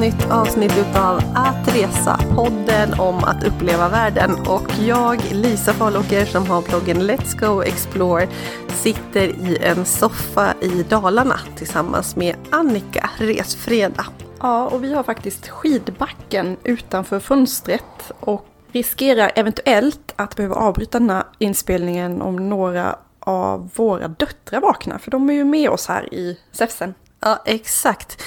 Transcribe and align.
nytt 0.00 0.30
avsnitt 0.30 0.78
utav 0.78 1.22
Att 1.34 1.76
resa, 1.76 2.20
podden 2.34 3.00
om 3.00 3.24
att 3.24 3.44
uppleva 3.44 3.88
världen. 3.88 4.34
Och 4.46 4.70
jag, 4.86 5.20
Lisa 5.32 5.72
Falåker, 5.72 6.24
som 6.24 6.46
har 6.46 6.62
bloggen 6.62 7.02
Let's 7.10 7.40
Go 7.40 7.62
Explore, 7.62 8.28
sitter 8.68 9.28
i 9.28 9.58
en 9.60 9.84
soffa 9.84 10.54
i 10.60 10.82
Dalarna 10.82 11.40
tillsammans 11.56 12.16
med 12.16 12.36
Annika 12.50 13.10
Resfreda. 13.18 14.06
Ja, 14.40 14.68
och 14.68 14.84
vi 14.84 14.94
har 14.94 15.02
faktiskt 15.02 15.48
skidbacken 15.48 16.56
utanför 16.64 17.20
fönstret 17.20 18.12
och 18.20 18.46
riskerar 18.72 19.32
eventuellt 19.36 20.12
att 20.16 20.36
behöva 20.36 20.54
avbryta 20.54 20.98
den 20.98 21.10
här 21.10 21.24
inspelningen 21.38 22.22
om 22.22 22.48
några 22.48 22.96
av 23.20 23.70
våra 23.74 24.08
döttrar 24.08 24.60
vaknar, 24.60 24.98
för 24.98 25.10
de 25.10 25.30
är 25.30 25.34
ju 25.34 25.44
med 25.44 25.70
oss 25.70 25.86
här 25.86 26.14
i 26.14 26.38
Säfsen. 26.52 26.94
Ja, 27.20 27.42
exakt. 27.44 28.22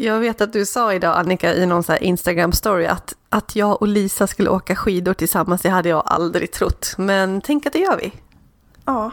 Jag 0.00 0.20
vet 0.20 0.40
att 0.40 0.52
du 0.52 0.66
sa 0.66 0.94
idag, 0.94 1.16
Annika, 1.16 1.54
i 1.54 1.66
någon 1.66 1.82
Instagram-story 1.82 2.86
att, 2.86 3.14
att 3.28 3.56
jag 3.56 3.82
och 3.82 3.88
Lisa 3.88 4.26
skulle 4.26 4.50
åka 4.50 4.76
skidor 4.76 5.14
tillsammans, 5.14 5.62
det 5.62 5.68
hade 5.68 5.88
jag 5.88 6.02
aldrig 6.06 6.52
trott. 6.52 6.94
Men 6.98 7.40
tänk 7.40 7.66
att 7.66 7.72
det 7.72 7.78
gör 7.78 7.96
vi. 7.96 8.12
Ja, 8.84 9.10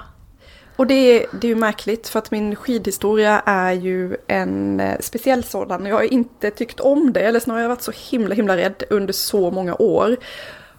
och 0.76 0.88
det 0.88 0.94
är, 0.94 1.26
det 1.32 1.48
är 1.48 1.50
ju 1.50 1.56
märkligt 1.56 2.08
för 2.08 2.20
att 2.20 2.32
min 2.32 2.56
skidhistoria 2.56 3.42
är 3.46 3.72
ju 3.72 4.18
en 4.28 4.80
eh, 4.80 5.00
speciell 5.00 5.44
sådan. 5.44 5.86
Jag 5.86 5.96
har 5.96 6.14
inte 6.14 6.52
tyckt 6.52 6.80
om 6.80 7.14
det, 7.14 7.20
eller 7.20 7.40
snarare 7.40 7.60
har 7.60 7.64
jag 7.64 7.70
varit 7.70 7.82
så 7.82 7.92
himla 7.96 8.36
himla 8.36 8.58
rädd 8.58 8.84
under 8.90 9.14
så 9.14 9.52
många 9.52 9.76
år. 9.76 10.16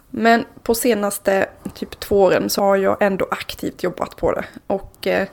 Men 0.09 0.45
på 0.63 0.75
senaste 0.75 1.49
typ 1.73 1.99
två 1.99 2.21
åren 2.21 2.49
så 2.49 2.61
har 2.61 2.75
jag 2.75 2.97
ändå 3.01 3.27
aktivt 3.31 3.83
jobbat 3.83 4.15
på 4.15 4.31
det. 4.31 4.45
Och 4.67 5.07
eh, 5.07 5.27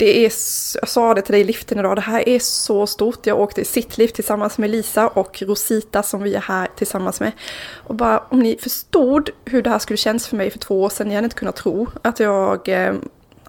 det 0.00 0.18
är, 0.18 0.32
jag 0.80 0.88
sa 0.88 1.14
det 1.14 1.22
till 1.22 1.32
dig 1.32 1.40
i 1.40 1.44
liften 1.44 1.78
idag, 1.78 1.96
det 1.96 2.00
här 2.00 2.28
är 2.28 2.38
så 2.38 2.86
stort. 2.86 3.26
Jag 3.26 3.40
åkte 3.40 3.60
i 3.60 3.64
sittlift 3.64 4.14
tillsammans 4.14 4.58
med 4.58 4.70
Lisa 4.70 5.08
och 5.08 5.42
Rosita 5.42 6.02
som 6.02 6.22
vi 6.22 6.34
är 6.34 6.40
här 6.40 6.68
tillsammans 6.76 7.20
med. 7.20 7.32
Och 7.74 7.94
bara 7.94 8.18
om 8.18 8.38
ni 8.38 8.56
förstod 8.56 9.30
hur 9.44 9.62
det 9.62 9.70
här 9.70 9.78
skulle 9.78 9.96
kännas 9.96 10.28
för 10.28 10.36
mig 10.36 10.50
för 10.50 10.58
två 10.58 10.82
år 10.82 10.88
sedan, 10.88 11.08
jag 11.08 11.14
hade 11.14 11.24
inte 11.24 11.36
kunnat 11.36 11.56
tro 11.56 11.88
att 12.02 12.20
jag 12.20 12.68
eh, 12.68 12.94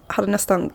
hade 0.07 0.27
nästan 0.27 0.69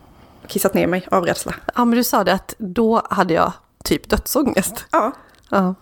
kissat 0.47 0.73
ner 0.73 0.87
mig 0.87 1.07
av 1.11 1.25
rädsla. 1.25 1.55
Ja, 1.75 1.85
men 1.85 1.97
du 1.97 2.03
sa 2.03 2.23
det 2.23 2.33
att 2.33 2.55
då 2.57 3.01
hade 3.09 3.33
jag 3.33 3.53
typ 3.83 4.09
dödsångest. 4.09 4.85
Ja. 4.91 5.11
Ja. 5.49 5.75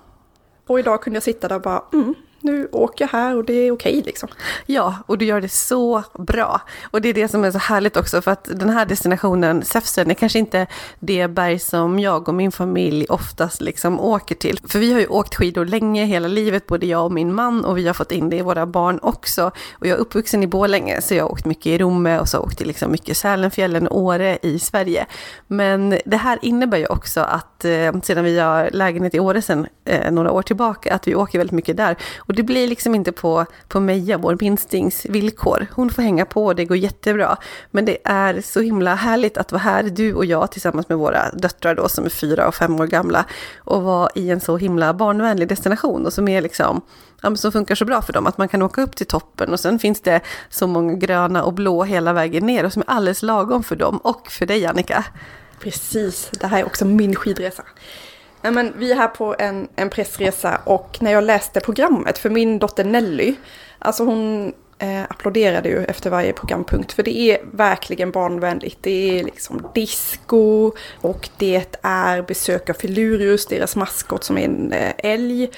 Och 0.67 0.79
idag 0.79 1.01
kunde 1.01 1.17
jag 1.17 1.23
sitta 1.23 1.47
där 1.47 1.55
och 1.55 1.61
bara, 1.61 1.83
mm, 1.93 2.15
nu 2.45 2.67
åker 2.71 3.03
jag 3.03 3.09
här 3.09 3.37
och 3.37 3.45
det 3.45 3.53
är 3.53 3.71
okej 3.71 4.01
liksom. 4.05 4.29
Ja, 4.65 4.95
och 5.05 5.17
du 5.17 5.25
gör 5.25 5.41
det 5.41 5.49
så 5.49 6.03
bra. 6.13 6.61
Och 6.91 7.01
det 7.01 7.09
är 7.09 7.13
det 7.13 7.27
som 7.27 7.43
är 7.43 7.51
så 7.51 7.57
härligt 7.57 7.97
också, 7.97 8.21
för 8.21 8.31
att 8.31 8.49
den 8.53 8.69
här 8.69 8.85
destinationen, 8.85 9.65
Säfsen, 9.65 10.11
är 10.11 10.13
kanske 10.13 10.39
inte 10.39 10.67
det 10.99 11.27
berg 11.27 11.59
som 11.59 11.99
jag 11.99 12.29
och 12.29 12.35
min 12.35 12.51
familj 12.51 13.05
oftast 13.09 13.61
liksom 13.61 13.99
åker 13.99 14.35
till. 14.35 14.59
För 14.67 14.79
vi 14.79 14.93
har 14.93 14.99
ju 14.99 15.07
åkt 15.07 15.35
skidor 15.35 15.65
länge, 15.65 16.05
hela 16.05 16.27
livet, 16.27 16.67
både 16.67 16.85
jag 16.85 17.05
och 17.05 17.11
min 17.11 17.33
man, 17.33 17.65
och 17.65 17.77
vi 17.77 17.87
har 17.87 17.93
fått 17.93 18.11
in 18.11 18.29
det 18.29 18.37
i 18.37 18.41
våra 18.41 18.65
barn 18.65 18.99
också. 19.01 19.51
Och 19.73 19.87
jag 19.87 19.97
är 19.97 20.01
uppvuxen 20.01 20.43
i 20.43 20.47
Borlänge, 20.47 21.01
så 21.01 21.15
jag 21.15 21.23
har 21.23 21.31
åkt 21.31 21.45
mycket 21.45 21.65
i 21.65 21.77
Romme 21.77 22.19
och 22.19 22.29
så 22.29 22.37
har 22.37 22.41
jag 22.41 22.47
åkt 22.47 22.57
till 22.57 22.67
liksom 22.67 22.91
mycket 22.91 23.17
Sälenfjällen 23.17 23.87
och 23.87 24.01
Åre 24.01 24.37
i 24.41 24.59
Sverige. 24.59 25.05
Men 25.47 25.99
det 26.05 26.17
här 26.17 26.39
innebär 26.41 26.77
ju 26.77 26.85
också 26.85 27.21
att 27.21 27.65
eh, 27.65 27.99
sedan 28.03 28.23
vi 28.23 28.39
har 28.39 28.69
lägenhet 28.71 29.15
i 29.15 29.19
Åre 29.19 29.41
sedan 29.41 29.67
eh, 29.85 30.11
några 30.11 30.31
år 30.31 30.41
tillbaka, 30.41 30.95
att 30.95 31.07
vi 31.07 31.15
åker 31.15 31.37
väldigt 31.37 31.55
mycket 31.55 31.77
där. 31.77 31.95
Och 32.17 32.34
det 32.35 32.43
blir 32.43 32.67
liksom 32.67 32.95
inte 32.95 33.11
på, 33.11 33.45
på 33.67 33.79
Meja, 33.79 34.17
vår 34.17 34.37
minstings 34.41 35.05
villkor. 35.05 35.67
Hon 35.71 35.89
får 35.89 36.01
hänga 36.01 36.25
på 36.25 36.45
och 36.45 36.55
det 36.55 36.65
går 36.65 36.77
jättebra. 36.77 37.37
Men 37.71 37.85
det 37.85 37.97
är 38.03 38.41
så 38.41 38.61
himla 38.61 38.95
härligt 38.95 39.37
att 39.37 39.51
vara 39.51 39.61
här, 39.61 39.83
du 39.83 40.13
och 40.13 40.25
jag 40.25 40.51
tillsammans 40.51 40.89
med 40.89 40.97
våra 40.97 41.31
döttrar 41.31 41.75
då 41.75 41.89
som 41.89 42.05
är 42.05 42.09
fyra 42.09 42.47
och 42.47 42.55
fem 42.55 42.79
år 42.79 42.87
gamla 42.87 43.25
och 43.57 43.81
vara 43.83 44.09
i 44.15 44.29
en 44.29 44.41
så 44.41 44.57
himla 44.57 44.93
barnvänlig 44.93 45.47
destination 45.47 46.05
och 46.05 46.13
som 46.13 46.27
är 46.27 46.41
liksom 46.41 46.81
ja, 47.21 47.35
som 47.35 47.51
funkar 47.51 47.75
så 47.75 47.85
bra 47.85 48.01
för 48.01 48.13
dem, 48.13 48.27
att 48.27 48.37
man 48.37 48.47
kan 48.47 48.61
åka 48.61 48.81
upp 48.81 48.95
till 48.95 49.07
toppen 49.07 49.49
och 49.49 49.59
sen 49.59 49.79
finns 49.79 50.01
det 50.01 50.21
så 50.49 50.67
många 50.67 50.93
gröna 50.93 51.43
och 51.43 51.53
blå 51.53 51.83
hela 51.83 52.13
vägen 52.13 52.45
ner 52.45 52.65
och 52.65 52.73
som 52.73 52.81
är 52.81 52.89
alldeles 52.89 53.23
lagom 53.23 53.63
för 53.63 53.75
dem 53.75 53.97
och 53.97 54.31
för 54.31 54.45
dig 54.45 54.65
Annika. 54.65 55.05
Precis, 55.59 56.29
det 56.39 56.47
här 56.47 56.59
är 56.59 56.65
också 56.65 56.85
min 56.85 57.15
skidresa. 57.15 57.63
Nej, 58.45 58.53
men 58.53 58.73
vi 58.77 58.91
är 58.91 58.95
här 58.95 59.07
på 59.07 59.35
en, 59.39 59.67
en 59.75 59.89
pressresa 59.89 60.61
och 60.63 60.97
när 61.01 61.11
jag 61.11 61.23
läste 61.23 61.59
programmet 61.59 62.17
för 62.17 62.29
min 62.29 62.59
dotter 62.59 62.83
Nelly, 62.83 63.35
alltså 63.79 64.03
hon 64.03 64.53
eh, 64.79 65.03
applåderade 65.03 65.69
ju 65.69 65.83
efter 65.83 66.09
varje 66.09 66.33
programpunkt 66.33 66.93
för 66.93 67.03
det 67.03 67.17
är 67.17 67.39
verkligen 67.51 68.11
barnvänligt. 68.11 68.77
Det 68.81 69.19
är 69.19 69.23
liksom 69.23 69.67
disco 69.73 70.71
och 71.01 71.29
det 71.37 71.77
är 71.81 72.21
besök 72.21 72.69
av 72.69 72.73
Filurius, 72.73 73.45
deras 73.45 73.75
maskot 73.75 74.23
som 74.23 74.37
är 74.37 74.45
en 74.45 74.73
eh, 74.73 74.93
älg. 74.97 75.49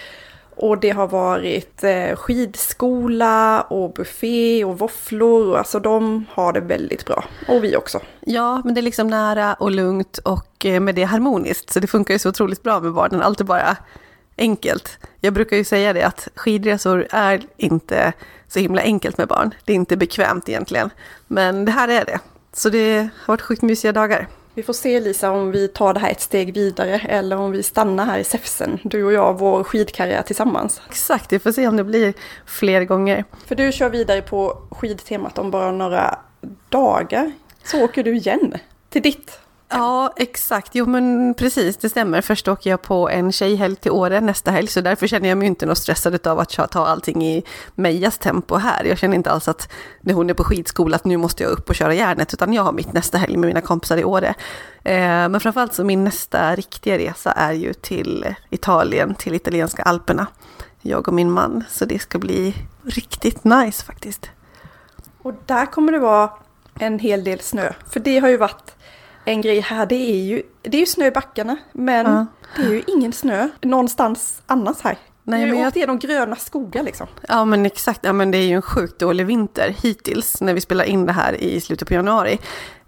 Och 0.57 0.77
det 0.77 0.89
har 0.89 1.07
varit 1.07 1.83
eh, 1.83 2.15
skidskola 2.15 3.61
och 3.61 3.93
buffé 3.93 4.63
och 4.63 4.79
våfflor. 4.79 5.57
Alltså 5.57 5.79
de 5.79 6.25
har 6.31 6.53
det 6.53 6.59
väldigt 6.59 7.05
bra. 7.05 7.23
Och 7.47 7.63
vi 7.63 7.75
också. 7.75 7.99
Ja, 8.19 8.61
men 8.65 8.73
det 8.73 8.79
är 8.79 8.83
liksom 8.83 9.07
nära 9.07 9.53
och 9.53 9.71
lugnt 9.71 10.17
och 10.17 10.65
eh, 10.65 10.79
med 10.79 10.95
det 10.95 11.03
harmoniskt. 11.03 11.69
Så 11.69 11.79
det 11.79 11.87
funkar 11.87 12.13
ju 12.13 12.19
så 12.19 12.29
otroligt 12.29 12.63
bra 12.63 12.79
med 12.79 12.93
barnen. 12.93 13.21
Allt 13.21 13.39
är 13.39 13.43
bara 13.43 13.77
enkelt. 14.37 14.99
Jag 15.21 15.33
brukar 15.33 15.57
ju 15.57 15.63
säga 15.63 15.93
det 15.93 16.03
att 16.03 16.27
skidresor 16.35 17.07
är 17.09 17.41
inte 17.57 18.13
så 18.47 18.59
himla 18.59 18.81
enkelt 18.81 19.17
med 19.17 19.27
barn. 19.27 19.53
Det 19.65 19.73
är 19.73 19.75
inte 19.75 19.97
bekvämt 19.97 20.49
egentligen. 20.49 20.89
Men 21.27 21.65
det 21.65 21.71
här 21.71 21.87
är 21.87 22.05
det. 22.05 22.19
Så 22.53 22.69
det 22.69 22.97
har 22.99 23.33
varit 23.33 23.41
sjukt 23.41 23.61
mysiga 23.61 23.91
dagar. 23.91 24.27
Vi 24.57 24.63
får 24.63 24.73
se 24.73 24.99
Lisa 24.99 25.31
om 25.31 25.51
vi 25.51 25.67
tar 25.67 25.93
det 25.93 25.99
här 25.99 26.11
ett 26.11 26.21
steg 26.21 26.53
vidare 26.53 27.01
eller 27.09 27.37
om 27.37 27.51
vi 27.51 27.63
stannar 27.63 28.05
här 28.05 28.19
i 28.19 28.23
Säfsen, 28.23 28.79
du 28.83 29.03
och 29.03 29.13
jag, 29.13 29.39
vår 29.39 29.63
skidkarriär 29.63 30.21
tillsammans. 30.21 30.81
Exakt, 30.89 31.33
vi 31.33 31.39
får 31.39 31.51
se 31.51 31.67
om 31.67 31.77
det 31.77 31.83
blir 31.83 32.13
fler 32.45 32.83
gånger. 32.83 33.25
För 33.45 33.55
du 33.55 33.71
kör 33.71 33.89
vidare 33.89 34.21
på 34.21 34.61
skidtemat 34.71 35.37
om 35.37 35.51
bara 35.51 35.71
några 35.71 36.19
dagar. 36.69 37.31
Så 37.63 37.83
åker 37.83 38.03
du 38.03 38.15
igen 38.15 38.53
till 38.89 39.01
ditt 39.01 39.39
Ja, 39.69 40.13
exakt. 40.15 40.75
Jo, 40.75 40.85
men 40.85 41.33
precis, 41.33 41.77
det 41.77 41.89
stämmer. 41.89 42.21
Först 42.21 42.47
åker 42.47 42.69
jag 42.69 42.81
på 42.81 43.09
en 43.09 43.31
tjejhelg 43.31 43.75
till 43.75 43.91
Åre 43.91 44.21
nästa 44.21 44.51
helg, 44.51 44.67
så 44.67 44.81
därför 44.81 45.07
känner 45.07 45.29
jag 45.29 45.37
mig 45.37 45.47
inte 45.47 45.65
något 45.65 45.77
stressad 45.77 46.27
av 46.27 46.39
att 46.39 46.71
ta 46.71 46.85
allting 46.85 47.25
i 47.25 47.43
Mejas 47.75 48.17
tempo 48.17 48.55
här. 48.55 48.83
Jag 48.83 48.97
känner 48.97 49.15
inte 49.15 49.31
alls 49.31 49.47
att 49.47 49.71
när 50.01 50.13
hon 50.13 50.29
är 50.29 50.33
på 50.33 50.43
skidskola 50.43 50.95
att 50.95 51.05
nu 51.05 51.17
måste 51.17 51.43
jag 51.43 51.51
upp 51.51 51.69
och 51.69 51.75
köra 51.75 51.93
järnet, 51.93 52.33
utan 52.33 52.53
jag 52.53 52.63
har 52.63 52.71
mitt 52.71 52.93
nästa 52.93 53.17
helg 53.17 53.37
med 53.37 53.47
mina 53.47 53.61
kompisar 53.61 53.97
i 53.97 54.03
Åre. 54.03 54.27
Eh, 54.83 55.29
men 55.29 55.39
framförallt 55.39 55.73
så 55.73 55.83
min 55.83 56.03
nästa 56.03 56.55
riktiga 56.55 56.97
resa 56.97 57.31
är 57.31 57.53
ju 57.53 57.73
till 57.73 58.35
Italien, 58.49 59.15
till 59.15 59.35
italienska 59.35 59.83
alperna. 59.83 60.27
Jag 60.81 61.07
och 61.07 61.13
min 61.13 61.31
man, 61.31 61.63
så 61.69 61.85
det 61.85 61.99
ska 61.99 62.19
bli 62.19 62.55
riktigt 62.83 63.43
nice 63.43 63.85
faktiskt. 63.85 64.29
Och 65.21 65.33
där 65.45 65.65
kommer 65.65 65.91
det 65.91 65.99
vara 65.99 66.29
en 66.79 66.99
hel 66.99 67.23
del 67.23 67.39
snö, 67.39 67.73
för 67.89 67.99
det 67.99 68.19
har 68.19 68.29
ju 68.29 68.37
varit 68.37 68.76
en 69.27 69.41
grej 69.41 69.59
här, 69.59 69.85
det 69.85 69.95
är 69.95 70.23
ju, 70.23 70.43
det 70.61 70.77
är 70.77 70.79
ju 70.79 70.85
snö 70.85 71.05
i 71.05 71.11
backarna, 71.11 71.57
men 71.73 72.05
ja. 72.05 72.25
det 72.55 72.61
är 72.61 72.69
ju 72.69 72.83
ingen 72.87 73.13
snö 73.13 73.49
någonstans 73.61 74.41
annars 74.45 74.81
här. 74.81 74.97
Nej, 75.23 75.45
men 75.45 75.59
jag 75.59 75.67
åkt 75.67 75.77
igenom 75.77 75.99
gröna 75.99 76.35
skogar 76.35 76.83
liksom. 76.83 77.07
Ja 77.27 77.45
men 77.45 77.65
exakt, 77.65 77.99
ja, 78.03 78.13
men 78.13 78.31
det 78.31 78.37
är 78.37 78.47
ju 78.47 78.53
en 78.53 78.61
sjukt 78.61 78.99
dålig 78.99 79.25
vinter 79.25 79.75
hittills 79.81 80.41
när 80.41 80.53
vi 80.53 80.61
spelar 80.61 80.85
in 80.85 81.05
det 81.05 81.13
här 81.13 81.33
i 81.33 81.61
slutet 81.61 81.87
på 81.87 81.93
januari. 81.93 82.39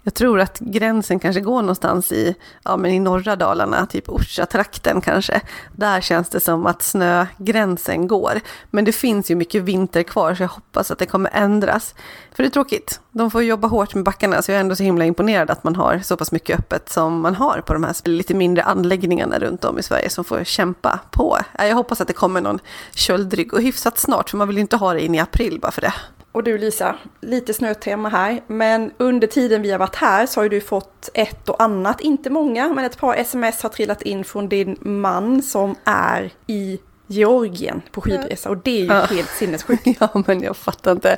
Jag 0.02 0.14
tror 0.14 0.40
att 0.40 0.58
gränsen 0.58 1.18
kanske 1.18 1.40
går 1.40 1.62
någonstans 1.62 2.12
i, 2.12 2.34
ja, 2.64 2.76
men 2.76 2.90
i 2.90 3.00
norra 3.00 3.36
Dalarna, 3.36 3.86
typ 3.86 4.08
Orsa-trakten 4.08 5.00
kanske. 5.00 5.40
Där 5.76 6.00
känns 6.00 6.28
det 6.28 6.40
som 6.40 6.66
att 6.66 6.82
snögränsen 6.82 8.06
går. 8.06 8.40
Men 8.70 8.84
det 8.84 8.92
finns 8.92 9.30
ju 9.30 9.34
mycket 9.34 9.62
vinter 9.62 10.02
kvar 10.02 10.34
så 10.34 10.42
jag 10.42 10.48
hoppas 10.48 10.90
att 10.90 10.98
det 10.98 11.06
kommer 11.06 11.30
ändras. 11.34 11.94
För 12.32 12.42
det 12.42 12.48
är 12.48 12.50
tråkigt. 12.50 13.00
De 13.10 13.30
får 13.30 13.42
jobba 13.42 13.68
hårt 13.68 13.94
med 13.94 14.04
backarna 14.04 14.42
så 14.42 14.50
jag 14.50 14.56
är 14.56 14.60
ändå 14.60 14.76
så 14.76 14.82
himla 14.82 15.04
imponerad 15.04 15.50
att 15.50 15.64
man 15.64 15.76
har 15.76 15.98
så 15.98 16.16
pass 16.16 16.32
mycket 16.32 16.58
öppet 16.58 16.88
som 16.88 17.20
man 17.20 17.34
har 17.34 17.62
på 17.66 17.72
de 17.72 17.84
här 17.84 18.08
lite 18.08 18.34
mindre 18.34 18.62
anläggningarna 18.62 19.38
runt 19.38 19.64
om 19.64 19.78
i 19.78 19.82
Sverige 19.82 20.10
som 20.10 20.24
får 20.24 20.44
kämpa 20.44 21.00
på. 21.10 21.38
Äh, 21.58 21.66
jag 21.66 21.76
hoppas 21.76 22.00
att 22.00 22.08
det 22.08 22.14
kommer 22.14 22.40
någon 22.40 22.58
köldrygg 22.94 23.54
och 23.54 23.62
hyfsat 23.62 23.98
snart 23.98 24.30
för 24.30 24.36
man 24.36 24.48
vill 24.48 24.56
ju 24.56 24.60
inte 24.60 24.76
ha 24.76 24.94
det 24.94 25.04
in 25.04 25.14
i 25.14 25.20
april 25.20 25.58
bara 25.60 25.72
för 25.72 25.80
det 25.80 25.94
och 26.32 26.42
du 26.42 26.58
Lisa, 26.58 26.96
lite 27.20 27.54
snötema 27.54 28.08
här, 28.08 28.40
men 28.46 28.90
under 28.98 29.26
tiden 29.26 29.62
vi 29.62 29.70
har 29.70 29.78
varit 29.78 29.96
här 29.96 30.26
så 30.26 30.40
har 30.40 30.48
du 30.48 30.60
fått 30.60 31.10
ett 31.14 31.48
och 31.48 31.62
annat, 31.62 32.00
inte 32.00 32.30
många, 32.30 32.68
men 32.68 32.84
ett 32.84 32.98
par 32.98 33.14
sms 33.14 33.62
har 33.62 33.70
trillat 33.70 34.02
in 34.02 34.24
från 34.24 34.48
din 34.48 34.76
man 34.80 35.42
som 35.42 35.74
är 35.84 36.30
i 36.46 36.80
Georgien 37.10 37.82
på 37.90 38.00
skidresa 38.00 38.50
och 38.50 38.56
det 38.56 38.70
är 38.70 38.80
ju 38.80 38.86
ja. 38.86 39.04
helt 39.04 39.30
sinnessjukt. 39.30 39.86
Ja, 40.00 40.22
men 40.26 40.42
jag 40.42 40.56
fattar 40.56 40.92
inte 40.92 41.16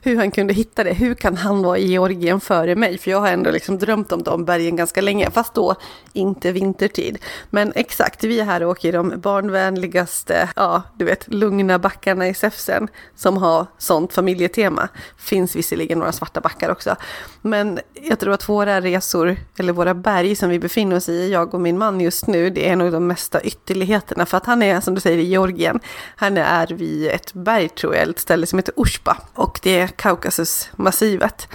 hur 0.00 0.16
han 0.16 0.30
kunde 0.30 0.54
hitta 0.54 0.84
det. 0.84 0.92
Hur 0.92 1.14
kan 1.14 1.36
han 1.36 1.62
vara 1.62 1.78
i 1.78 1.86
Georgien 1.86 2.40
före 2.40 2.74
mig? 2.76 2.98
För 2.98 3.10
jag 3.10 3.20
har 3.20 3.28
ändå 3.28 3.50
liksom 3.50 3.78
drömt 3.78 4.12
om 4.12 4.22
de 4.22 4.44
bergen 4.44 4.76
ganska 4.76 5.00
länge, 5.00 5.30
fast 5.30 5.54
då 5.54 5.74
inte 6.12 6.52
vintertid. 6.52 7.18
Men 7.50 7.72
exakt, 7.74 8.24
vi 8.24 8.40
är 8.40 8.44
här 8.44 8.62
och 8.62 8.70
åker 8.70 8.88
i 8.88 8.92
de 8.92 9.20
barnvänligaste, 9.20 10.48
ja, 10.56 10.82
du 10.94 11.04
vet, 11.04 11.32
lugna 11.32 11.78
backarna 11.78 12.28
i 12.28 12.34
Säfsen 12.34 12.88
som 13.16 13.36
har 13.36 13.66
sånt 13.78 14.12
familjetema. 14.12 14.88
Finns 15.18 15.56
visserligen 15.56 15.98
några 15.98 16.12
svarta 16.12 16.40
backar 16.40 16.70
också. 16.70 16.96
Men 17.42 17.80
jag 17.94 18.18
tror 18.18 18.32
att 18.32 18.48
våra 18.48 18.80
resor, 18.80 19.36
eller 19.58 19.72
våra 19.72 19.94
berg 19.94 20.36
som 20.36 20.48
vi 20.48 20.58
befinner 20.58 20.96
oss 20.96 21.08
i, 21.08 21.32
jag 21.32 21.54
och 21.54 21.60
min 21.60 21.78
man 21.78 22.00
just 22.00 22.26
nu, 22.26 22.50
det 22.50 22.68
är 22.68 22.76
nog 22.76 22.92
de 22.92 23.06
mesta 23.06 23.40
ytterligheterna. 23.40 24.26
För 24.26 24.36
att 24.36 24.46
han 24.46 24.62
är, 24.62 24.80
som 24.80 24.94
du 24.94 25.00
säger, 25.00 25.23
i 25.24 25.28
Georgien. 25.28 25.80
Han 26.16 26.36
är 26.36 26.66
vid 26.66 27.10
ett 27.10 27.32
berg, 27.34 27.68
tror 27.68 27.94
jag, 27.94 28.08
ett 28.08 28.18
ställe 28.18 28.46
som 28.46 28.58
heter 28.58 28.74
Ushba. 28.76 29.16
Och 29.34 29.60
det 29.62 29.80
är 29.80 29.86
Kaukasusmassivet. 29.86 31.48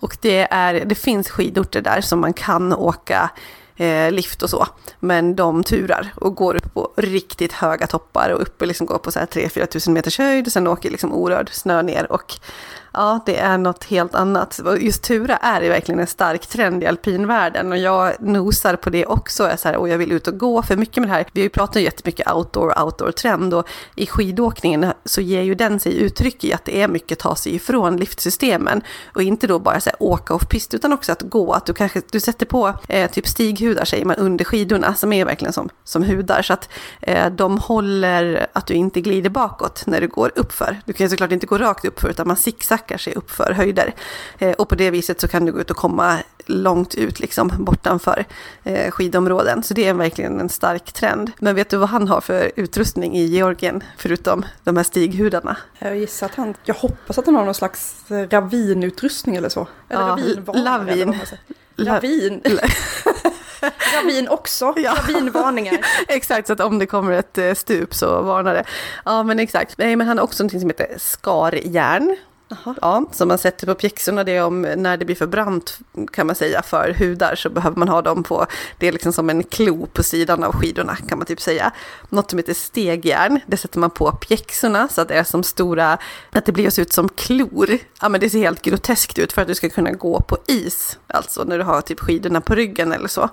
Och 0.00 0.16
det, 0.20 0.48
är, 0.50 0.84
det 0.84 0.94
finns 0.94 1.30
skidorter 1.30 1.80
där 1.80 2.00
som 2.00 2.20
man 2.20 2.32
kan 2.32 2.72
åka 2.72 3.30
eh, 3.76 4.10
lift 4.10 4.42
och 4.42 4.50
så. 4.50 4.66
Men 5.00 5.36
de 5.36 5.64
turar 5.64 6.12
och 6.16 6.34
går 6.34 6.56
upp 6.56 6.74
på 6.74 6.92
riktigt 6.96 7.52
höga 7.52 7.86
toppar 7.86 8.30
och 8.30 8.42
uppe 8.42 8.66
liksom 8.66 8.86
går 8.86 8.98
på 8.98 9.10
3-4 9.10 9.66
tusen 9.66 9.92
meters 9.92 10.18
höjd. 10.18 10.46
Och 10.46 10.52
sen 10.52 10.66
åker 10.66 10.90
liksom 10.90 11.12
orörd 11.12 11.50
snö 11.52 11.82
ner. 11.82 12.12
Och 12.12 12.34
Ja, 12.96 13.20
det 13.26 13.38
är 13.38 13.58
något 13.58 13.84
helt 13.84 14.14
annat. 14.14 14.60
Just 14.78 15.02
Tura 15.02 15.36
är 15.36 15.62
ju 15.62 15.68
verkligen 15.68 16.00
en 16.00 16.06
stark 16.06 16.46
trend 16.46 16.82
i 16.82 16.86
alpinvärlden 16.86 17.72
och 17.72 17.78
jag 17.78 18.12
nosar 18.20 18.76
på 18.76 18.90
det 18.90 19.06
också. 19.06 19.48
Jag, 19.48 19.58
så 19.58 19.68
här, 19.68 19.76
och 19.76 19.88
jag 19.88 19.98
vill 19.98 20.12
ut 20.12 20.28
och 20.28 20.38
gå, 20.38 20.62
för 20.62 20.76
mycket 20.76 20.96
med 20.96 21.08
det 21.08 21.12
här, 21.12 21.26
vi 21.32 21.40
har 21.40 21.44
ju 21.44 21.50
pratat 21.50 21.82
jättemycket 21.82 22.32
outdoor, 22.32 22.82
outdoor-trend 22.82 23.54
och 23.54 23.68
i 23.94 24.06
skidåkningen 24.06 24.92
så 25.04 25.20
ger 25.20 25.42
ju 25.42 25.54
den 25.54 25.80
sig 25.80 25.98
uttryck 26.02 26.44
i 26.44 26.52
att 26.52 26.64
det 26.64 26.82
är 26.82 26.88
mycket 26.88 27.18
ta 27.18 27.36
sig 27.36 27.54
ifrån 27.54 27.96
liftsystemen 27.96 28.82
och 29.14 29.22
inte 29.22 29.46
då 29.46 29.58
bara 29.58 29.80
så 29.80 29.90
här, 29.90 30.02
åka 30.02 30.34
off-pist 30.34 30.74
utan 30.74 30.92
också 30.92 31.12
att 31.12 31.22
gå, 31.22 31.52
att 31.52 31.66
du 31.66 31.74
kanske 31.74 32.02
du 32.10 32.20
sätter 32.20 32.46
på 32.46 32.74
eh, 32.88 33.10
typ 33.10 33.26
stighudar 33.26 33.84
säger 33.84 34.04
man 34.04 34.16
under 34.16 34.44
skidorna 34.44 34.94
som 34.94 35.12
är 35.12 35.24
verkligen 35.24 35.52
som, 35.52 35.68
som 35.84 36.02
hudar 36.02 36.42
så 36.42 36.52
att 36.52 36.68
eh, 37.00 37.30
de 37.30 37.58
håller 37.58 38.46
att 38.52 38.66
du 38.66 38.74
inte 38.74 39.00
glider 39.00 39.30
bakåt 39.30 39.82
när 39.86 40.00
du 40.00 40.08
går 40.08 40.32
uppför. 40.34 40.80
Du 40.84 40.92
kan 40.92 41.10
såklart 41.10 41.32
inte 41.32 41.46
gå 41.46 41.58
rakt 41.58 41.84
uppför 41.84 42.08
utan 42.08 42.28
man 42.28 42.36
sicksackar 42.36 42.83
stackar 42.84 42.98
sig 42.98 43.14
upp 43.14 43.30
för 43.30 43.52
höjder. 43.52 43.94
Eh, 44.38 44.52
och 44.52 44.68
på 44.68 44.74
det 44.74 44.90
viset 44.90 45.20
så 45.20 45.28
kan 45.28 45.44
du 45.44 45.52
gå 45.52 45.60
ut 45.60 45.70
och 45.70 45.76
komma 45.76 46.18
långt 46.46 46.94
ut 46.94 47.20
liksom 47.20 47.50
bortanför 47.58 48.24
eh, 48.64 48.90
skidområden. 48.90 49.62
Så 49.62 49.74
det 49.74 49.88
är 49.88 49.94
verkligen 49.94 50.40
en 50.40 50.48
stark 50.48 50.92
trend. 50.92 51.32
Men 51.38 51.54
vet 51.54 51.70
du 51.70 51.76
vad 51.76 51.88
han 51.88 52.08
har 52.08 52.20
för 52.20 52.52
utrustning 52.56 53.16
i 53.16 53.24
Georgien 53.24 53.82
förutom 53.96 54.44
de 54.64 54.76
här 54.76 54.84
stighudarna? 54.84 55.56
Jag 55.78 55.96
gissar 55.96 56.26
att 56.26 56.34
han, 56.34 56.54
jag 56.64 56.74
hoppas 56.74 57.18
att 57.18 57.26
han 57.26 57.34
har 57.34 57.44
någon 57.44 57.54
slags 57.54 58.04
ravinutrustning 58.08 59.36
eller 59.36 59.48
så. 59.48 59.68
Eller 59.88 60.34
ja, 60.46 60.52
lavin. 60.52 61.14
Ravin. 61.76 62.42
Ravin 63.94 64.28
också, 64.28 64.74
ja. 64.76 64.96
ravinvarningar. 64.98 65.78
exakt, 66.08 66.46
så 66.46 66.52
att 66.52 66.60
om 66.60 66.78
det 66.78 66.86
kommer 66.86 67.12
ett 67.12 67.38
eh, 67.38 67.54
stup 67.54 67.94
så 67.94 68.22
varnar 68.22 68.54
det. 68.54 68.64
Ja 69.04 69.22
men 69.22 69.38
exakt. 69.38 69.78
Nej 69.78 69.96
men 69.96 70.06
han 70.06 70.18
har 70.18 70.24
också 70.24 70.42
någonting 70.42 70.60
som 70.60 70.70
heter 70.70 70.94
skarjärn. 70.98 72.16
Aha. 72.52 72.74
Ja, 72.80 73.04
som 73.12 73.28
man 73.28 73.38
sätter 73.38 73.66
på 73.66 73.74
pjäxorna, 73.74 74.24
det 74.24 74.32
är 74.32 74.44
om 74.44 74.62
när 74.62 74.96
det 74.96 75.04
blir 75.04 75.16
för 75.16 75.26
brant 75.26 75.78
kan 76.12 76.26
man 76.26 76.36
säga 76.36 76.62
för 76.62 76.94
hudar 76.98 77.34
så 77.34 77.50
behöver 77.50 77.76
man 77.76 77.88
ha 77.88 78.02
dem 78.02 78.22
på, 78.22 78.46
det 78.78 78.88
är 78.88 78.92
liksom 78.92 79.12
som 79.12 79.30
en 79.30 79.42
klo 79.42 79.86
på 79.86 80.02
sidan 80.02 80.44
av 80.44 80.52
skidorna 80.52 80.96
kan 80.96 81.18
man 81.18 81.26
typ 81.26 81.40
säga. 81.40 81.72
Något 82.08 82.30
som 82.30 82.38
heter 82.38 82.54
stegjärn, 82.54 83.40
det 83.46 83.56
sätter 83.56 83.78
man 83.78 83.90
på 83.90 84.12
pjäxorna 84.12 84.88
så 84.88 85.00
att 85.00 85.08
det 85.08 85.14
är 85.14 85.24
som 85.24 85.42
stora, 85.42 85.98
att 86.30 86.46
det 86.46 86.52
blir 86.52 86.80
ut 86.80 86.92
som 86.92 87.08
klor. 87.08 87.78
Ja 88.00 88.08
men 88.08 88.20
det 88.20 88.30
ser 88.30 88.38
helt 88.38 88.62
groteskt 88.62 89.18
ut 89.18 89.32
för 89.32 89.42
att 89.42 89.48
du 89.48 89.54
ska 89.54 89.68
kunna 89.68 89.92
gå 89.92 90.20
på 90.20 90.38
is, 90.46 90.98
alltså 91.06 91.44
när 91.44 91.58
du 91.58 91.64
har 91.64 91.80
typ 91.80 92.00
skidorna 92.00 92.40
på 92.40 92.54
ryggen 92.54 92.92
eller 92.92 93.08
så 93.08 93.30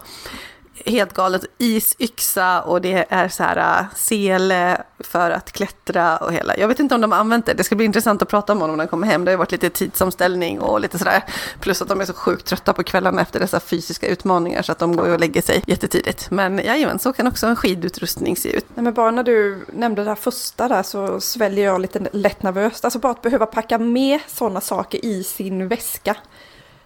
helt 0.85 1.13
galet. 1.13 1.45
Isyxa 1.57 2.61
och 2.61 2.81
det 2.81 3.05
är 3.09 3.27
så 3.27 3.43
här 3.43 3.79
äh, 3.79 3.85
sele 3.95 4.81
för 4.99 5.31
att 5.31 5.51
klättra 5.51 6.17
och 6.17 6.33
hela. 6.33 6.57
Jag 6.57 6.67
vet 6.67 6.79
inte 6.79 6.95
om 6.95 7.01
de 7.01 7.11
har 7.11 7.19
använt 7.19 7.45
det. 7.45 7.53
Det 7.53 7.63
ska 7.63 7.75
bli 7.75 7.85
intressant 7.85 8.21
att 8.21 8.29
prata 8.29 8.53
om 8.53 8.61
honom 8.61 8.77
när 8.77 8.81
han 8.81 8.89
kommer 8.89 9.07
hem. 9.07 9.25
Det 9.25 9.31
har 9.31 9.37
varit 9.37 9.51
lite 9.51 9.69
tidsomställning 9.69 10.59
och 10.59 10.81
lite 10.81 10.97
sådär. 10.97 11.23
Plus 11.59 11.81
att 11.81 11.87
de 11.87 12.01
är 12.01 12.05
så 12.05 12.13
sjukt 12.13 12.45
trötta 12.45 12.73
på 12.73 12.83
kvällarna 12.83 13.21
efter 13.21 13.39
dessa 13.39 13.59
fysiska 13.59 14.07
utmaningar 14.07 14.61
så 14.61 14.71
att 14.71 14.79
de 14.79 14.95
går 14.95 15.09
och 15.09 15.19
lägger 15.19 15.41
sig 15.41 15.63
jättetidigt. 15.67 16.31
Men 16.31 16.57
jajamän, 16.57 16.99
så 16.99 17.13
kan 17.13 17.27
också 17.27 17.47
en 17.47 17.55
skidutrustning 17.55 18.35
se 18.35 18.49
ut. 18.49 18.65
Nej, 18.75 18.83
men 18.83 18.93
bara 18.93 19.11
när 19.11 19.23
du 19.23 19.65
nämnde 19.73 20.03
det 20.03 20.09
här 20.09 20.15
första 20.15 20.67
där 20.67 20.83
så 20.83 21.21
sväljer 21.21 21.65
jag 21.65 21.81
lite 21.81 21.99
lätt 22.11 22.43
nervöst. 22.43 22.85
Alltså 22.85 22.99
bara 22.99 23.11
att 23.11 23.21
behöva 23.21 23.45
packa 23.45 23.77
med 23.77 24.19
sådana 24.27 24.61
saker 24.61 25.05
i 25.05 25.23
sin 25.23 25.67
väska. 25.67 26.15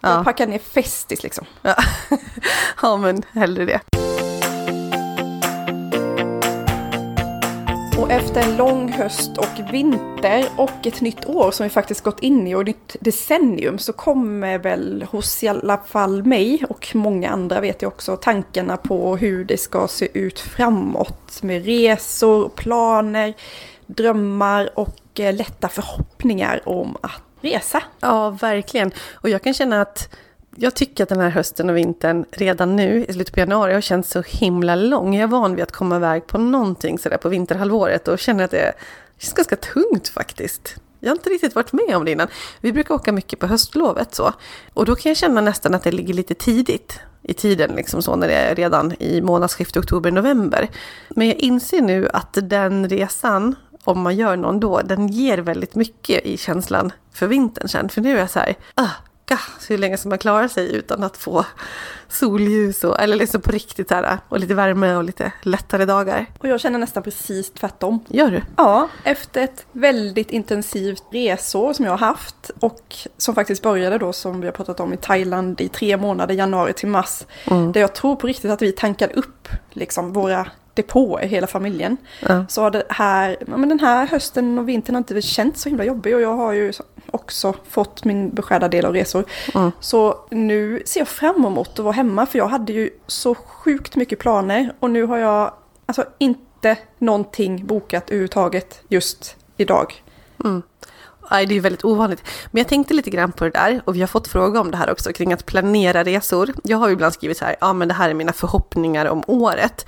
Ja. 0.06 0.14
Jag 0.14 0.24
packar 0.24 0.46
ner 0.46 0.58
Festis 0.58 1.22
liksom. 1.22 1.44
Ja. 1.62 1.74
ja, 2.82 2.96
men 2.96 3.22
hellre 3.32 3.64
det. 3.64 3.80
Och 7.98 8.10
efter 8.10 8.42
en 8.42 8.56
lång 8.56 8.92
höst 8.92 9.38
och 9.38 9.72
vinter 9.72 10.44
och 10.56 10.86
ett 10.86 11.00
nytt 11.00 11.26
år 11.26 11.50
som 11.50 11.64
vi 11.64 11.70
faktiskt 11.70 12.00
gått 12.00 12.20
in 12.20 12.46
i 12.46 12.54
och 12.54 12.60
ett 12.60 12.66
nytt 12.66 12.96
decennium 13.00 13.78
så 13.78 13.92
kommer 13.92 14.58
väl 14.58 15.06
hos 15.10 15.44
i 15.44 15.48
alla 15.48 15.78
fall 15.78 16.24
mig 16.24 16.64
och 16.68 16.92
många 16.94 17.30
andra 17.30 17.60
vet 17.60 17.82
jag 17.82 17.88
också 17.88 18.16
tankarna 18.16 18.76
på 18.76 19.16
hur 19.16 19.44
det 19.44 19.56
ska 19.56 19.88
se 19.88 20.18
ut 20.18 20.40
framåt 20.40 21.42
med 21.42 21.64
resor, 21.64 22.48
planer, 22.48 23.34
drömmar 23.86 24.70
och 24.74 25.20
eh, 25.20 25.34
lätta 25.34 25.68
förhoppningar 25.68 26.60
om 26.64 26.96
att 27.00 27.22
resa. 27.40 27.82
Ja, 28.00 28.30
verkligen. 28.30 28.90
Och 29.14 29.28
jag 29.28 29.42
kan 29.42 29.54
känna 29.54 29.80
att 29.80 30.14
jag 30.56 30.74
tycker 30.74 31.02
att 31.02 31.08
den 31.08 31.20
här 31.20 31.30
hösten 31.30 31.70
och 31.70 31.76
vintern 31.76 32.24
redan 32.30 32.76
nu 32.76 33.04
i 33.08 33.12
slutet 33.12 33.34
på 33.34 33.40
januari 33.40 33.74
har 33.74 33.80
känts 33.80 34.10
så 34.10 34.22
himla 34.22 34.74
lång. 34.74 35.14
Jag 35.14 35.22
är 35.22 35.26
van 35.26 35.54
vid 35.54 35.62
att 35.62 35.72
komma 35.72 35.96
iväg 35.96 36.26
på 36.26 36.38
någonting 36.38 36.98
sådär 36.98 37.16
på 37.16 37.28
vinterhalvåret 37.28 38.08
och 38.08 38.18
känner 38.18 38.44
att 38.44 38.50
det 38.50 38.72
känns 39.18 39.34
ganska 39.34 39.56
tungt 39.56 40.08
faktiskt. 40.08 40.76
Jag 41.00 41.10
har 41.10 41.16
inte 41.16 41.30
riktigt 41.30 41.54
varit 41.54 41.72
med 41.72 41.96
om 41.96 42.04
det 42.04 42.10
innan. 42.10 42.28
Vi 42.60 42.72
brukar 42.72 42.94
åka 42.94 43.12
mycket 43.12 43.38
på 43.38 43.46
höstlovet 43.46 44.14
så. 44.14 44.32
Och 44.74 44.84
då 44.84 44.96
kan 44.96 45.10
jag 45.10 45.16
känna 45.16 45.40
nästan 45.40 45.74
att 45.74 45.82
det 45.82 45.92
ligger 45.92 46.14
lite 46.14 46.34
tidigt 46.34 47.00
i 47.22 47.34
tiden, 47.34 47.70
liksom 47.76 48.02
så 48.02 48.16
när 48.16 48.28
det 48.28 48.34
är 48.34 48.54
redan 48.54 48.92
i 48.98 49.20
månadsskiftet 49.20 49.76
oktober-november. 49.76 50.68
Men 51.08 51.26
jag 51.26 51.36
inser 51.36 51.82
nu 51.82 52.08
att 52.12 52.38
den 52.42 52.88
resan 52.88 53.54
om 53.88 54.00
man 54.00 54.16
gör 54.16 54.36
någon 54.36 54.60
då, 54.60 54.80
den 54.80 55.08
ger 55.08 55.38
väldigt 55.38 55.74
mycket 55.74 56.26
i 56.26 56.36
känslan 56.36 56.92
för 57.12 57.26
vintern 57.26 57.68
sen. 57.68 57.88
För 57.88 58.00
nu 58.00 58.16
är 58.16 58.20
jag 58.20 58.30
så 58.30 58.38
här, 58.38 58.54
ah, 58.74 58.90
så 59.60 59.72
hur 59.72 59.78
länge 59.78 59.96
ska 59.96 60.08
man 60.08 60.18
klara 60.18 60.48
sig 60.48 60.74
utan 60.74 61.02
att 61.02 61.16
få 61.16 61.44
solljus 62.08 62.84
och, 62.84 63.00
eller 63.00 63.16
liksom 63.16 63.40
på 63.40 63.50
riktigt 63.50 63.90
här, 63.90 64.18
och 64.28 64.40
lite 64.40 64.54
värme 64.54 64.96
och 64.96 65.04
lite 65.04 65.32
lättare 65.42 65.84
dagar. 65.84 66.26
Och 66.38 66.48
jag 66.48 66.60
känner 66.60 66.78
nästan 66.78 67.02
precis 67.02 67.50
tvärtom. 67.50 68.04
Gör 68.08 68.30
du? 68.30 68.42
Ja, 68.56 68.88
efter 69.04 69.44
ett 69.44 69.66
väldigt 69.72 70.30
intensivt 70.30 71.02
resår 71.10 71.72
som 71.72 71.84
jag 71.84 71.92
har 71.92 71.98
haft 71.98 72.50
och 72.60 72.96
som 73.16 73.34
faktiskt 73.34 73.62
började 73.62 73.98
då 73.98 74.12
som 74.12 74.40
vi 74.40 74.46
har 74.46 74.52
pratat 74.52 74.80
om 74.80 74.92
i 74.92 74.96
Thailand 74.96 75.60
i 75.60 75.68
tre 75.68 75.96
månader, 75.96 76.34
januari 76.34 76.72
till 76.72 76.88
mars. 76.88 77.24
Mm. 77.44 77.72
Där 77.72 77.80
jag 77.80 77.94
tror 77.94 78.16
på 78.16 78.26
riktigt 78.26 78.50
att 78.50 78.62
vi 78.62 78.72
tankade 78.72 79.14
upp 79.14 79.48
liksom 79.70 80.12
våra 80.12 80.46
depåer, 80.76 81.26
hela 81.26 81.46
familjen. 81.46 81.96
Ja. 82.28 82.44
Så 82.48 82.62
har 82.62 82.70
det 82.70 82.82
här, 82.88 83.36
men 83.46 83.68
den 83.68 83.80
här 83.80 84.06
hösten 84.06 84.58
och 84.58 84.68
vintern 84.68 84.94
har 84.94 84.98
inte 84.98 85.22
känts 85.22 85.62
så 85.62 85.68
himla 85.68 85.84
jobbig 85.84 86.14
och 86.14 86.20
jag 86.20 86.36
har 86.36 86.52
ju 86.52 86.72
också 87.10 87.54
fått 87.68 88.04
min 88.04 88.30
beskärda 88.30 88.68
del 88.68 88.84
av 88.84 88.92
resor. 88.92 89.24
Mm. 89.54 89.72
Så 89.80 90.18
nu 90.30 90.82
ser 90.86 91.00
jag 91.00 91.08
fram 91.08 91.44
emot 91.44 91.78
att 91.78 91.84
vara 91.84 91.92
hemma 91.92 92.26
för 92.26 92.38
jag 92.38 92.48
hade 92.48 92.72
ju 92.72 92.90
så 93.06 93.34
sjukt 93.34 93.96
mycket 93.96 94.18
planer 94.18 94.72
och 94.80 94.90
nu 94.90 95.02
har 95.02 95.16
jag 95.16 95.52
alltså 95.86 96.04
inte 96.18 96.76
någonting 96.98 97.66
bokat 97.66 98.10
överhuvudtaget 98.10 98.80
just 98.88 99.36
idag. 99.56 100.02
Mm. 100.44 100.62
Nej, 101.30 101.46
det 101.46 101.56
är 101.56 101.60
väldigt 101.60 101.84
ovanligt. 101.84 102.22
Men 102.50 102.60
jag 102.60 102.68
tänkte 102.68 102.94
lite 102.94 103.10
grann 103.10 103.32
på 103.32 103.44
det 103.44 103.50
där 103.50 103.80
och 103.84 103.96
vi 103.96 104.00
har 104.00 104.06
fått 104.06 104.28
fråga 104.28 104.60
om 104.60 104.70
det 104.70 104.76
här 104.76 104.90
också 104.90 105.12
kring 105.12 105.32
att 105.32 105.46
planera 105.46 106.04
resor. 106.04 106.52
Jag 106.64 106.78
har 106.78 106.88
ju 106.88 106.92
ibland 106.92 107.14
skrivit 107.14 107.38
så 107.38 107.44
här, 107.44 107.56
ja 107.60 107.72
men 107.72 107.88
det 107.88 107.94
här 107.94 108.10
är 108.10 108.14
mina 108.14 108.32
förhoppningar 108.32 109.06
om 109.06 109.22
året. 109.26 109.86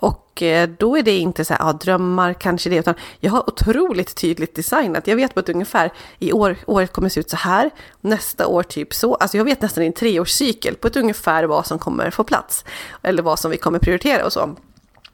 Och 0.00 0.42
eh, 0.42 0.68
då 0.78 0.96
är 0.96 1.02
det 1.02 1.18
inte 1.18 1.44
så 1.44 1.54
här, 1.54 1.60
ja, 1.66 1.72
drömmar 1.72 2.34
kanske 2.34 2.70
det, 2.70 2.76
utan 2.76 2.94
jag 3.20 3.30
har 3.30 3.48
otroligt 3.48 4.16
tydligt 4.16 4.54
designat. 4.54 5.06
Jag 5.06 5.16
vet 5.16 5.34
på 5.34 5.40
ett 5.40 5.48
ungefär, 5.48 5.92
i 6.18 6.32
år, 6.32 6.56
året 6.66 6.92
kommer 6.92 7.08
se 7.08 7.20
ut 7.20 7.30
så 7.30 7.36
här, 7.36 7.70
nästa 8.00 8.46
år 8.46 8.62
typ 8.62 8.94
så. 8.94 9.14
Alltså 9.14 9.36
jag 9.36 9.44
vet 9.44 9.62
nästan 9.62 9.84
i 9.84 9.86
en 9.86 9.92
treårscykel 9.92 10.74
på 10.76 10.88
ett 10.88 10.96
ungefär 10.96 11.44
vad 11.44 11.66
som 11.66 11.78
kommer 11.78 12.10
få 12.10 12.24
plats. 12.24 12.64
Eller 13.02 13.22
vad 13.22 13.38
som 13.38 13.50
vi 13.50 13.56
kommer 13.56 13.78
prioritera 13.78 14.24
och 14.24 14.32
så. 14.32 14.56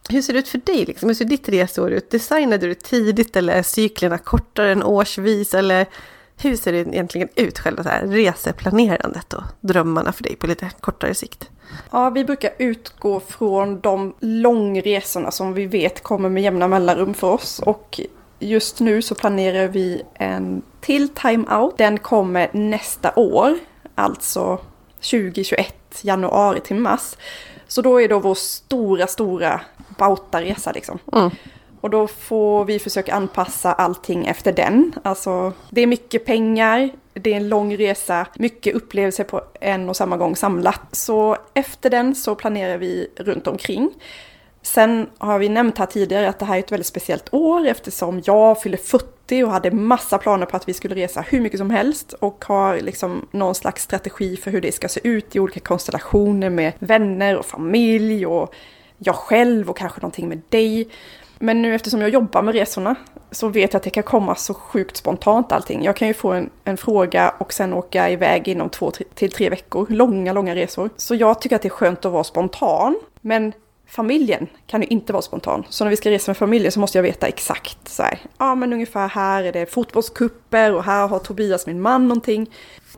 Hur 0.08 0.22
ser 0.22 0.32
det 0.32 0.38
ut 0.38 0.48
för 0.48 0.60
dig? 0.64 0.84
Liksom? 0.84 1.08
Hur 1.08 1.14
ser 1.14 1.24
ditt 1.24 1.48
resår 1.48 1.92
ut? 1.92 2.10
Designade 2.10 2.66
du 2.66 2.68
det 2.68 2.82
tidigt 2.82 3.36
eller 3.36 3.54
är 3.54 3.62
cyklerna 3.62 4.18
kortare 4.18 4.72
än 4.72 4.82
årsvis? 4.82 5.54
Eller 5.54 5.86
hur 6.38 6.56
ser 6.56 6.72
det 6.72 6.78
egentligen 6.78 7.28
ut, 7.34 7.58
själva 7.58 7.82
så 7.82 7.88
här 7.88 8.06
reseplanerandet 8.06 9.32
och 9.32 9.42
drömmarna 9.60 10.12
för 10.12 10.22
dig 10.22 10.36
på 10.36 10.46
lite 10.46 10.70
kortare 10.80 11.14
sikt? 11.14 11.50
Ja, 11.90 12.10
vi 12.10 12.24
brukar 12.24 12.50
utgå 12.58 13.20
från 13.20 13.80
de 13.80 14.14
långresorna 14.20 15.30
som 15.30 15.54
vi 15.54 15.66
vet 15.66 16.02
kommer 16.02 16.28
med 16.28 16.42
jämna 16.42 16.68
mellanrum 16.68 17.14
för 17.14 17.30
oss. 17.30 17.58
Och 17.58 18.00
just 18.38 18.80
nu 18.80 19.02
så 19.02 19.14
planerar 19.14 19.68
vi 19.68 20.02
en 20.14 20.62
till 20.80 21.08
Time 21.08 21.56
Out. 21.56 21.78
Den 21.78 21.98
kommer 21.98 22.50
nästa 22.52 23.12
år, 23.16 23.58
alltså 23.94 24.58
2021, 25.00 25.74
januari 26.02 26.60
till 26.60 26.76
mars. 26.76 27.16
Så 27.68 27.82
då 27.82 28.00
är 28.00 28.08
då 28.08 28.18
vår 28.18 28.34
stora, 28.34 29.06
stora 29.06 29.60
Bauta-resa 29.98 30.72
liksom. 30.72 30.98
Mm. 31.12 31.30
Och 31.86 31.90
då 31.90 32.06
får 32.06 32.64
vi 32.64 32.78
försöka 32.78 33.14
anpassa 33.14 33.72
allting 33.72 34.26
efter 34.26 34.52
den. 34.52 34.92
Alltså, 35.02 35.52
det 35.70 35.80
är 35.80 35.86
mycket 35.86 36.24
pengar, 36.24 36.90
det 37.12 37.32
är 37.32 37.36
en 37.36 37.48
lång 37.48 37.76
resa, 37.76 38.26
mycket 38.36 38.74
upplevelser 38.74 39.24
på 39.24 39.42
en 39.60 39.88
och 39.88 39.96
samma 39.96 40.16
gång 40.16 40.36
samlat. 40.36 40.80
Så 40.92 41.36
efter 41.54 41.90
den 41.90 42.14
så 42.14 42.34
planerar 42.34 42.78
vi 42.78 43.08
runt 43.16 43.46
omkring. 43.46 43.90
Sen 44.62 45.06
har 45.18 45.38
vi 45.38 45.48
nämnt 45.48 45.78
här 45.78 45.86
tidigare 45.86 46.28
att 46.28 46.38
det 46.38 46.44
här 46.44 46.54
är 46.54 46.58
ett 46.58 46.72
väldigt 46.72 46.86
speciellt 46.86 47.34
år 47.34 47.66
eftersom 47.66 48.22
jag 48.24 48.62
fyller 48.62 48.78
40 48.78 49.44
och 49.44 49.50
hade 49.50 49.70
massa 49.70 50.18
planer 50.18 50.46
på 50.46 50.56
att 50.56 50.68
vi 50.68 50.72
skulle 50.72 50.94
resa 50.94 51.20
hur 51.20 51.40
mycket 51.40 51.58
som 51.58 51.70
helst 51.70 52.12
och 52.12 52.44
har 52.44 52.80
liksom 52.80 53.28
någon 53.30 53.54
slags 53.54 53.82
strategi 53.82 54.36
för 54.36 54.50
hur 54.50 54.60
det 54.60 54.72
ska 54.72 54.88
se 54.88 55.00
ut 55.08 55.36
i 55.36 55.40
olika 55.40 55.60
konstellationer 55.60 56.50
med 56.50 56.72
vänner 56.78 57.36
och 57.36 57.46
familj 57.46 58.26
och 58.26 58.54
jag 58.98 59.14
själv 59.14 59.70
och 59.70 59.76
kanske 59.76 60.00
någonting 60.00 60.28
med 60.28 60.42
dig. 60.48 60.88
Men 61.38 61.62
nu 61.62 61.74
eftersom 61.74 62.00
jag 62.00 62.10
jobbar 62.10 62.42
med 62.42 62.54
resorna 62.54 62.94
så 63.30 63.48
vet 63.48 63.72
jag 63.72 63.78
att 63.78 63.82
det 63.82 63.90
kan 63.90 64.02
komma 64.02 64.34
så 64.34 64.54
sjukt 64.54 64.96
spontant 64.96 65.52
allting. 65.52 65.84
Jag 65.84 65.96
kan 65.96 66.08
ju 66.08 66.14
få 66.14 66.32
en, 66.32 66.50
en 66.64 66.76
fråga 66.76 67.34
och 67.38 67.52
sen 67.52 67.72
åka 67.72 68.10
iväg 68.10 68.48
inom 68.48 68.70
två 68.70 68.90
till 69.14 69.32
tre 69.32 69.50
veckor. 69.50 69.86
Långa, 69.90 70.32
långa 70.32 70.54
resor. 70.54 70.90
Så 70.96 71.14
jag 71.14 71.40
tycker 71.40 71.56
att 71.56 71.62
det 71.62 71.68
är 71.68 71.70
skönt 71.70 72.04
att 72.04 72.12
vara 72.12 72.24
spontan. 72.24 72.98
Men 73.20 73.52
familjen 73.86 74.46
kan 74.66 74.80
ju 74.80 74.86
inte 74.86 75.12
vara 75.12 75.22
spontan. 75.22 75.64
Så 75.68 75.84
när 75.84 75.90
vi 75.90 75.96
ska 75.96 76.10
resa 76.10 76.30
med 76.30 76.36
familjen 76.36 76.72
så 76.72 76.80
måste 76.80 76.98
jag 76.98 77.02
veta 77.02 77.26
exakt 77.26 77.88
så 77.88 78.02
här. 78.02 78.18
Ja 78.38 78.54
men 78.54 78.72
ungefär 78.72 79.08
här 79.08 79.44
är 79.44 79.52
det 79.52 79.66
fotbollskupper 79.66 80.74
och 80.74 80.84
här 80.84 81.08
har 81.08 81.18
Tobias 81.18 81.66
min 81.66 81.80
man 81.80 82.08
någonting. 82.08 82.50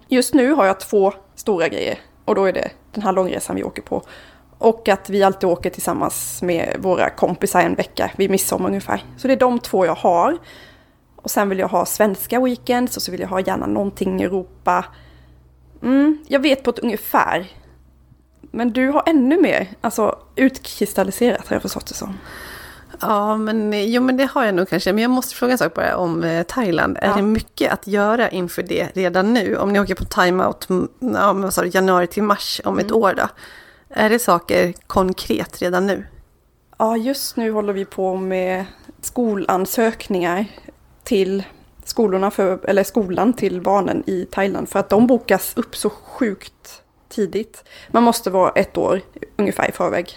Just 0.08 0.34
nu 0.34 0.52
har 0.52 0.66
jag 0.66 0.80
två 0.80 1.12
stora 1.34 1.68
grejer. 1.68 1.98
Och 2.24 2.34
då 2.34 2.44
är 2.44 2.52
det 2.52 2.70
den 2.92 3.02
här 3.02 3.12
långresan 3.12 3.56
vi 3.56 3.64
åker 3.64 3.82
på. 3.82 4.02
Och 4.58 4.88
att 4.88 5.10
vi 5.10 5.22
alltid 5.22 5.48
åker 5.48 5.70
tillsammans 5.70 6.42
med 6.42 6.76
våra 6.78 7.10
kompisar 7.10 7.60
en 7.60 7.74
vecka 7.74 8.10
vid 8.16 8.30
midsommar 8.30 8.68
ungefär. 8.68 9.04
Så 9.16 9.26
det 9.28 9.32
är 9.34 9.38
de 9.38 9.58
två 9.58 9.86
jag 9.86 9.94
har. 9.94 10.38
Och 11.16 11.30
sen 11.30 11.48
vill 11.48 11.58
jag 11.58 11.68
ha 11.68 11.86
svenska 11.86 12.40
weekends 12.40 12.96
och 12.96 13.02
så 13.02 13.10
vill 13.12 13.20
jag 13.20 13.28
ha 13.28 13.40
gärna 13.40 13.66
någonting 13.66 14.20
i 14.20 14.24
Europa. 14.24 14.84
Mm, 15.82 16.18
jag 16.28 16.40
vet 16.40 16.62
på 16.62 16.70
ett 16.70 16.78
ungefär. 16.78 17.46
Men 18.40 18.72
du 18.72 18.88
har 18.88 19.02
ännu 19.06 19.40
mer, 19.42 19.68
alltså 19.80 20.18
utkristalliserat 20.36 21.48
har 21.48 21.54
jag 21.54 21.62
förstått 21.62 21.86
det 21.86 21.94
som. 21.94 22.18
Ja, 23.00 23.36
men, 23.36 23.72
jo, 23.92 24.02
men 24.02 24.16
det 24.16 24.24
har 24.24 24.44
jag 24.44 24.54
nog 24.54 24.68
kanske. 24.68 24.92
Men 24.92 25.02
jag 25.02 25.10
måste 25.10 25.34
fråga 25.34 25.52
en 25.52 25.58
sak 25.58 25.74
bara 25.74 25.96
om 25.96 26.24
eh, 26.24 26.42
Thailand. 26.42 26.98
Är 27.02 27.06
Ja. 27.08 27.16
det 27.16 27.22
mycket 27.22 27.72
att 27.72 27.86
göra 27.86 28.30
inför 28.30 28.62
det 28.62 28.88
redan 28.94 29.34
nu? 29.34 29.56
Om 29.56 29.72
ni 29.72 29.80
åker 29.80 29.94
på 29.94 30.04
timeout 30.04 30.68
mm, 30.70 30.88
ja, 31.00 31.50
januari 31.64 32.06
till 32.06 32.22
mars 32.22 32.60
om 32.64 32.78
ett 32.78 32.92
år 32.92 33.14
då? 33.16 33.28
Är 33.90 34.10
det 34.10 34.18
saker 34.18 34.74
konkret 34.86 35.62
redan 35.62 35.86
nu? 35.86 36.06
Ja, 36.78 36.96
just 36.96 37.36
nu 37.36 37.50
håller 37.52 37.72
vi 37.72 37.84
på 37.84 38.16
med 38.16 38.64
skolansökningar 39.00 40.44
till 41.04 41.42
skolorna 41.84 42.30
för, 42.30 42.58
eller 42.64 42.84
skolan 42.84 43.32
till 43.32 43.60
barnen 43.60 44.02
i 44.06 44.26
Thailand 44.30 44.68
för 44.68 44.78
att 44.78 44.88
de 44.90 45.06
bokas 45.06 45.52
upp 45.56 45.76
så 45.76 45.90
sjukt 45.90 46.82
tidigt. 47.08 47.64
Man 47.90 48.02
måste 48.02 48.30
vara 48.30 48.50
ett 48.50 48.76
år 48.76 49.00
ungefär 49.36 49.68
i 49.68 49.72
förväg. 49.72 50.14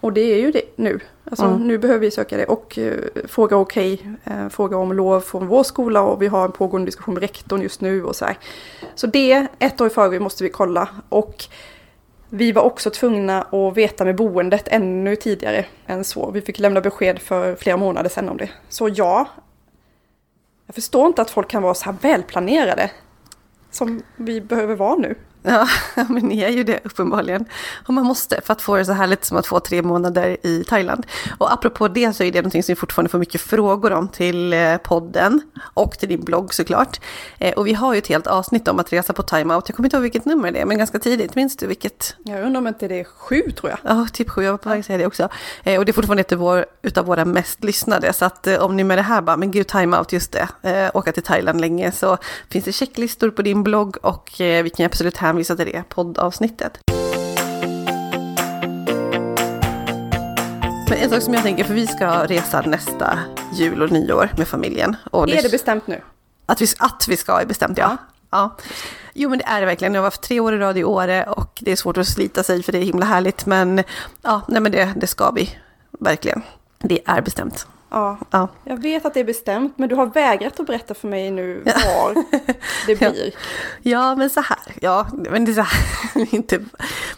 Och 0.00 0.12
det 0.12 0.20
är 0.20 0.38
ju 0.40 0.50
det 0.50 0.62
nu. 0.76 1.00
Alltså 1.24 1.44
Mm. 1.44 1.68
nu 1.68 1.78
behöver 1.78 2.00
vi 2.00 2.10
söka 2.10 2.36
det 2.36 2.44
och 2.44 2.78
eh, 2.78 2.94
fråga 3.28 3.56
okej, 3.56 4.16
eh, 4.24 4.48
fråga 4.48 4.76
om 4.76 4.92
lov 4.92 5.20
från 5.20 5.46
vår 5.46 5.62
skola 5.62 6.02
och 6.02 6.22
vi 6.22 6.26
har 6.26 6.44
en 6.44 6.52
pågående 6.52 6.86
diskussion 6.86 7.14
med 7.14 7.20
rektorn 7.20 7.62
just 7.62 7.80
nu 7.80 8.04
och 8.04 8.16
så 8.16 8.24
här. 8.24 8.38
Så 8.94 9.06
det, 9.06 9.46
ett 9.58 9.80
år 9.80 9.86
i 9.86 9.90
förväg 9.90 10.20
måste 10.20 10.44
vi 10.44 10.50
kolla 10.50 10.88
och 11.08 11.44
vi 12.30 12.52
var 12.52 12.62
också 12.62 12.90
tvungna 12.90 13.42
att 13.42 13.76
veta 13.76 14.04
med 14.04 14.16
boendet 14.16 14.68
ännu 14.68 15.16
tidigare 15.16 15.64
än 15.86 16.04
så. 16.04 16.30
Vi 16.30 16.40
fick 16.40 16.58
lämna 16.58 16.80
besked 16.80 17.18
för 17.18 17.56
flera 17.56 17.76
månader 17.76 18.10
sedan 18.10 18.28
om 18.28 18.36
det. 18.36 18.50
Så 18.68 18.88
ja, 18.94 19.28
jag 20.66 20.74
förstår 20.74 21.06
inte 21.06 21.22
att 21.22 21.30
folk 21.30 21.50
kan 21.50 21.62
vara 21.62 21.74
så 21.74 21.84
här 21.84 21.96
välplanerade 22.00 22.90
som 23.70 24.02
vi 24.16 24.40
behöver 24.40 24.74
vara 24.74 24.96
nu. 24.96 25.14
Ja, 25.94 26.04
men 26.08 26.22
ni 26.28 26.40
är 26.42 26.48
ju 26.48 26.64
det 26.64 26.80
uppenbarligen. 26.84 27.44
Och 27.86 27.94
man 27.94 28.04
måste 28.04 28.40
för 28.44 28.52
att 28.52 28.62
få 28.62 28.76
det 28.76 28.84
så 28.84 28.92
härligt 28.92 29.24
som 29.24 29.36
att 29.36 29.46
få 29.46 29.60
tre 29.60 29.82
månader 29.82 30.36
i 30.42 30.64
Thailand. 30.64 31.06
Och 31.38 31.52
apropå 31.52 31.88
det 31.88 32.12
så 32.16 32.22
är 32.24 32.32
det 32.32 32.38
någonting 32.38 32.62
som 32.62 32.72
vi 32.72 32.76
fortfarande 32.76 33.08
får 33.10 33.18
mycket 33.18 33.40
frågor 33.40 33.92
om 33.92 34.08
till 34.08 34.52
eh, 34.52 34.76
podden 34.76 35.40
och 35.74 35.98
till 35.98 36.08
din 36.08 36.24
blogg 36.24 36.54
såklart. 36.54 37.00
Eh, 37.38 37.52
Och 37.54 37.66
vi 37.66 37.72
har 37.74 37.92
ju 37.94 37.98
ett 37.98 38.06
helt 38.06 38.26
avsnitt 38.26 38.68
om 38.68 38.78
att 38.78 38.92
resa 38.92 39.12
på 39.12 39.22
timeout. 39.22 39.68
Jag 39.68 39.76
kommer 39.76 39.86
inte 39.86 39.96
ihåg 39.96 40.02
vilket 40.02 40.24
nummer 40.24 40.52
det 40.52 40.60
är, 40.60 40.64
men 40.66 40.78
ganska 40.78 40.98
tidigt. 40.98 41.34
Minns 41.34 41.56
du 41.56 41.66
vilket? 41.66 42.16
Jag 42.24 42.42
undrar 42.44 42.58
om 42.60 42.66
inte 42.66 42.88
det 42.88 43.00
är 43.00 43.04
sju 43.04 43.42
tror 43.56 43.70
jag. 43.70 43.78
Ja, 43.82 44.06
typ 44.12 44.30
sju, 44.30 44.42
jag 44.42 44.50
var 44.50 44.58
på 44.58 44.68
väg 44.68 44.80
att 44.80 44.86
säga 44.86 44.98
det 44.98 45.06
också. 45.06 45.28
Eh, 45.64 45.78
Och 45.78 45.84
det 45.84 45.90
är 45.90 45.94
fortfarande 45.94 46.20
ett 46.20 46.32
av 46.32 46.38
vår, 46.38 46.66
utav 46.82 47.04
våra 47.06 47.24
mest 47.24 47.64
lyssnade. 47.64 48.12
Så 48.12 48.24
att 48.24 48.46
om 48.46 48.76
ni 48.76 48.84
med 48.84 48.98
det 48.98 49.02
här 49.02 49.20
bara, 49.22 49.36
men 49.36 49.50
gud, 49.50 49.66
timeout, 49.68 50.12
just 50.12 50.32
det, 50.62 50.90
åka 50.94 51.12
till 51.12 51.22
Thailand 51.22 51.60
länge, 51.60 51.92
så 51.92 52.18
finns 52.50 52.64
det 52.64 52.72
checklistor 52.72 53.30
på 53.30 53.42
din 53.42 53.62
blogg 53.62 53.96
och 54.02 54.30
vi 54.38 54.70
kan 54.76 54.86
absolut 54.86 55.16
hänvisa 55.16 55.35
till 55.44 55.56
det 55.56 55.88
poddavsnittet. 55.88 56.78
Men 60.88 60.98
en 60.98 61.10
sak 61.10 61.22
som 61.22 61.34
jag 61.34 61.42
tänker, 61.42 61.64
för 61.64 61.74
vi 61.74 61.86
ska 61.86 62.26
resa 62.26 62.60
nästa 62.60 63.18
jul 63.52 63.82
och 63.82 63.92
nyår 63.92 64.30
med 64.36 64.48
familjen. 64.48 64.96
Och 65.10 65.28
Är 65.28 65.42
det 65.42 65.50
bestämt 65.50 65.86
nu? 65.86 66.00
att 66.46 66.60
vi, 66.60 66.66
att 66.78 67.08
vi 67.08 67.16
ska 67.16 67.40
är 67.40 67.46
bestämt, 67.46 67.78
ja. 67.78 67.84
Ja. 67.90 67.96
ja. 68.30 68.56
Jo, 69.14 69.30
men 69.30 69.38
det 69.38 69.44
är 69.44 69.60
det 69.60 69.66
verkligen. 69.66 69.94
Jag 69.94 70.02
var 70.02 70.10
för 70.10 70.18
tre 70.18 70.40
år 70.40 70.54
i 70.54 70.58
rad 70.58 70.78
i 70.78 70.84
Åre 70.84 71.24
och 71.24 71.58
det 71.60 71.72
är 71.72 71.76
svårt 71.76 71.96
att 71.96 72.06
slita 72.06 72.42
sig 72.42 72.62
för 72.62 72.72
det 72.72 72.78
är 72.78 72.82
himla 72.82 73.06
härligt. 73.06 73.46
Men 73.46 73.82
ja, 74.22 74.42
nej, 74.48 74.60
men 74.60 74.72
det, 74.72 74.92
det 74.96 75.06
ska 75.06 75.30
vi 75.30 75.58
verkligen. 75.90 76.42
Det 76.78 77.00
är 77.06 77.20
bestämt. 77.20 77.66
Ja, 77.90 78.18
Ja. 78.30 78.48
jag 78.64 78.82
vet 78.82 79.06
att 79.06 79.14
det 79.14 79.20
är 79.20 79.24
bestämt 79.24 79.78
men 79.78 79.88
du 79.88 79.94
har 79.94 80.06
vägrat 80.06 80.60
att 80.60 80.66
berätta 80.66 80.94
för 80.94 81.08
mig 81.08 81.30
nu 81.30 81.62
var 81.64 82.14
det 82.86 82.96
blir. 82.96 83.34
Ja, 83.82 84.14
men 84.16 84.30
så 84.30 84.40
här. 84.40 84.58
Ja, 84.80 85.06
men 85.12 85.44
det 85.44 85.52
är 85.52 85.54
så 85.54 85.60
här. 85.60 86.34
Inte, 86.34 86.60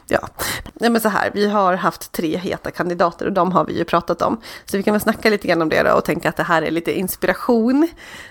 ja. 0.08 0.28
Nej, 0.75 0.90
men 0.90 1.00
så 1.00 1.08
här. 1.08 1.30
Vi 1.34 1.48
har 1.48 1.75
haft 1.75 2.12
tre 2.12 2.37
heta 2.37 2.70
kandidater 2.70 3.26
och 3.26 3.32
de 3.32 3.52
har 3.52 3.64
vi 3.64 3.78
ju 3.78 3.84
pratat 3.84 4.22
om. 4.22 4.40
Så 4.64 4.76
vi 4.76 4.82
kan 4.82 4.92
väl 4.94 5.00
snacka 5.00 5.30
lite 5.30 5.48
grann 5.48 5.62
om 5.62 5.68
det 5.68 5.82
då 5.82 5.92
och 5.92 6.04
tänka 6.04 6.28
att 6.28 6.37
det 6.37 6.42
här 6.42 6.62
är 6.62 6.70
lite 6.70 6.98
inspiration. 6.98 7.88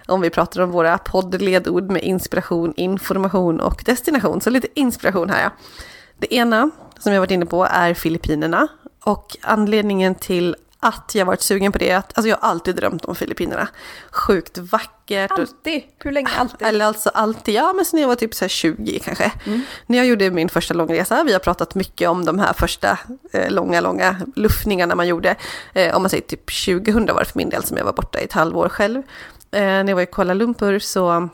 Om 0.07 0.21
vi 0.21 0.29
pratar 0.29 0.61
om 0.61 0.71
våra 0.71 0.97
poddledord 0.97 1.89
med 1.91 2.03
inspiration, 2.03 2.73
information 2.77 3.59
och 3.59 3.81
destination. 3.85 4.41
Så 4.41 4.49
lite 4.49 4.67
inspiration 4.73 5.29
här 5.29 5.43
ja. 5.43 5.49
Det 6.19 6.33
ena 6.35 6.69
som 6.99 7.13
jag 7.13 7.19
varit 7.21 7.31
inne 7.31 7.45
på 7.45 7.65
är 7.65 7.93
Filippinerna. 7.93 8.67
Och 9.03 9.37
anledningen 9.41 10.15
till 10.15 10.55
att 10.87 11.15
jag 11.15 11.25
varit 11.25 11.41
sugen 11.41 11.71
på 11.71 11.77
det 11.77 11.93
alltså 11.93 12.27
jag 12.27 12.37
har 12.37 12.49
alltid 12.49 12.75
drömt 12.75 13.05
om 13.05 13.15
Filippinerna. 13.15 13.67
Sjukt 14.11 14.57
vackert. 14.57 15.31
Alltid! 15.31 15.83
Hur 15.99 16.11
länge 16.11 16.29
alltid? 16.37 16.67
eller 16.67 16.85
alltså 16.85 17.09
alltid, 17.09 17.55
ja 17.55 17.73
men 17.73 17.85
sen 17.85 17.99
jag 17.99 18.07
var 18.07 18.15
typ 18.15 18.33
så 18.33 18.43
här 18.43 18.49
20 18.49 18.99
kanske. 18.99 19.31
När 19.85 19.97
jag 19.97 20.07
gjorde 20.07 20.31
min 20.31 20.49
första 20.49 20.73
långresa, 20.73 21.23
vi 21.23 21.33
har 21.33 21.39
pratat 21.39 21.75
mycket 21.75 22.09
om 22.09 22.25
de 22.25 22.39
här 22.39 22.53
första 22.53 22.99
eh, 23.33 23.51
långa, 23.51 23.81
långa 23.81 24.15
luftningarna 24.35 24.95
man 24.95 25.07
gjorde. 25.07 25.35
Eh, 25.73 25.95
om 25.95 26.01
man 26.01 26.09
säger 26.09 26.23
typ 26.23 26.65
2000 26.65 27.05
var 27.05 27.19
det 27.19 27.25
för 27.25 27.37
min 27.37 27.49
del 27.49 27.63
som 27.63 27.77
jag 27.77 27.85
var 27.85 27.93
borta 27.93 28.19
i 28.19 28.23
ett 28.23 28.33
halvår 28.33 28.69
själv. 28.69 29.03
Eh, 29.51 29.61
när 29.61 29.87
jag 29.87 29.95
var 29.95 30.01
i 30.01 30.05
Kuala 30.05 30.33
Lumpur 30.33 30.79
så 30.79 31.29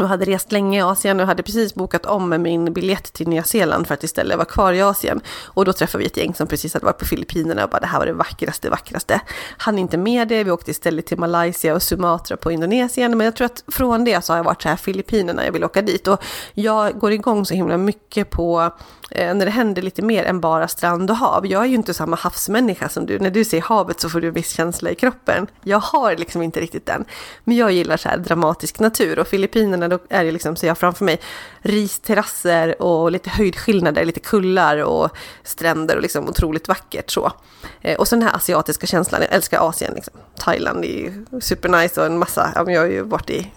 och 0.00 0.08
hade 0.08 0.24
rest 0.24 0.52
länge 0.52 0.78
i 0.78 0.82
Asien 0.82 1.20
och 1.20 1.26
hade 1.26 1.42
precis 1.42 1.74
bokat 1.74 2.06
om 2.06 2.28
med 2.28 2.40
min 2.40 2.72
biljett 2.72 3.12
till 3.12 3.28
Nya 3.28 3.42
Zeeland 3.42 3.86
för 3.86 3.94
att 3.94 4.04
istället 4.04 4.36
vara 4.36 4.46
kvar 4.46 4.72
i 4.72 4.82
Asien. 4.82 5.20
Och 5.44 5.64
då 5.64 5.72
träffade 5.72 6.02
vi 6.02 6.06
ett 6.06 6.16
gäng 6.16 6.34
som 6.34 6.46
precis 6.46 6.74
hade 6.74 6.86
varit 6.86 6.98
på 6.98 7.04
Filippinerna 7.04 7.64
och 7.64 7.70
bara 7.70 7.80
det 7.80 7.86
här 7.86 7.98
var 7.98 8.06
det 8.06 8.12
vackraste, 8.12 8.70
vackraste. 8.70 9.20
Han 9.56 9.78
inte 9.78 9.96
med 9.96 10.28
det, 10.28 10.44
vi 10.44 10.50
åkte 10.50 10.70
istället 10.70 11.06
till 11.06 11.18
Malaysia 11.18 11.74
och 11.74 11.82
Sumatra 11.82 12.36
på 12.36 12.52
Indonesien. 12.52 13.18
Men 13.18 13.24
jag 13.24 13.36
tror 13.36 13.44
att 13.44 13.64
från 13.68 14.04
det 14.04 14.24
så 14.24 14.32
har 14.32 14.38
jag 14.38 14.44
varit 14.44 14.62
så 14.62 14.68
här 14.68 14.76
Filippinerna, 14.76 15.44
jag 15.44 15.52
vill 15.52 15.64
åka 15.64 15.82
dit. 15.82 16.08
Och 16.08 16.24
jag 16.54 16.98
går 16.98 17.12
igång 17.12 17.46
så 17.46 17.54
himla 17.54 17.76
mycket 17.76 18.30
på 18.30 18.72
Eh, 19.10 19.34
när 19.34 19.44
det 19.44 19.50
händer 19.50 19.82
lite 19.82 20.02
mer 20.02 20.24
än 20.24 20.40
bara 20.40 20.68
strand 20.68 21.10
och 21.10 21.16
hav. 21.16 21.46
Jag 21.46 21.62
är 21.62 21.66
ju 21.66 21.74
inte 21.74 21.94
samma 21.94 22.16
havsmänniska 22.16 22.88
som 22.88 23.06
du. 23.06 23.18
När 23.18 23.30
du 23.30 23.44
ser 23.44 23.60
havet 23.60 24.00
så 24.00 24.08
får 24.08 24.20
du 24.20 24.28
en 24.28 24.34
viss 24.34 24.50
känsla 24.50 24.90
i 24.90 24.94
kroppen. 24.94 25.46
Jag 25.62 25.78
har 25.78 26.16
liksom 26.16 26.42
inte 26.42 26.60
riktigt 26.60 26.86
den. 26.86 27.04
Men 27.44 27.56
jag 27.56 27.72
gillar 27.72 27.96
så 27.96 28.08
här 28.08 28.16
dramatisk 28.16 28.78
natur 28.78 29.18
och 29.18 29.26
Filippinerna 29.26 29.88
då 29.88 29.98
är 30.08 30.24
det 30.24 30.32
liksom, 30.32 30.56
ser 30.56 30.66
jag 30.66 30.78
framför 30.78 31.04
mig, 31.04 31.20
risterrasser 31.58 32.82
och 32.82 33.12
lite 33.12 33.30
höjdskillnader, 33.30 34.04
lite 34.04 34.20
kullar 34.20 34.78
och 34.78 35.10
stränder 35.42 35.96
och 35.96 36.02
liksom 36.02 36.28
otroligt 36.28 36.68
vackert 36.68 37.10
så. 37.10 37.32
Eh, 37.80 37.98
och 37.98 38.08
så 38.08 38.16
den 38.16 38.22
här 38.22 38.36
asiatiska 38.36 38.86
känslan, 38.86 39.22
jag 39.22 39.32
älskar 39.32 39.68
Asien 39.68 39.92
liksom. 39.94 40.14
Thailand 40.38 40.84
är 40.84 40.88
ju 40.88 41.26
supernice 41.40 42.00
och 42.00 42.06
en 42.06 42.18
massa, 42.18 42.52
ja, 42.54 42.64
men 42.64 42.74
jag 42.74 42.80
har 42.80 42.88
ju 42.88 43.02
varit 43.02 43.30
i 43.30 43.52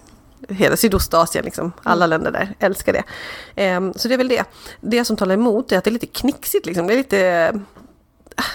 hela 0.48 0.76
Sydostasien, 0.76 1.44
liksom. 1.44 1.72
alla 1.82 2.06
länder 2.06 2.30
där, 2.30 2.54
älskar 2.58 2.92
det. 2.92 3.02
Ehm, 3.54 3.92
så 3.96 4.08
det 4.08 4.14
är 4.14 4.18
väl 4.18 4.28
det. 4.28 4.44
Det 4.80 5.04
som 5.04 5.16
talar 5.16 5.34
emot 5.34 5.72
är 5.72 5.78
att 5.78 5.84
det 5.84 5.90
är 5.90 5.92
lite 5.92 6.06
knixigt, 6.06 6.66
liksom. 6.66 6.86
det 6.86 6.92
är 6.92 6.98
lite 6.98 7.52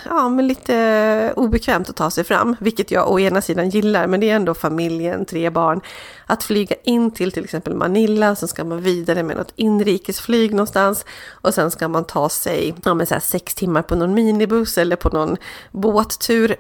ja, 0.06 0.30
men 0.30 0.48
lite 0.48 1.34
obekvämt 1.36 1.90
att 1.90 1.96
ta 1.96 2.12
sig 2.12 2.24
fram, 2.24 2.56
vilket 2.60 2.92
jag 2.92 3.12
å 3.12 3.20
ena 3.20 3.42
sidan 3.42 3.70
gillar, 3.70 4.08
men 4.08 4.20
det 4.20 4.30
är 4.30 4.36
ändå 4.36 4.54
familjen, 4.54 5.26
tre 5.26 5.50
barn. 5.50 5.82
Att 6.26 6.44
flyga 6.44 6.76
in 6.84 7.12
till 7.12 7.32
till 7.32 7.44
exempel 7.44 7.76
Manila, 7.76 8.36
så 8.36 8.48
ska 8.48 8.64
man 8.64 8.82
vidare 8.82 9.24
med 9.24 9.38
något 9.38 9.54
inrikesflyg 9.56 10.52
någonstans 10.52 11.06
och 11.30 11.54
sen 11.54 11.72
ska 11.72 11.88
man 11.88 12.06
ta 12.06 12.30
sig 12.30 12.76
ja, 12.84 12.94
men 12.94 13.08
så 13.08 13.14
här, 13.14 13.22
sex 13.22 13.56
timmar 13.56 13.82
på 13.82 13.96
någon 13.96 14.14
minibuss 14.14 14.78
eller 14.78 14.96
på 14.96 15.10
någon 15.10 15.38
båttur. 15.72 16.56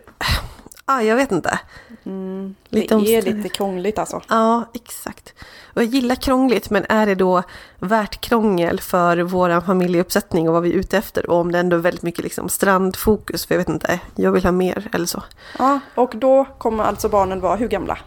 Ah, 0.85 1.01
jag 1.01 1.15
vet 1.15 1.31
inte. 1.31 1.59
Mm, 2.05 2.55
det 2.69 2.91
är 2.91 3.21
lite 3.21 3.49
krångligt 3.49 3.99
alltså. 3.99 4.21
Ja, 4.29 4.69
exakt. 4.73 5.33
Och 5.73 5.81
jag 5.81 5.89
gillar 5.89 6.15
krångligt, 6.15 6.69
men 6.69 6.85
är 6.89 7.05
det 7.05 7.15
då 7.15 7.43
värt 7.79 8.21
krångel 8.21 8.79
för 8.81 9.17
vår 9.17 9.61
familjeuppsättning 9.61 10.47
och 10.47 10.53
vad 10.53 10.63
vi 10.63 10.69
är 10.69 10.75
ute 10.75 10.97
efter? 10.97 11.29
Och 11.29 11.37
om 11.37 11.51
det 11.51 11.59
ändå 11.59 11.75
är 11.75 11.79
väldigt 11.79 12.03
mycket 12.03 12.23
liksom 12.23 12.49
strandfokus, 12.49 13.45
för 13.45 13.55
jag 13.55 13.59
vet 13.59 13.69
inte, 13.69 13.99
jag 14.15 14.31
vill 14.31 14.43
ha 14.43 14.51
mer 14.51 14.89
eller 14.93 15.05
så. 15.05 15.23
Ja, 15.59 15.79
och 15.95 16.13
då 16.15 16.45
kommer 16.57 16.83
alltså 16.83 17.09
barnen 17.09 17.39
vara 17.39 17.55
hur 17.55 17.67
gamla? 17.67 17.97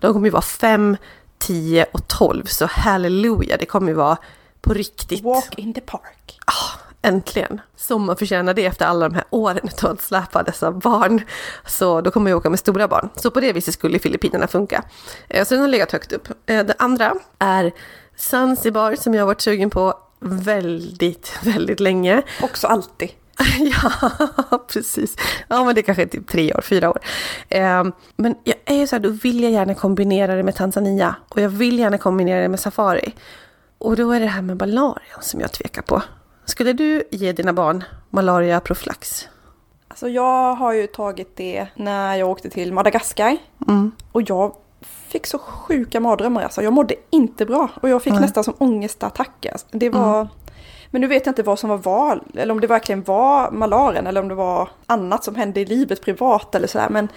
De 0.00 0.12
kommer 0.12 0.26
ju 0.26 0.32
vara 0.32 0.42
5, 0.42 0.96
10 1.38 1.86
och 1.92 2.08
12, 2.08 2.44
så 2.44 2.66
halleluja, 2.66 3.56
det 3.56 3.66
kommer 3.66 3.88
ju 3.88 3.94
vara 3.94 4.16
på 4.60 4.74
riktigt. 4.74 5.24
Walk 5.24 5.58
in 5.58 5.74
the 5.74 5.80
park. 5.80 6.38
Ah, 6.46 6.79
Äntligen! 7.02 7.60
Som 7.76 8.04
man 8.04 8.16
förtjänar 8.16 8.54
det 8.54 8.66
efter 8.66 8.86
alla 8.86 9.08
de 9.08 9.14
här 9.14 9.24
åren 9.30 9.68
av 9.82 9.90
att 9.90 10.00
släpa 10.00 10.42
dessa 10.42 10.72
barn. 10.72 11.22
Så 11.66 12.00
då 12.00 12.10
kommer 12.10 12.30
jag 12.30 12.36
åka 12.36 12.50
med 12.50 12.58
stora 12.58 12.88
barn. 12.88 13.08
Så 13.16 13.30
på 13.30 13.40
det 13.40 13.52
viset 13.52 13.74
skulle 13.74 13.98
Filippinerna 13.98 14.46
funka. 14.46 14.84
Eh, 15.28 15.44
så 15.44 15.54
den 15.54 15.62
har 15.62 15.68
legat 15.68 15.92
högt 15.92 16.12
upp. 16.12 16.28
Eh, 16.46 16.64
det 16.64 16.74
andra 16.78 17.14
är 17.38 17.72
Zanzibar 18.16 18.94
som 18.94 19.14
jag 19.14 19.22
har 19.22 19.26
varit 19.26 19.40
sugen 19.40 19.70
på 19.70 19.94
väldigt, 20.20 21.38
väldigt 21.42 21.80
länge. 21.80 22.22
Också 22.42 22.66
alltid. 22.66 23.10
ja, 23.58 24.64
precis. 24.72 25.16
Ja, 25.48 25.64
men 25.64 25.74
det 25.74 25.82
kanske 25.82 26.02
är 26.02 26.06
typ 26.06 26.28
tre 26.28 26.54
år, 26.54 26.60
fyra 26.60 26.90
år. 26.90 26.98
Eh, 27.48 27.84
men 28.16 28.34
jag 28.44 28.56
är 28.64 28.86
så 28.86 28.96
här, 28.96 29.00
då 29.00 29.08
vill 29.08 29.42
jag 29.42 29.52
gärna 29.52 29.74
kombinera 29.74 30.34
det 30.34 30.42
med 30.42 30.54
Tanzania. 30.54 31.14
Och 31.28 31.40
jag 31.40 31.48
vill 31.48 31.78
gärna 31.78 31.98
kombinera 31.98 32.42
det 32.42 32.48
med 32.48 32.60
safari. 32.60 33.14
Och 33.78 33.96
då 33.96 34.12
är 34.12 34.20
det 34.20 34.26
här 34.26 34.42
med 34.42 34.56
malarian 34.58 35.22
som 35.22 35.40
jag 35.40 35.52
tvekar 35.52 35.82
på. 35.82 36.02
Skulle 36.44 36.72
du 36.72 37.02
ge 37.10 37.32
dina 37.32 37.52
barn 37.52 37.84
malariaprofylax? 38.10 39.28
Alltså 39.88 40.08
jag 40.08 40.54
har 40.54 40.72
ju 40.72 40.86
tagit 40.86 41.36
det 41.36 41.66
när 41.74 42.16
jag 42.16 42.28
åkte 42.28 42.50
till 42.50 42.72
Madagaskar. 42.72 43.36
Mm. 43.68 43.92
Och 44.12 44.22
jag 44.30 44.54
fick 44.82 45.26
så 45.26 45.38
sjuka 45.38 46.00
mardrömmar 46.00 46.42
alltså. 46.42 46.62
Jag 46.62 46.72
mådde 46.72 46.94
inte 47.10 47.46
bra. 47.46 47.68
Och 47.82 47.88
jag 47.88 48.02
fick 48.02 48.10
mm. 48.10 48.22
nästan 48.22 48.44
som 48.44 48.54
ångestattacker. 48.58 49.56
Det 49.70 49.90
var... 49.90 50.20
Mm. 50.20 50.28
Men 50.90 51.00
nu 51.00 51.06
vet 51.06 51.26
jag 51.26 51.30
inte 51.30 51.42
vad 51.42 51.58
som 51.58 51.70
var 51.70 51.78
val, 51.78 52.22
eller 52.34 52.52
om 52.52 52.60
det 52.60 52.66
verkligen 52.66 53.02
var 53.02 53.50
malaren 53.50 54.06
eller 54.06 54.20
om 54.20 54.28
det 54.28 54.34
var 54.34 54.68
annat 54.86 55.24
som 55.24 55.34
hände 55.34 55.60
i 55.60 55.64
livet 55.64 56.02
privat 56.02 56.54
eller 56.54 56.66
sådär. 56.66 56.88
Men 56.90 57.08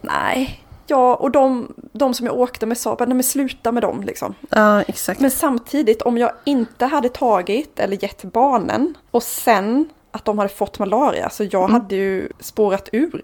nej, 0.00 0.64
Ja, 0.92 1.14
och 1.14 1.30
de, 1.30 1.74
de 1.92 2.14
som 2.14 2.26
jag 2.26 2.38
åkte 2.38 2.66
med 2.66 2.78
sa 2.78 2.96
nej 2.98 3.08
men 3.08 3.22
sluta 3.22 3.72
med 3.72 3.82
dem 3.82 4.02
liksom. 4.02 4.34
Ja, 4.48 4.82
exakt. 4.82 5.20
Men 5.20 5.30
samtidigt, 5.30 6.02
om 6.02 6.18
jag 6.18 6.32
inte 6.44 6.86
hade 6.86 7.08
tagit 7.08 7.78
eller 7.78 8.04
gett 8.04 8.24
barnen 8.24 8.94
och 9.10 9.22
sen 9.22 9.88
att 10.10 10.24
de 10.24 10.38
hade 10.38 10.48
fått 10.50 10.78
malaria, 10.78 11.30
så 11.30 11.44
jag 11.44 11.54
mm. 11.54 11.72
hade 11.72 11.96
ju 11.96 12.28
spårat 12.40 12.88
ur 12.92 13.22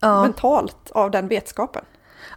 ja. 0.00 0.22
mentalt 0.22 0.90
av 0.90 1.10
den 1.10 1.28
vetskapen. 1.28 1.84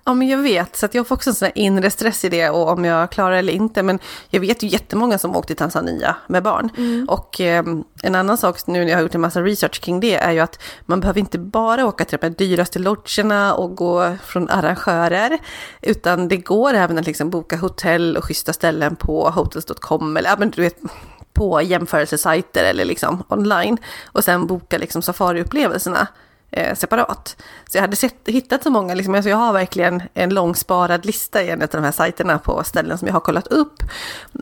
Ja, 0.08 0.14
men 0.14 0.28
jag 0.28 0.38
vet, 0.38 0.76
så 0.76 0.86
att 0.86 0.94
jag 0.94 1.08
får 1.08 1.16
också 1.16 1.30
en 1.30 1.36
sån 1.36 1.46
här 1.46 1.58
inre 1.58 1.90
stress 1.90 2.26
i 2.26 2.30
det 2.30 2.50
och 2.50 2.70
om 2.70 2.86
jag 2.86 3.12
klarar 3.12 3.32
det 3.32 3.38
eller 3.38 3.54
inte. 3.54 3.84
Men 3.84 4.00
jag 4.30 4.40
vet 4.40 4.64
ju 4.64 4.68
jättemånga 4.68 5.18
som 5.18 5.36
åkt 5.36 5.48
till 5.48 5.56
Tanzania 5.56 6.16
med 6.28 6.44
barn. 6.44 6.70
Mm. 6.78 7.10
Och 7.10 7.42
eh, 7.42 7.64
en 8.04 8.16
annan 8.16 8.38
sak 8.38 8.68
nu 8.68 8.80
när 8.80 8.88
jag 8.88 8.98
har 8.98 9.02
gjort 9.02 9.16
en 9.16 9.22
massa 9.22 9.42
research 9.42 9.82
kring 9.82 10.00
det 10.00 10.16
är 10.16 10.32
ju 10.32 10.40
att 10.40 10.60
man 10.86 11.00
behöver 11.00 11.20
inte 11.20 11.40
bara 11.40 11.86
åka 11.86 12.06
till 12.06 12.18
de 12.22 12.30
dyraste 12.30 12.80
lodgerna 12.80 13.54
och 13.54 13.76
gå 13.76 14.16
från 14.24 14.50
arrangörer. 14.50 15.38
Utan 15.82 16.28
det 16.28 16.38
går 16.38 16.74
även 16.74 16.98
att 16.98 17.06
liksom 17.06 17.30
boka 17.30 17.58
hotell 17.58 18.18
och 18.18 18.24
schyssta 18.24 18.54
ställen 18.54 18.96
på 18.96 19.30
hotels.com 19.30 20.18
eller 20.18 20.30
ja, 20.30 20.36
men 20.40 20.50
du 20.50 20.62
vet, 20.62 20.78
på 21.34 21.62
jämförelsesajter 21.62 22.64
eller 22.64 22.86
liksom 22.86 23.24
online. 23.28 23.78
Och 24.06 24.24
sen 24.24 24.48
boka 24.48 24.78
liksom 24.78 25.02
safariupplevelserna 25.02 26.08
eh, 26.52 26.76
separat. 26.76 27.36
Så 27.70 27.78
jag 27.78 27.82
hade 27.82 27.96
sett, 27.96 28.16
hittat 28.26 28.64
så 28.64 28.70
många, 28.70 28.94
liksom, 28.94 29.16
alltså 29.16 29.30
jag 29.30 29.38
har 29.38 29.54
verkligen 29.54 30.04
en 30.14 30.34
lång 30.34 30.56
sparad 30.56 31.06
lista 31.06 31.44
i 31.44 31.50
en 31.50 31.62
av 31.62 31.68
de 31.72 31.84
här 31.84 31.92
sajterna 31.92 32.40
på 32.40 32.64
ställen 32.64 32.98
som 32.98 33.08
jag 33.08 33.14
har 33.14 33.22
kollat 33.22 33.48
upp. 33.48 33.84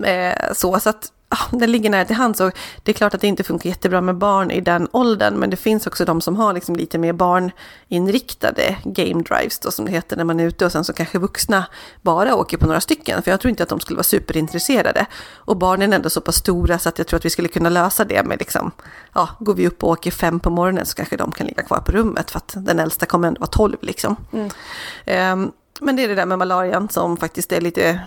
Eh, 0.03 0.53
så, 0.53 0.79
så 0.79 0.89
att 0.89 1.11
den 1.51 1.71
ligger 1.71 1.89
nära 1.89 2.05
till 2.05 2.15
hands. 2.15 2.41
Och 2.41 2.51
det 2.83 2.91
är 2.91 2.93
klart 2.93 3.13
att 3.13 3.21
det 3.21 3.27
inte 3.27 3.43
funkar 3.43 3.69
jättebra 3.69 4.01
med 4.01 4.15
barn 4.15 4.51
i 4.51 4.61
den 4.61 4.87
åldern, 4.91 5.33
men 5.33 5.49
det 5.49 5.57
finns 5.57 5.87
också 5.87 6.05
de 6.05 6.21
som 6.21 6.35
har 6.35 6.53
liksom 6.53 6.75
lite 6.75 6.97
mer 6.97 7.13
barninriktade 7.13 8.75
game 8.83 9.23
drives, 9.23 9.59
då, 9.59 9.71
som 9.71 9.85
det 9.85 9.91
heter 9.91 10.17
när 10.17 10.23
man 10.23 10.39
är 10.39 10.45
ute, 10.45 10.65
och 10.65 10.71
sen 10.71 10.83
så 10.83 10.93
kanske 10.93 11.19
vuxna 11.19 11.65
bara 12.01 12.35
åker 12.35 12.57
på 12.57 12.65
några 12.65 12.81
stycken, 12.81 13.23
för 13.23 13.31
jag 13.31 13.39
tror 13.39 13.49
inte 13.49 13.63
att 13.63 13.69
de 13.69 13.79
skulle 13.79 13.97
vara 13.97 14.03
superintresserade. 14.03 15.05
Och 15.35 15.57
barnen 15.57 15.93
är 15.93 15.95
ändå 15.95 16.09
så 16.09 16.21
pass 16.21 16.35
stora 16.35 16.79
så 16.79 16.89
att 16.89 16.97
jag 16.97 17.07
tror 17.07 17.17
att 17.17 17.25
vi 17.25 17.29
skulle 17.29 17.47
kunna 17.47 17.69
lösa 17.69 18.05
det 18.05 18.23
med 18.23 18.39
liksom, 18.39 18.71
ja, 19.13 19.29
går 19.39 19.53
vi 19.53 19.67
upp 19.67 19.83
och 19.83 19.89
åker 19.89 20.11
fem 20.11 20.39
på 20.39 20.49
morgonen 20.49 20.85
så 20.85 20.95
kanske 20.95 21.17
de 21.17 21.31
kan 21.31 21.47
ligga 21.47 21.63
kvar 21.63 21.79
på 21.79 21.91
rummet, 21.91 22.31
för 22.31 22.37
att 22.37 22.53
den 22.57 22.79
äldsta 22.79 23.05
kommer 23.05 23.27
ändå 23.27 23.39
vara 23.39 23.49
tolv 23.49 23.77
liksom. 23.81 24.15
Mm. 24.33 25.41
Um, 25.41 25.51
men 25.81 25.95
det 25.95 26.03
är 26.03 26.07
det 26.07 26.15
där 26.15 26.25
med 26.25 26.37
malarian 26.37 26.89
som 26.89 27.17
faktiskt 27.17 27.51
är 27.51 27.61
lite 27.61 27.99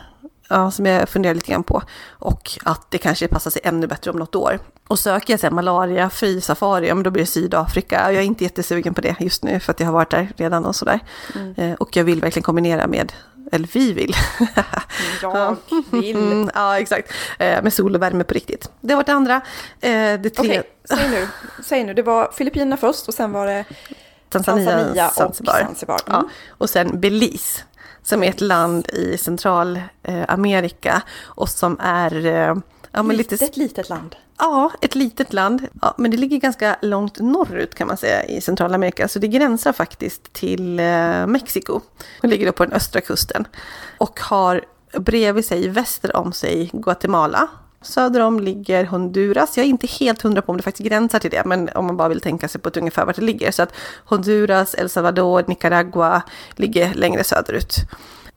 ja, 0.48 0.70
som 0.70 0.86
jag 0.86 1.08
funderar 1.08 1.34
lite 1.34 1.50
grann 1.50 1.62
på. 1.62 1.82
Och 2.08 2.50
att 2.64 2.90
det 2.90 2.98
kanske 2.98 3.28
passar 3.28 3.50
sig 3.50 3.62
ännu 3.64 3.86
bättre 3.86 4.10
om 4.10 4.16
något 4.16 4.34
år. 4.34 4.58
Och 4.88 4.98
söker 4.98 5.32
jag 5.32 5.40
sen 5.40 5.54
malaria-fri 5.54 6.40
safari, 6.40 6.94
men 6.94 7.02
då 7.02 7.10
blir 7.10 7.22
det 7.22 7.26
Sydafrika. 7.26 8.12
Jag 8.12 8.22
är 8.22 8.26
inte 8.26 8.44
jättesugen 8.44 8.94
på 8.94 9.00
det 9.00 9.16
just 9.20 9.42
nu 9.44 9.60
för 9.60 9.72
att 9.72 9.80
jag 9.80 9.86
har 9.86 9.92
varit 9.92 10.10
där 10.10 10.32
redan 10.36 10.64
och 10.64 10.76
sådär. 10.76 11.00
Mm. 11.34 11.54
Eh, 11.56 11.72
och 11.72 11.96
jag 11.96 12.04
vill 12.04 12.20
verkligen 12.20 12.44
kombinera 12.44 12.86
med 12.86 13.12
eller 13.52 13.68
vi 13.72 13.92
vill. 13.92 14.14
jag 15.22 15.56
vill. 15.90 16.16
Mm, 16.16 16.50
ja, 16.54 16.78
exakt. 16.78 17.12
Eh, 17.38 17.62
med 17.62 17.72
sol 17.72 17.94
och 17.94 18.02
värme 18.02 18.24
på 18.24 18.34
riktigt. 18.34 18.70
Det 18.80 18.94
var 18.94 19.04
det 19.04 19.12
andra. 19.12 19.34
Eh, 19.80 19.90
det 20.20 20.30
tre... 20.30 20.48
Okej, 20.48 20.62
säg 20.84 21.10
nu. 21.10 21.28
säg 21.64 21.84
nu. 21.84 21.94
Det 21.94 22.02
var 22.02 22.30
Filippinerna 22.32 22.76
först 22.76 23.08
och 23.08 23.14
sen 23.14 23.32
var 23.32 23.46
det 23.46 23.64
Tanzania, 24.28 24.70
Tanzania 24.70 25.08
och 25.08 25.14
Zanzibar. 25.14 25.60
Zanzibar. 25.64 26.00
Mm. 26.06 26.20
Ja, 26.22 26.28
och 26.48 26.70
sen 26.70 27.00
Belize 27.00 27.62
som 28.08 28.22
är 28.22 28.28
ett 28.28 28.40
land 28.40 28.88
i 28.88 29.18
Centralamerika 29.18 31.02
och 31.22 31.48
som 31.48 31.76
är... 31.80 32.26
Eh, 32.26 32.56
ja, 32.92 33.02
men 33.02 33.16
litet, 33.16 33.40
lite, 33.40 33.58
litet 33.58 33.88
land. 33.88 34.16
Ja, 34.38 34.72
ett 34.80 34.94
litet 34.94 35.32
land. 35.32 35.66
Ja, 35.82 35.94
men 35.98 36.10
det 36.10 36.16
ligger 36.16 36.38
ganska 36.38 36.76
långt 36.82 37.18
norrut 37.18 37.74
kan 37.74 37.86
man 37.86 37.96
säga 37.96 38.24
i 38.24 38.40
Centralamerika. 38.40 39.08
Så 39.08 39.18
det 39.18 39.28
gränsar 39.28 39.72
faktiskt 39.72 40.32
till 40.32 40.80
eh, 40.80 41.26
Mexiko. 41.26 41.80
Det 42.20 42.28
ligger 42.28 42.46
då 42.46 42.52
på 42.52 42.64
den 42.64 42.72
östra 42.74 43.00
kusten. 43.00 43.46
Och 43.98 44.20
har 44.20 44.64
bredvid 44.98 45.44
sig, 45.44 45.68
väster 45.68 46.16
om 46.16 46.32
sig, 46.32 46.70
Guatemala. 46.72 47.48
Söder 47.82 48.20
om 48.20 48.40
ligger 48.40 48.84
Honduras. 48.84 49.56
Jag 49.56 49.66
är 49.66 49.70
inte 49.70 49.86
helt 49.86 50.22
hundra 50.22 50.42
på 50.42 50.52
om 50.52 50.56
det 50.56 50.62
faktiskt 50.62 50.88
gränsar 50.88 51.18
till 51.18 51.30
det, 51.30 51.44
men 51.44 51.68
om 51.68 51.86
man 51.86 51.96
bara 51.96 52.08
vill 52.08 52.20
tänka 52.20 52.48
sig 52.48 52.60
på 52.60 52.68
ett 52.68 52.76
ungefär 52.76 53.06
vart 53.06 53.16
det 53.16 53.22
ligger. 53.22 53.50
Så 53.50 53.62
att 53.62 53.72
Honduras, 54.04 54.74
El 54.74 54.88
Salvador, 54.88 55.44
Nicaragua 55.46 56.22
ligger 56.56 56.94
längre 56.94 57.24
söderut. 57.24 57.76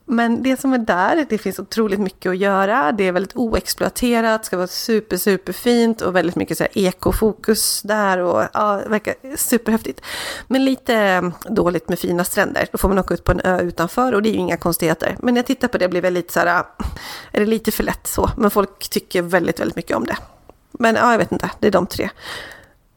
Men 0.06 0.44
det 0.44 0.60
som 0.60 0.74
är 0.74 0.78
där, 0.78 1.26
det 1.30 1.38
finns 1.38 1.60
otroligt 1.60 2.00
mycket 2.00 2.30
att 2.30 2.38
göra. 2.38 2.92
Det 2.92 3.04
är 3.04 3.12
väldigt 3.12 3.36
oexploaterat, 3.36 4.46
ska 4.46 4.58
vara 4.58 4.68
super, 4.68 5.18
super 5.18 5.54
fint 5.54 6.02
och 6.02 6.16
väldigt 6.16 6.36
mycket 6.36 6.58
så 6.58 6.64
här 6.64 6.78
ekofokus 6.78 7.82
där 7.82 8.18
och 8.18 8.44
ja, 8.54 8.82
det 8.84 8.90
verkar 8.90 9.16
superhäftigt. 9.36 10.02
Men 10.48 10.66
lite 10.66 10.96
mm, 10.96 11.34
dåligt 11.50 11.90
med 11.90 12.00
fina 12.00 12.24
stränder. 12.24 12.68
Då 12.72 12.78
får 12.78 12.88
man 12.88 13.00
åka 13.00 13.14
ut 13.14 13.24
på 13.24 13.32
en 13.32 13.42
ö 13.44 13.62
utanför 13.62 14.14
och 14.14 14.22
det 14.22 14.30
är 14.30 14.34
ju 14.34 14.40
inga 14.40 14.58
konstigheter. 14.58 15.16
Men 15.20 15.34
när 15.34 15.40
jag 15.40 15.46
tittar 15.46 15.68
på 15.68 15.78
det 15.78 15.90
blir 15.90 16.02
det 16.02 16.10
lite 16.10 16.34
så 16.34 16.40
här, 16.40 16.48
äh, 16.60 16.64
är 17.32 17.40
det 17.40 17.46
lite 17.46 17.72
för 17.72 17.84
lätt 17.84 18.08
så. 18.08 18.30
Men 18.38 18.52
folk 18.52 18.90
tycker 18.90 19.22
väldigt, 19.22 19.60
väldigt 19.60 19.76
mycket 19.76 19.98
om 19.98 20.06
det. 20.06 20.18
Men 20.72 20.96
ja, 20.96 21.12
jag 21.12 21.18
vet 21.18 21.32
inte, 21.32 21.50
det 21.60 21.68
är 21.68 21.72
de 21.72 21.88
tre. 21.88 22.10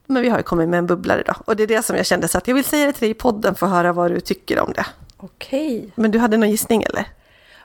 Men 0.06 0.22
vi 0.22 0.28
har 0.28 0.36
ju 0.36 0.42
kommit 0.42 0.68
med 0.68 0.78
en 0.78 0.86
bubblare 0.86 1.22
då. 1.26 1.34
Och 1.44 1.56
det 1.56 1.62
är 1.62 1.66
det 1.66 1.82
som 1.82 1.96
jag 1.96 2.06
kände 2.06 2.28
så 2.28 2.38
att 2.38 2.48
jag 2.48 2.54
vill 2.54 2.64
säga 2.64 2.86
det 2.86 2.92
till 2.92 3.00
dig 3.00 3.10
i 3.10 3.14
podden 3.14 3.54
för 3.54 3.66
att 3.66 3.72
höra 3.72 3.92
vad 3.92 4.10
du 4.10 4.20
tycker 4.20 4.60
om 4.60 4.72
det. 4.72 4.86
Okej. 5.16 5.92
Men 5.94 6.10
du 6.10 6.18
hade 6.18 6.36
någon 6.36 6.50
gissning 6.50 6.82
eller? 6.82 7.06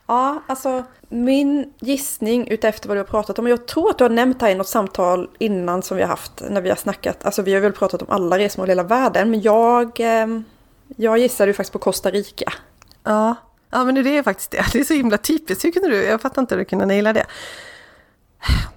Ja, 0.08 0.44
alltså 0.48 0.84
min 1.10 1.74
gissning 1.80 2.48
utefter 2.48 2.88
vad 2.88 2.98
du 2.98 3.00
har 3.00 3.08
pratat 3.08 3.40
om, 3.40 3.48
jag 3.48 3.68
tror 3.68 3.90
att 3.90 3.98
du 3.98 4.04
har 4.04 4.10
nämnt 4.10 4.40
det 4.40 4.46
här 4.46 4.54
i 4.54 4.56
något 4.56 4.68
samtal 4.68 5.30
innan 5.40 5.84
som 5.84 5.98
vi 5.98 6.04
har 6.04 6.10
haft 6.10 6.44
när 6.50 6.62
vi 6.62 6.70
har 6.70 6.76
snackat, 6.76 7.26
alltså 7.26 7.42
vi 7.42 7.54
har 7.54 7.62
väl 7.62 7.72
pratat 7.72 8.02
om 8.02 8.10
alla 8.10 8.38
resmål 8.38 8.68
i 8.68 8.72
hela 8.72 8.84
världen, 8.84 9.32
men 9.32 9.42
jag, 9.42 10.00
eh, 10.00 10.28
jag 10.98 11.18
gissade 11.18 11.50
ju 11.50 11.54
faktiskt 11.54 11.74
på 11.74 11.80
Costa 11.80 12.12
Rica. 12.12 12.54
Ja, 13.04 13.36
ja 13.70 13.84
men 13.84 13.96
det 13.96 14.18
är 14.18 14.24
faktiskt 14.24 14.52
det, 14.52 14.66
det 14.74 14.80
är 14.80 14.84
så 14.84 14.94
himla 14.94 15.18
typiskt, 15.18 15.66
hur 15.66 15.72
kunde 15.72 15.90
du, 15.90 16.04
jag 16.04 16.22
fattar 16.22 16.42
inte 16.42 16.56
hur 16.56 16.60
du 16.60 16.66
kunde 16.66 16.86
naila 16.86 17.14
det. 17.14 17.26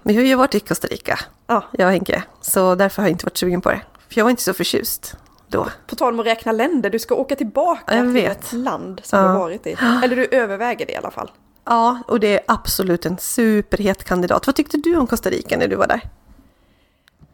Men 0.03 0.15
jag 0.15 0.21
har 0.21 0.27
ju 0.27 0.35
varit 0.35 0.55
i 0.55 0.59
Costa 0.59 0.87
Rica, 0.87 1.19
ja. 1.47 1.63
jag 1.71 1.85
och 1.85 1.91
Henke, 1.91 2.23
så 2.41 2.75
därför 2.75 3.01
har 3.01 3.09
jag 3.09 3.13
inte 3.13 3.25
varit 3.25 3.37
sugen 3.37 3.61
på 3.61 3.69
det. 3.69 3.81
För 4.09 4.19
jag 4.19 4.25
var 4.25 4.29
inte 4.29 4.43
så 4.43 4.53
förtjust 4.53 5.17
då. 5.53 5.67
På 5.87 5.95
tal 5.95 6.13
om 6.13 6.19
att 6.19 6.25
räkna 6.25 6.51
länder, 6.51 6.89
du 6.89 6.99
ska 6.99 7.15
åka 7.15 7.35
tillbaka 7.35 7.95
jag 7.95 8.05
till 8.05 8.13
vet. 8.13 8.43
ett 8.43 8.53
land 8.53 9.01
som 9.03 9.19
ja. 9.19 9.27
du 9.27 9.33
varit 9.33 9.67
i. 9.67 9.77
Eller 10.03 10.15
du 10.15 10.25
överväger 10.25 10.85
det 10.85 10.93
i 10.93 10.95
alla 10.95 11.11
fall. 11.11 11.31
Ja, 11.65 11.99
och 12.07 12.19
det 12.19 12.33
är 12.33 12.41
absolut 12.47 13.05
en 13.05 13.17
superhet 13.17 14.03
kandidat. 14.03 14.47
Vad 14.47 14.55
tyckte 14.55 14.77
du 14.77 14.95
om 14.95 15.07
Costa 15.07 15.29
Rica 15.29 15.57
när 15.57 15.67
du 15.67 15.75
var 15.75 15.87
där? 15.87 16.01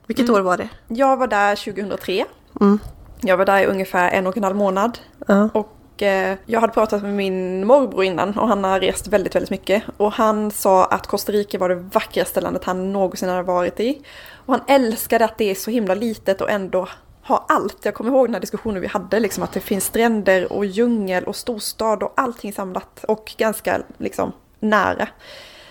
Vilket 0.07 0.29
mm. 0.29 0.35
år 0.35 0.41
var 0.41 0.57
det? 0.57 0.69
Jag 0.87 1.17
var 1.17 1.27
där 1.27 1.55
2003. 1.55 2.25
Mm. 2.61 2.79
Jag 3.21 3.37
var 3.37 3.45
där 3.45 3.59
i 3.59 3.65
ungefär 3.65 4.11
en 4.11 4.27
och 4.27 4.37
en 4.37 4.43
halv 4.43 4.55
månad. 4.55 4.99
Ja. 5.27 5.49
Och 5.53 6.01
eh, 6.01 6.37
jag 6.45 6.61
hade 6.61 6.73
pratat 6.73 7.01
med 7.01 7.13
min 7.13 7.67
morbror 7.67 8.03
innan 8.03 8.39
och 8.39 8.47
han 8.47 8.63
har 8.63 8.79
rest 8.79 9.07
väldigt, 9.07 9.35
väldigt 9.35 9.49
mycket. 9.49 9.83
Och 9.97 10.11
han 10.11 10.51
sa 10.51 10.85
att 10.85 11.07
Costa 11.07 11.31
Rica 11.31 11.57
var 11.57 11.69
det 11.69 11.75
vackraste 11.75 12.41
landet 12.41 12.63
han 12.63 12.93
någonsin 12.93 13.29
hade 13.29 13.43
varit 13.43 13.79
i. 13.79 14.01
Och 14.45 14.53
han 14.53 14.63
älskade 14.67 15.25
att 15.25 15.37
det 15.37 15.51
är 15.51 15.55
så 15.55 15.71
himla 15.71 15.93
litet 15.93 16.41
och 16.41 16.49
ändå 16.49 16.87
har 17.29 17.43
allt. 17.47 17.85
Jag 17.85 17.93
kommer 17.93 18.11
ihåg 18.11 18.27
den 18.27 18.33
här 18.33 18.41
diskussionen 18.41 18.81
vi 18.81 18.87
hade, 18.87 19.19
liksom 19.19 19.43
att 19.43 19.53
det 19.53 19.59
finns 19.59 19.85
stränder 19.85 20.53
och 20.53 20.65
djungel 20.65 21.23
och 21.23 21.35
storstad 21.35 22.03
och 22.03 22.13
allting 22.15 22.53
samlat 22.53 23.03
och 23.03 23.33
ganska 23.37 23.81
liksom 23.97 24.31
nära. 24.59 25.07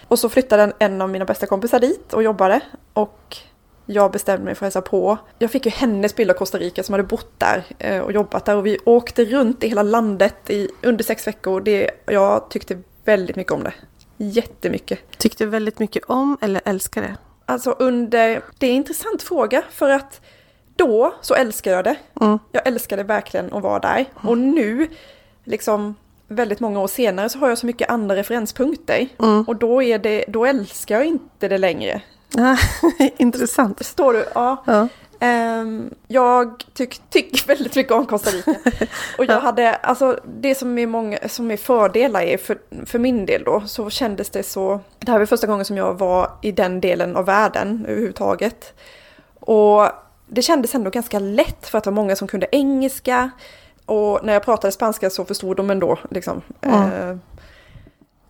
Och 0.08 0.18
så 0.18 0.28
flyttade 0.28 0.72
en, 0.78 1.02
av 1.02 1.10
mina 1.10 1.24
bästa 1.24 1.46
kompisar 1.46 1.80
dit 1.80 2.12
och 2.12 2.22
jobbade 2.22 2.60
och 2.92 3.36
jag 3.86 4.12
bestämde 4.12 4.44
mig 4.44 4.54
för 4.54 4.66
att 4.66 4.74
hälsa 4.74 4.90
på. 4.90 5.18
Jag 5.38 5.50
fick 5.50 5.66
ju 5.66 5.72
hennes 5.72 6.16
bild 6.16 6.30
av 6.30 6.34
Costa 6.34 6.58
Rica 6.58 6.82
som 6.82 6.92
hade 6.92 7.04
bott 7.04 7.32
där 7.38 7.64
eh, 7.78 7.98
och 7.98 8.12
jobbat 8.12 8.44
där 8.44 8.56
och 8.56 8.66
vi 8.66 8.78
åkte 8.84 9.24
runt 9.24 9.64
i 9.64 9.68
hela 9.68 9.82
landet 9.82 10.50
i, 10.50 10.68
under 10.82 11.04
sex 11.04 11.26
veckor. 11.26 11.60
Det, 11.60 11.90
jag 12.06 12.50
tyckte 12.50 12.82
väldigt 13.04 13.36
mycket 13.36 13.52
om 13.52 13.62
det. 13.62 13.72
Jättemycket. 14.16 15.18
Tyckte 15.18 15.46
väldigt 15.46 15.78
mycket 15.78 16.04
om 16.04 16.38
eller 16.40 16.60
älskade? 16.64 17.16
Alltså 17.44 17.70
under, 17.70 18.42
det 18.58 18.66
är 18.66 18.70
en 18.70 18.76
intressant 18.76 19.22
fråga 19.22 19.62
för 19.70 19.90
att 19.90 20.20
då 20.78 21.14
så 21.20 21.34
älskade 21.34 21.76
jag 21.76 21.84
det. 21.84 21.96
Mm. 22.20 22.38
Jag 22.52 22.66
älskade 22.66 23.02
verkligen 23.02 23.52
att 23.52 23.62
vara 23.62 23.78
där. 23.78 24.06
Och 24.14 24.38
nu, 24.38 24.88
liksom 25.44 25.94
väldigt 26.28 26.60
många 26.60 26.80
år 26.80 26.88
senare, 26.88 27.28
så 27.28 27.38
har 27.38 27.48
jag 27.48 27.58
så 27.58 27.66
mycket 27.66 27.90
andra 27.90 28.16
referenspunkter. 28.16 29.08
Mm. 29.18 29.42
Och 29.42 29.56
då, 29.56 29.82
är 29.82 29.98
det, 29.98 30.24
då 30.28 30.46
älskar 30.46 30.94
jag 30.94 31.06
inte 31.06 31.48
det 31.48 31.58
längre. 31.58 32.02
Intressant. 33.16 33.78
Förstår 33.78 34.12
du? 34.12 34.24
Ja. 34.34 34.62
Ja. 34.66 34.88
Ehm, 35.20 35.94
jag 36.08 36.64
tycker 36.74 36.98
tyck 37.10 37.48
väldigt 37.48 37.76
mycket 37.76 37.92
om 37.92 38.06
Costa 38.06 38.30
Rica. 38.30 38.54
Och 39.18 39.24
jag 39.24 39.40
hade, 39.40 39.74
alltså 39.74 40.20
det 40.40 40.54
som 40.54 40.78
är, 40.78 40.86
många, 40.86 41.18
som 41.28 41.50
är 41.50 41.56
fördelar 41.56 42.22
är 42.22 42.36
för, 42.36 42.58
för 42.86 42.98
min 42.98 43.26
del 43.26 43.44
då, 43.44 43.62
så 43.66 43.90
kändes 43.90 44.30
det 44.30 44.42
så, 44.42 44.80
det 44.98 45.10
här 45.10 45.18
var 45.18 45.26
första 45.26 45.46
gången 45.46 45.64
som 45.64 45.76
jag 45.76 45.98
var 45.98 46.30
i 46.42 46.52
den 46.52 46.80
delen 46.80 47.16
av 47.16 47.24
världen 47.24 47.86
överhuvudtaget. 47.88 48.74
Och 49.40 49.88
det 50.28 50.42
kändes 50.42 50.74
ändå 50.74 50.90
ganska 50.90 51.18
lätt 51.18 51.66
för 51.68 51.78
att 51.78 51.84
det 51.84 51.90
var 51.90 51.94
många 51.94 52.16
som 52.16 52.28
kunde 52.28 52.46
engelska. 52.52 53.30
Och 53.86 54.20
när 54.24 54.32
jag 54.32 54.44
pratade 54.44 54.72
spanska 54.72 55.10
så 55.10 55.24
förstod 55.24 55.56
de 55.56 55.70
ändå 55.70 55.98
liksom. 56.10 56.42
Mm. 56.60 56.82
Eh, 57.10 57.16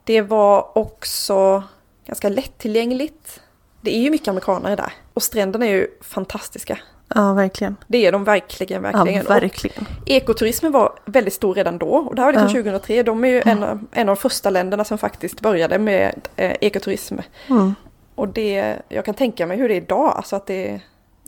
det 0.04 0.20
var 0.20 0.78
också 0.78 1.62
ganska 2.06 2.28
lättillgängligt. 2.28 3.40
Det 3.80 3.96
är 3.96 4.00
ju 4.00 4.10
mycket 4.10 4.28
amerikanare 4.28 4.76
där. 4.76 4.92
Och 5.14 5.22
stränderna 5.22 5.66
är 5.66 5.70
ju 5.70 5.86
fantastiska. 6.00 6.78
ja, 7.14 7.32
verkligen. 7.32 7.76
Det 7.86 8.06
är 8.06 8.12
de 8.12 8.24
verkligen, 8.24 8.82
verkligen. 8.82 9.22
Ja, 9.28 9.34
verkligen. 9.34 9.86
Och 10.02 10.08
ekoturismen 10.10 10.72
var 10.72 10.92
väldigt 11.04 11.34
stor 11.34 11.54
redan 11.54 11.78
då. 11.78 11.86
Och 11.88 12.14
det 12.14 12.22
här 12.22 12.26
var 12.26 12.32
liksom 12.32 12.56
Ja. 12.58 12.62
2003. 12.62 13.02
De 13.02 13.24
är 13.24 13.28
ju 13.28 13.42
en, 13.44 13.62
av- 13.62 13.84
en 13.92 14.08
av 14.08 14.14
de 14.16 14.20
första 14.20 14.50
länderna 14.50 14.84
som 14.84 14.98
faktiskt 14.98 15.40
började 15.40 15.78
med 15.78 16.28
eh, 16.36 16.56
ekoturism. 16.60 17.18
Mm. 17.48 17.74
Och 18.14 18.28
det, 18.28 18.76
jag 18.88 19.04
kan 19.04 19.14
tänka 19.14 19.46
mig 19.46 19.56
hur 19.56 19.68
det 19.68 19.74
är 19.74 19.80
idag. 19.80 20.12
Alltså 20.16 20.36
att 20.36 20.46
det 20.46 20.80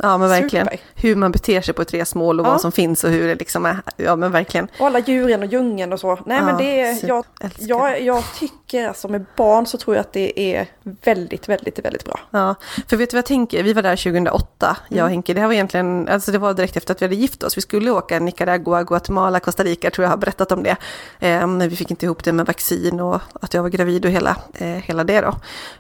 Ja, 0.03 0.19
men 0.19 0.29
verkligen. 0.29 0.67
super. 0.67 0.81
Hur 0.95 1.17
man 1.17 1.33
beter 1.33 1.61
sig 1.61 1.75
på 1.75 1.83
ett 1.83 1.95
resmål 1.95 2.41
och 2.41 2.47
Ja. 2.47 2.51
vad 2.51 2.61
som 2.61 2.73
finns 2.73 3.05
och 3.05 3.11
hur 3.11 3.29
det 3.29 3.35
liksom 3.35 3.67
är. 3.67 3.79
Ja, 3.97 4.17
men 4.17 4.33
verkligen. 4.33 4.69
Och 4.79 4.87
alla 4.87 4.99
djuren 4.99 5.41
och 5.43 5.47
djungeln 5.49 5.93
och 5.93 6.01
så. 6.01 6.19
Nej 6.27 6.39
Ja, 6.39 6.45
men 6.45 6.57
det 6.57 6.81
är, 6.81 7.07
jag, 7.09 7.25
jag, 7.59 8.01
jag 8.03 8.25
tycker 8.39 8.89
alltså 8.89 9.09
med 9.09 9.25
barn 9.37 9.67
så 9.67 9.79
tror 9.79 9.97
jag 9.97 10.01
att 10.01 10.13
det 10.13 10.41
är 10.55 10.67
väldigt, 11.05 11.49
väldigt, 11.49 11.79
väldigt 11.79 12.05
bra. 12.05 12.21
Ja, 12.31 12.55
för 12.89 12.97
vet 12.97 13.11
du 13.11 13.15
vad 13.15 13.19
jag 13.19 13.27
tänker? 13.27 13.63
Vi 13.63 13.73
var 13.73 13.83
där 13.83 13.97
2008, 13.97 14.77
jag 14.89 15.05
och 15.05 15.11
Henke. 15.11 15.35
Det 15.35 15.41
här 15.41 15.47
var 15.47 15.55
egentligen, 15.55 16.09
alltså 16.09 16.33
det 16.33 16.39
var 16.39 16.55
direkt 16.55 16.77
efter 16.77 16.95
att 16.95 17.03
vi 17.03 17.07
hade 17.07 17.17
gift 17.17 17.43
oss. 17.43 17.57
Vi 17.57 17.63
skulle 17.63 17.91
åka 17.91 18.21
Nicaragua, 18.21 18.83
Guatemala, 18.83 19.41
Costa 19.41 19.63
Rica, 19.65 19.91
tror 19.91 20.03
jag 20.05 20.11
har 20.11 20.17
berättat 20.17 20.53
om 20.53 20.63
det. 20.63 20.77
Eh, 21.21 21.47
men 21.47 21.69
vi 21.69 21.77
fick 21.77 21.91
inte 21.91 22.07
ihop 22.07 22.25
det 22.25 22.33
med 22.33 22.47
vaccin 22.47 23.01
och 23.01 23.21
att 23.41 23.55
jag 23.55 23.63
var 23.63 23.69
gravid 23.69 24.05
och 24.05 24.11
hela, 24.11 24.37
eh, 24.55 24.67
hela 24.67 25.05
det 25.05 25.21
då, 25.21 25.35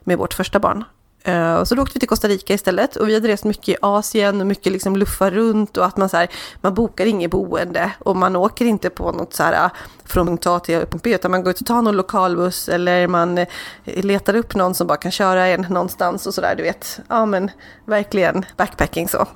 med 0.04 0.18
vårt 0.18 0.34
första 0.34 0.58
barn. 0.58 0.84
Eh, 1.24 1.54
och 1.54 1.68
så 1.68 1.74
då 1.74 1.82
åkte 1.82 1.94
vi 1.94 2.00
till 2.00 2.08
Costa 2.08 2.28
Rica 2.28 2.54
istället. 2.54 2.96
Och 2.96 3.08
vi 3.08 3.14
hade 3.14 3.28
rest 3.28 3.44
mycket 3.44 3.68
i 3.68 3.76
Asien 3.82 4.40
och 4.40 4.46
mycket 4.46 4.72
liksom 4.72 4.96
luffa 4.96 5.30
runt. 5.30 5.76
Och 5.76 5.86
att 5.86 5.96
man 5.96 6.08
så 6.08 6.16
här, 6.16 6.28
man 6.60 6.74
bokar 6.74 7.06
inget 7.06 7.30
boende. 7.30 7.92
Och 7.98 8.16
man 8.16 8.36
åker 8.36 8.64
inte 8.64 8.90
på 8.90 9.12
något 9.12 9.34
så 9.34 9.42
här 9.42 9.64
eh, 9.64 9.70
från 10.04 10.26
punkt 10.26 10.46
A 10.46 10.60
till 10.60 10.78
punkt 10.78 11.02
B. 11.02 11.14
Utan 11.14 11.30
man 11.30 11.42
går 11.42 11.50
ut 11.50 11.60
och 11.60 11.66
tar 11.66 11.82
någon 11.82 11.96
lokalbuss. 11.96 12.68
Eller 12.68 13.06
man 13.06 13.38
eh, 13.38 13.46
letar 13.84 14.36
upp 14.36 14.54
någon 14.54 14.74
som 14.74 14.86
bara 14.86 14.98
kan 14.98 15.12
köra 15.12 15.46
en 15.46 15.66
någonstans 15.70 16.26
och 16.26 16.34
sådär 16.34 16.54
du 16.56 16.62
vet. 16.62 17.00
Ja 17.08 17.26
men 17.26 17.50
verkligen 17.84 18.44
backpacking 18.56 19.08
så. 19.08 19.26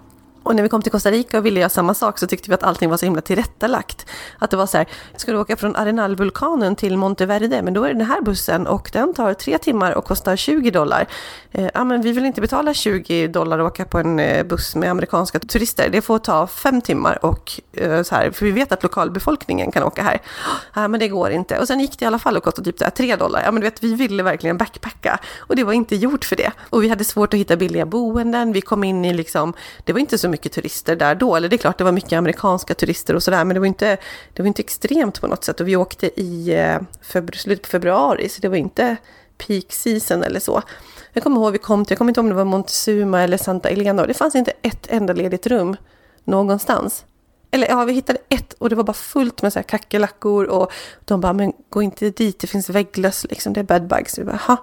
Och 0.44 0.56
när 0.56 0.62
vi 0.62 0.68
kom 0.68 0.82
till 0.82 0.92
Costa 0.92 1.10
Rica 1.10 1.38
och 1.38 1.46
ville 1.46 1.60
göra 1.60 1.70
samma 1.70 1.94
sak 1.94 2.18
så 2.18 2.26
tyckte 2.26 2.50
vi 2.50 2.54
att 2.54 2.62
allting 2.62 2.90
var 2.90 2.96
så 2.96 3.06
himla 3.06 3.20
tillrättalagt. 3.20 4.06
Att 4.38 4.50
det 4.50 4.56
var 4.56 4.66
så 4.66 4.76
här, 4.76 4.86
ska 5.16 5.32
du 5.32 5.38
åka 5.38 5.56
från 5.56 5.76
Arenal-vulkanen 5.76 6.76
till 6.76 6.96
Monteverde, 6.96 7.62
men 7.62 7.74
då 7.74 7.84
är 7.84 7.88
det 7.88 7.94
den 7.94 8.06
här 8.06 8.20
bussen 8.20 8.66
och 8.66 8.90
den 8.92 9.14
tar 9.14 9.34
tre 9.34 9.58
timmar 9.58 9.92
och 9.92 10.04
kostar 10.04 10.36
20 10.36 10.70
dollar. 10.70 11.06
Eh, 11.50 11.68
ja, 11.74 11.84
men 11.84 12.02
vi 12.02 12.12
vill 12.12 12.24
inte 12.24 12.40
betala 12.40 12.74
20 12.74 13.28
dollar 13.28 13.58
och 13.58 13.66
åka 13.66 13.84
på 13.84 13.98
en 13.98 14.18
eh, 14.18 14.46
buss 14.46 14.74
med 14.74 14.90
amerikanska 14.90 15.38
turister. 15.38 15.88
Det 15.88 16.00
får 16.00 16.18
ta 16.18 16.46
fem 16.46 16.80
timmar 16.80 17.24
och 17.24 17.60
eh, 17.72 18.02
så 18.02 18.14
här, 18.14 18.30
för 18.30 18.46
vi 18.46 18.52
vet 18.52 18.72
att 18.72 18.82
lokalbefolkningen 18.82 19.72
kan 19.72 19.82
åka 19.82 20.02
här. 20.02 20.22
Ja, 20.74 20.88
men 20.88 21.00
det 21.00 21.08
går 21.08 21.30
inte. 21.30 21.58
Och 21.58 21.66
sen 21.66 21.80
gick 21.80 21.98
det 21.98 22.04
i 22.04 22.06
alla 22.06 22.18
fall 22.18 22.36
och 22.36 22.42
kostade 22.42 22.64
typ 22.64 22.78
så 22.78 22.84
här 22.84 22.90
3 22.90 23.16
dollar. 23.16 23.42
Ja, 23.44 23.50
men 23.50 23.60
du 23.60 23.66
vet, 23.66 23.82
vi 23.82 23.94
ville 23.94 24.22
verkligen 24.22 24.56
backpacka 24.56 25.18
och 25.38 25.56
det 25.56 25.64
var 25.64 25.72
inte 25.72 25.96
gjort 25.96 26.24
för 26.24 26.36
det. 26.36 26.52
Och 26.70 26.82
vi 26.82 26.88
hade 26.88 27.04
svårt 27.04 27.34
att 27.34 27.40
hitta 27.40 27.56
billiga 27.56 27.86
boenden. 27.86 28.52
Vi 28.52 28.60
kom 28.60 28.84
in 28.84 29.04
i 29.04 29.14
liksom, 29.14 29.52
det 29.84 29.92
var 29.92 30.00
inte 30.00 30.18
så 30.18 30.28
mycket 30.34 30.52
turister 30.52 30.96
där 30.96 31.14
då. 31.14 31.36
Eller 31.36 31.48
det 31.48 31.56
är 31.56 31.58
klart, 31.58 31.78
det 31.78 31.84
var 31.84 31.92
mycket 31.92 32.12
amerikanska 32.12 32.74
turister 32.74 33.14
och 33.16 33.22
sådär, 33.22 33.44
men 33.44 33.54
det 33.54 33.60
var 33.60 33.66
inte, 33.66 33.96
det 34.32 34.42
var 34.42 34.46
inte 34.46 34.62
extremt 34.62 35.20
på 35.20 35.26
något 35.26 35.44
sätt. 35.44 35.60
Och 35.60 35.68
vi 35.68 35.76
åkte 35.76 36.20
i 36.20 36.54
eh, 36.54 36.78
febru- 37.12 37.36
slutet 37.36 37.62
på 37.62 37.68
februari, 37.68 38.28
så 38.28 38.40
det 38.40 38.48
var 38.48 38.56
inte 38.56 38.96
peak 39.46 39.72
season 39.72 40.22
eller 40.22 40.40
så. 40.40 40.62
Jag 41.12 41.22
kommer 41.22 41.40
ihåg, 41.40 41.52
vi 41.52 41.58
kom 41.58 41.84
till, 41.84 41.92
jag 41.92 41.98
kommer 41.98 42.10
inte 42.10 42.20
ihåg 42.20 42.24
om 42.24 42.30
det 42.30 42.36
var 42.36 42.44
Montezuma 42.44 43.20
eller 43.22 43.36
Santa 43.36 43.68
Elena, 43.68 44.02
och 44.02 44.08
det 44.08 44.14
fanns 44.14 44.34
inte 44.34 44.52
ett 44.62 44.86
enda 44.90 45.12
ledigt 45.12 45.46
rum 45.46 45.76
någonstans. 46.24 47.04
Eller 47.50 47.68
ja, 47.68 47.84
vi 47.84 47.92
hittade 47.92 48.18
ett 48.28 48.52
och 48.52 48.70
det 48.70 48.76
var 48.76 48.84
bara 48.84 48.92
fullt 48.92 49.42
med 49.42 49.52
så 49.52 49.58
här 49.58 49.64
kackerlackor 49.64 50.44
och 50.44 50.72
de 51.04 51.20
bara, 51.20 51.32
men 51.32 51.52
gå 51.70 51.82
inte 51.82 52.10
dit, 52.10 52.38
det 52.40 52.46
finns 52.46 52.68
vägglöss 52.70 53.26
liksom, 53.30 53.52
det 53.52 53.60
är 53.60 53.64
bedbugs. 53.64 54.18
Vi 54.18 54.24
bara, 54.24 54.36
"Ha." 54.36 54.56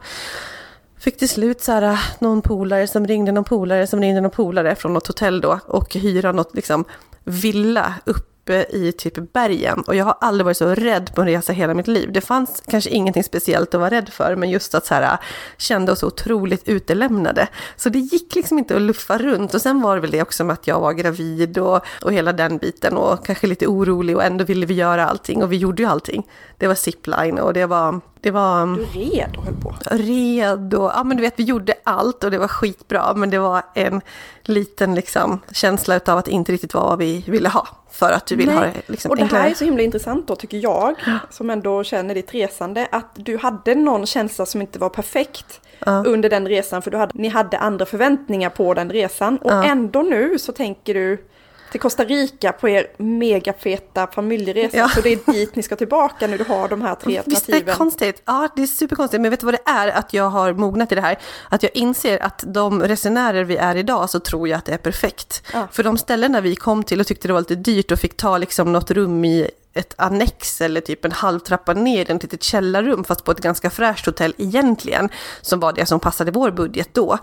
Fick 1.02 1.18
till 1.18 1.30
slut 1.30 1.62
så 1.62 1.72
här, 1.72 1.82
äh, 1.82 2.00
någon 2.20 2.42
polare 2.42 2.88
som 2.88 3.08
ringde 3.08 3.32
någon 3.32 3.44
polare 3.44 3.88
som 3.88 4.02
ringde 4.02 4.22
någon 4.22 4.32
polare 4.32 4.76
från 4.76 4.94
något 4.94 5.08
hotell 5.08 5.42
då 5.42 5.60
och 5.68 5.96
hyra 5.96 6.32
något 6.32 6.56
liksom 6.56 6.86
villa 7.24 7.94
uppe 8.06 8.66
i 8.70 8.92
typ 8.92 9.34
bergen. 9.34 9.84
Och 9.88 9.96
jag 9.96 10.06
har 10.06 10.18
aldrig 10.22 10.46
varit 10.46 10.58
så 10.58 10.76
rädd 10.76 11.12
på 11.16 11.22
en 11.22 11.28
resa 11.28 11.54
hela 11.54 11.74
mitt 11.74 11.88
liv. 11.88 12.12
Det 12.12 12.22
fanns 12.22 12.64
kanske 12.68 12.90
ingenting 12.90 13.24
speciellt 13.24 13.74
att 13.74 13.80
vara 13.80 13.90
rädd 13.90 14.10
för, 14.10 14.36
men 14.36 14.50
just 14.50 14.76
att 14.76 14.86
så 14.86 14.94
här, 14.94 15.04
äh, 15.04 15.20
kände 15.58 15.92
oss 15.92 16.00
så 16.00 16.08
otroligt 16.08 16.68
utelämnade. 16.68 17.48
Så 17.76 17.90
det 17.90 18.00
gick 18.00 18.36
liksom 18.36 18.60
inte 18.60 18.76
att 18.76 18.82
luffa 18.82 19.18
runt. 19.18 19.54
Och 19.54 19.62
sen 19.62 19.82
var 19.82 19.96
det 19.96 20.02
väl 20.02 20.12
det 20.12 20.22
också 20.22 20.44
med 20.44 20.54
att 20.54 20.68
jag 20.68 20.80
var 20.80 20.94
gravid 20.94 21.58
och, 21.58 21.86
och 22.02 22.14
hela 22.14 22.34
den 22.34 22.58
biten 22.58 22.98
och 22.98 23.26
kanske 23.26 23.48
lite 23.48 23.68
orolig 23.68 24.16
och 24.16 24.24
ändå 24.24 24.44
ville 24.44 24.66
vi 24.66 24.74
göra 24.74 25.08
allting 25.08 25.44
och 25.44 25.52
vi 25.52 25.58
gjorde 25.58 25.84
ju 25.84 25.90
allting. 25.90 26.28
Det 26.58 26.68
var 26.68 26.76
zipline 26.76 27.40
och 27.40 27.54
det 27.54 27.66
var, 27.66 28.02
det 28.22 28.32
var 28.32 28.66
Du 28.66 28.84
red 29.00 29.36
och 29.38 29.44
höll 29.46 29.54
på. 29.62 29.76
redo. 29.92 30.92
Ja 30.96 31.04
men 31.04 31.18
du 31.18 31.22
vet 31.24 31.34
vi 31.40 31.44
gjorde 31.44 31.74
allt 31.84 32.24
och 32.24 32.32
det 32.32 32.38
var 32.38 32.48
skitbra 32.48 33.14
men 33.14 33.30
det 33.30 33.40
var 33.40 33.62
en 33.74 34.02
liten 34.44 34.96
liksom 34.96 35.40
känsla 35.52 35.96
utav 35.96 36.18
att 36.18 36.28
inte 36.28 36.52
riktigt 36.52 36.74
vara 36.74 36.86
vad 36.86 37.00
vi 37.00 37.24
ville 37.28 37.50
ha. 37.50 37.68
För 37.92 38.12
att 38.12 38.26
du 38.26 38.36
vill 38.36 38.46
Nej. 38.48 38.56
ha 38.56 38.64
det 38.64 38.74
liksom 38.86 39.12
Och 39.12 39.18
det 39.18 39.24
enklare. 39.24 39.42
här 39.42 39.50
är 39.50 39.54
så 39.54 39.66
himla 39.66 39.84
intressant 39.84 40.28
då 40.28 40.36
tycker 40.36 40.58
jag, 40.58 40.96
som 41.30 41.50
ändå 41.50 41.84
känner 41.84 42.16
ditt 42.16 42.34
resande, 42.34 42.88
att 42.92 43.10
du 43.16 43.38
hade 43.38 43.76
någon 43.76 44.06
känsla 44.06 44.46
som 44.46 44.62
inte 44.62 44.80
var 44.80 44.90
perfekt 44.90 45.62
under 46.06 46.30
den 46.30 46.48
resan, 46.48 46.82
för 46.82 46.92
du 46.92 46.98
hade, 46.98 47.12
ni 47.16 47.28
hade 47.28 47.58
andra 47.58 47.86
förväntningar 47.86 48.50
på 48.50 48.74
den 48.74 48.90
resan. 48.90 49.38
Och 49.38 49.52
Ja. 49.52 49.64
ändå 49.64 50.02
nu 50.02 50.40
så 50.40 50.52
tänker 50.52 50.94
du 50.94 51.26
till 51.72 51.80
Costa 51.80 52.04
Rica 52.06 52.52
på 52.52 52.70
er 52.70 52.88
megafeta 52.98 54.08
familjeresa, 54.08 54.78
Ja. 54.78 54.90
så 54.90 55.02
det 55.02 55.10
är 55.10 55.32
dit 55.34 55.56
ni 55.56 55.64
ska 55.64 55.76
tillbaka 55.76 56.28
nu 56.28 56.38
du 56.38 56.44
har 56.44 56.68
de 56.68 56.82
här 56.82 56.96
tre 56.96 57.22
Visst 57.26 57.28
är 57.28 57.52
det 57.52 57.58
alternativen. 57.58 57.76
konstigt? 57.76 58.22
Ja, 58.26 58.48
det 58.56 58.62
är 58.64 58.68
superkonstigt. 58.68 59.22
Men 59.22 59.32
vet 59.32 59.40
du 59.40 59.46
vad 59.46 59.54
det 59.54 59.72
är? 59.72 59.88
Att 59.88 60.14
jag 60.14 60.30
har 60.30 60.54
mognat 60.54 60.92
i 60.92 60.96
det 60.96 61.02
här. 61.02 61.18
Att 61.50 61.64
jag 61.64 61.72
inser 61.76 62.24
att 62.24 62.44
de 62.48 62.82
resenärer 62.84 63.44
vi 63.44 63.58
är 63.58 63.76
idag 63.76 64.10
så 64.10 64.20
tror 64.20 64.48
jag 64.48 64.58
att 64.58 64.66
det 64.66 64.74
är 64.74 64.78
perfekt. 64.78 65.44
Ja. 65.54 65.68
För 65.72 65.84
de 65.84 65.98
ställena 65.98 66.42
vi 66.42 66.56
kom 66.56 66.84
till 66.84 67.00
och 67.00 67.08
tyckte 67.08 67.28
det 67.28 67.34
var 67.34 67.42
lite 67.42 67.56
dyrt 67.56 67.92
och 67.92 68.00
fick 68.00 68.18
ta 68.18 68.38
liksom 68.38 68.72
något 68.74 68.92
rum 68.92 69.26
i 69.26 69.50
ett 69.74 69.94
annex 69.98 70.62
eller 70.62 70.82
typ 70.82 71.06
en 71.06 71.12
halv 71.12 71.40
trappa 71.40 71.74
ner 71.74 72.12
i 72.12 72.16
ett 72.16 72.24
litet 72.24 72.44
källarrum 72.44 73.04
fast 73.04 73.24
på 73.24 73.32
ett 73.32 73.40
ganska 73.42 73.70
fräscht 73.70 74.06
hotell 74.06 74.34
egentligen. 74.38 75.10
Som 75.42 75.60
var 75.60 75.74
det 75.74 75.86
som 75.86 76.00
passade 76.00 76.32
vår 76.32 76.52
budget 76.52 76.90
då. 76.94 77.18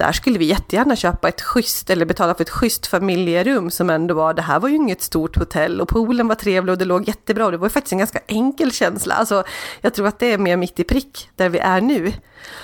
Där 0.00 0.12
skulle 0.12 0.38
vi 0.38 0.44
jättegärna 0.44 0.96
köpa 0.96 1.28
ett 1.28 1.40
schysst 1.40 1.90
eller 1.90 2.06
betala 2.06 2.34
för 2.34 2.42
ett 2.42 2.50
schysst 2.50 2.86
familjerum 2.86 3.70
som 3.70 3.90
ändå 3.90 4.14
var, 4.14 4.34
det 4.34 4.42
här 4.42 4.60
var 4.60 4.68
ju 4.68 4.76
inget 4.76 5.02
stort 5.02 5.36
hotell 5.36 5.80
och 5.80 5.88
poolen 5.88 6.28
var 6.28 6.34
trevlig 6.34 6.72
och 6.72 6.78
det 6.78 6.84
låg 6.84 7.08
jättebra 7.08 7.44
och 7.44 7.52
det 7.52 7.58
var 7.58 7.66
ju 7.66 7.70
faktiskt 7.70 7.92
en 7.92 7.98
ganska 7.98 8.20
enkel 8.26 8.72
känsla. 8.72 9.14
Alltså 9.14 9.44
jag 9.80 9.94
tror 9.94 10.06
att 10.06 10.18
det 10.18 10.32
är 10.32 10.38
mer 10.38 10.56
mitt 10.56 10.80
i 10.80 10.84
prick 10.84 11.30
där 11.36 11.48
vi 11.48 11.58
är 11.58 11.80
nu. 11.80 12.12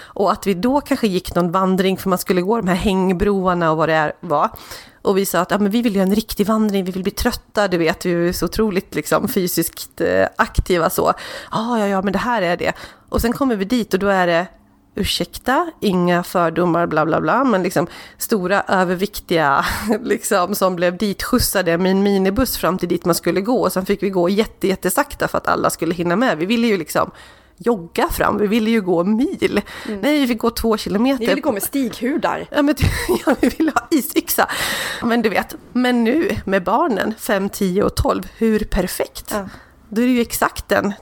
Och 0.03 0.33
att 0.33 0.47
vi 0.47 0.55
då 0.55 0.81
kanske 0.81 1.07
gick 1.07 1.35
någon 1.35 1.53
vandring 1.53 1.97
för 1.97 2.09
man 2.09 2.19
skulle 2.19 2.43
gå 2.43 2.57
de 2.57 2.69
här 2.69 2.77
hängbroarna 2.77 3.71
och 3.71 3.77
vad 3.77 3.89
det 3.89 3.95
är, 3.95 4.13
var. 4.21 4.51
Och 5.03 5.19
vi 5.19 5.27
sa 5.27 5.41
att 5.41 5.51
ja, 5.51 5.59
men 5.59 5.71
vi 5.71 5.83
vill 5.83 5.97
göra 5.97 6.07
en 6.07 6.15
riktig 6.15 6.47
vandring, 6.47 6.85
vi 6.85 6.93
vill 6.93 7.03
bli 7.03 7.13
trötta, 7.13 7.69
du 7.69 7.79
vet, 7.79 8.07
vi 8.07 8.29
är 8.29 8.33
så 8.33 8.45
otroligt 8.45 8.95
liksom, 8.95 9.29
fysiskt 9.29 10.01
eh, 10.01 10.27
aktiva 10.37 10.91
så. 10.91 11.13
Ja, 11.51 11.79
ja, 11.79 11.87
ja, 11.87 12.03
men 12.03 12.13
det 12.13 12.19
här 12.19 12.43
är 12.43 12.57
det. 12.57 12.73
Och 13.09 13.21
sen 13.21 13.33
kommer 13.33 13.57
vi 13.57 13.65
dit 13.65 13.95
och 13.95 14.01
då 14.01 14.09
är 14.09 14.27
det 14.27 14.47
ursäkta, 14.97 15.71
inga 15.81 16.23
fördomar, 16.23 16.87
bla 16.87 17.07
bla 17.07 17.21
bla, 17.21 17.45
men 17.45 17.63
liksom 17.63 17.87
stora 18.19 18.63
överviktiga 18.69 19.65
liksom, 20.03 20.55
som 20.55 20.77
blev 20.77 20.97
ditskjutsade 20.97 21.79
med 21.79 21.91
en 21.91 22.03
minibuss 22.03 22.57
fram 22.57 22.79
till 22.79 22.89
dit 22.89 23.05
man 23.05 23.15
skulle 23.15 23.41
gå. 23.41 23.61
Och 23.61 23.73
sen 23.73 23.87
fick 23.87 24.03
vi 24.03 24.11
gå 24.11 24.29
jätte, 24.29 24.69
jättesakta 24.69 25.29
för 25.29 25.39
att 25.39 25.49
alla 25.49 25.71
skulle 25.71 25.95
hinna 25.95 26.17
med. 26.17 26.39
Vi 26.39 26.47
ville 26.47 26.67
ju 26.67 26.77
liksom 26.77 27.11
jogga 27.59 28.09
fram, 28.09 28.39
vi 28.39 28.47
ville 28.47 28.71
ju 28.71 28.81
gå 28.81 29.05
mil. 29.05 29.61
Mm. 29.87 30.01
Nej, 30.01 30.21
vi 30.21 30.27
fick 30.27 30.39
gå 30.39 30.51
två 30.51 30.77
kilometer. 30.77 31.21
Ni 31.21 31.27
ville 31.27 31.41
gå 31.41 31.53
med 31.53 31.63
stighudar. 31.63 32.47
Ja, 32.51 32.63
men, 32.63 32.75
ja, 33.27 33.37
vi 33.41 33.49
ville 33.49 33.73
ha 33.75 33.87
isyxa. 33.91 34.49
Men 35.03 35.23
du 35.23 35.29
vet, 35.29 35.57
men 35.73 36.05
nu 36.05 36.31
med 36.45 36.65
barnen, 36.65 37.15
5, 37.19 37.49
10 37.49 37.83
och 37.83 37.97
12, 37.97 38.23
hur 38.37 38.59
perfekt? 38.59 39.31
Ja. 39.31 39.49
Då 39.89 40.03
är 40.03 40.07
det 40.07 40.13
ju 40.13 40.21
exakt 40.21 40.69
den 40.69 40.95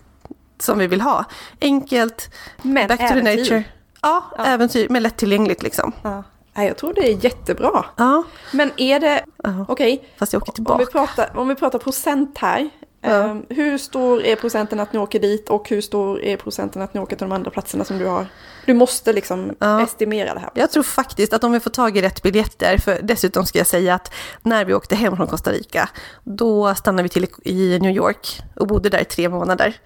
som 0.58 0.78
vi 0.78 0.86
vill 0.86 1.00
ha. 1.00 1.24
Enkelt, 1.60 2.34
men 2.62 2.88
back 2.88 3.00
to 3.00 3.14
the 3.14 3.22
nature. 3.22 3.64
Ja, 4.04 4.24
ja. 4.38 4.44
äventyr, 4.44 4.88
men 4.90 5.02
lättillgängligt 5.02 5.62
liksom. 5.62 5.92
Ja. 6.02 6.22
Jag 6.54 6.76
tror 6.76 6.94
det 6.94 7.12
är 7.12 7.24
jättebra. 7.24 7.84
Ja. 7.96 8.24
Men 8.52 8.70
är 8.76 9.00
det, 9.00 9.24
ja. 9.42 9.66
okej, 9.68 9.94
okay. 9.94 10.08
Fast 10.16 10.32
jag 10.32 10.42
åker 10.42 10.52
tillbaka. 10.52 10.74
Om 10.74 10.78
vi 10.78 10.92
pratar, 10.92 11.36
om 11.36 11.48
vi 11.48 11.54
pratar 11.54 11.78
procent 11.78 12.38
här. 12.38 12.70
Ja. 13.00 13.24
Um, 13.24 13.46
hur 13.48 13.78
stor 13.78 14.22
är 14.22 14.36
procenten 14.36 14.80
att 14.80 14.92
ni 14.92 14.98
åker 14.98 15.20
dit 15.20 15.48
och 15.48 15.68
hur 15.68 15.80
stor 15.80 16.22
är 16.22 16.36
procenten 16.36 16.82
att 16.82 16.94
ni 16.94 17.00
åker 17.00 17.16
till 17.16 17.28
de 17.28 17.32
andra 17.32 17.50
platserna 17.50 17.84
som 17.84 17.98
du 17.98 18.06
har? 18.06 18.26
Du 18.66 18.74
måste 18.74 19.12
liksom 19.12 19.56
ja. 19.58 19.82
estimera 19.82 20.34
det 20.34 20.40
här. 20.40 20.50
Jag 20.54 20.70
tror 20.70 20.82
faktiskt 20.82 21.32
att 21.32 21.44
om 21.44 21.52
vi 21.52 21.60
får 21.60 21.70
tag 21.70 21.96
i 21.96 22.02
rätt 22.02 22.22
biljetter, 22.22 22.78
för 22.78 22.98
dessutom 23.02 23.46
ska 23.46 23.58
jag 23.58 23.66
säga 23.66 23.94
att 23.94 24.12
när 24.42 24.64
vi 24.64 24.74
åkte 24.74 24.94
hem 24.96 25.16
från 25.16 25.26
Costa 25.26 25.52
Rica, 25.52 25.88
då 26.22 26.74
stannade 26.74 27.02
vi 27.02 27.08
till 27.08 27.26
i 27.42 27.78
New 27.78 27.96
York 27.96 28.42
och 28.56 28.66
bodde 28.66 28.88
där 28.88 29.00
i 29.00 29.04
tre 29.04 29.28
månader. 29.28 29.76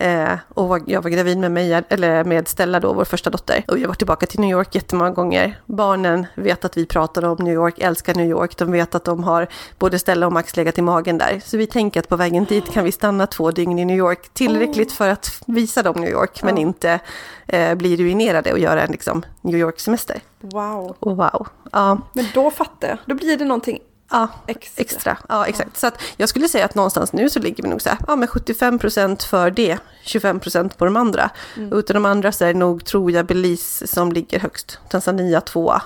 Eh, 0.00 0.38
och 0.48 0.78
jag 0.86 1.02
var 1.02 1.10
gravid 1.10 1.38
med, 1.38 1.52
mig, 1.52 1.82
eller 1.88 2.24
med 2.24 2.48
Stella 2.48 2.80
då, 2.80 2.92
vår 2.92 3.04
första 3.04 3.30
dotter. 3.30 3.64
Och 3.68 3.76
vi 3.76 3.80
har 3.80 3.88
varit 3.88 3.98
tillbaka 3.98 4.26
till 4.26 4.40
New 4.40 4.50
York 4.50 4.74
jättemånga 4.74 5.10
gånger. 5.10 5.60
Barnen 5.66 6.26
vet 6.34 6.64
att 6.64 6.76
vi 6.76 6.86
pratar 6.86 7.24
om 7.24 7.36
New 7.44 7.54
York, 7.54 7.78
älskar 7.78 8.14
New 8.14 8.26
York. 8.30 8.56
De 8.56 8.72
vet 8.72 8.94
att 8.94 9.04
de 9.04 9.24
har 9.24 9.46
både 9.78 9.98
Stella 9.98 10.26
och 10.26 10.32
Max 10.32 10.56
legat 10.56 10.78
i 10.78 10.82
magen 10.82 11.18
där. 11.18 11.40
Så 11.44 11.56
vi 11.56 11.66
tänker 11.66 12.00
att 12.00 12.08
på 12.08 12.16
vägen 12.16 12.44
dit 12.44 12.72
kan 12.72 12.84
vi 12.84 12.92
stanna 12.92 13.26
två 13.26 13.50
dygn 13.50 13.78
i 13.78 13.84
New 13.84 13.96
York. 13.96 14.28
Tillräckligt 14.32 14.92
för 14.92 15.08
att 15.08 15.42
visa 15.46 15.82
dem 15.82 16.00
New 16.00 16.10
York, 16.10 16.42
men 16.42 16.58
inte 16.58 17.00
eh, 17.46 17.74
bli 17.74 17.96
ruinerade 18.16 18.52
och 18.52 18.58
göra 18.58 18.82
en 18.82 18.90
liksom, 18.90 19.24
New 19.42 19.56
York-semester. 19.56 20.20
Wow. 20.40 20.96
Och 21.00 21.16
wow. 21.16 21.48
Ja. 21.72 21.98
Men 22.12 22.26
då 22.34 22.50
fattar 22.50 22.88
jag. 22.88 22.98
Då 23.06 23.14
blir 23.14 23.36
det 23.36 23.44
någonting 23.44 23.78
Ja, 24.10 24.28
extra. 24.46 24.82
extra. 24.82 25.18
Ja, 25.28 25.46
exakt. 25.46 25.70
Ja. 25.72 25.78
Så 25.78 25.86
att 25.86 26.00
jag 26.16 26.28
skulle 26.28 26.48
säga 26.48 26.64
att 26.64 26.74
någonstans 26.74 27.12
nu 27.12 27.30
så 27.30 27.38
ligger 27.40 27.62
vi 27.62 27.68
nog 27.68 27.82
så 27.82 27.88
här, 27.88 27.98
ja, 28.06 28.16
med 28.16 28.28
75% 28.28 29.26
för 29.26 29.50
det, 29.50 29.78
25% 30.04 30.76
på 30.76 30.84
de 30.84 30.96
andra. 30.96 31.30
Mm. 31.56 31.72
Utav 31.72 31.94
de 31.94 32.04
andra 32.04 32.32
så 32.32 32.44
är 32.44 32.52
det 32.52 32.58
nog, 32.58 32.84
tror 32.84 33.10
jag, 33.10 33.26
Belize 33.26 33.86
som 33.86 34.12
ligger 34.12 34.40
högst. 34.40 34.78
Tanzania 34.88 35.40
tvåa. 35.40 35.82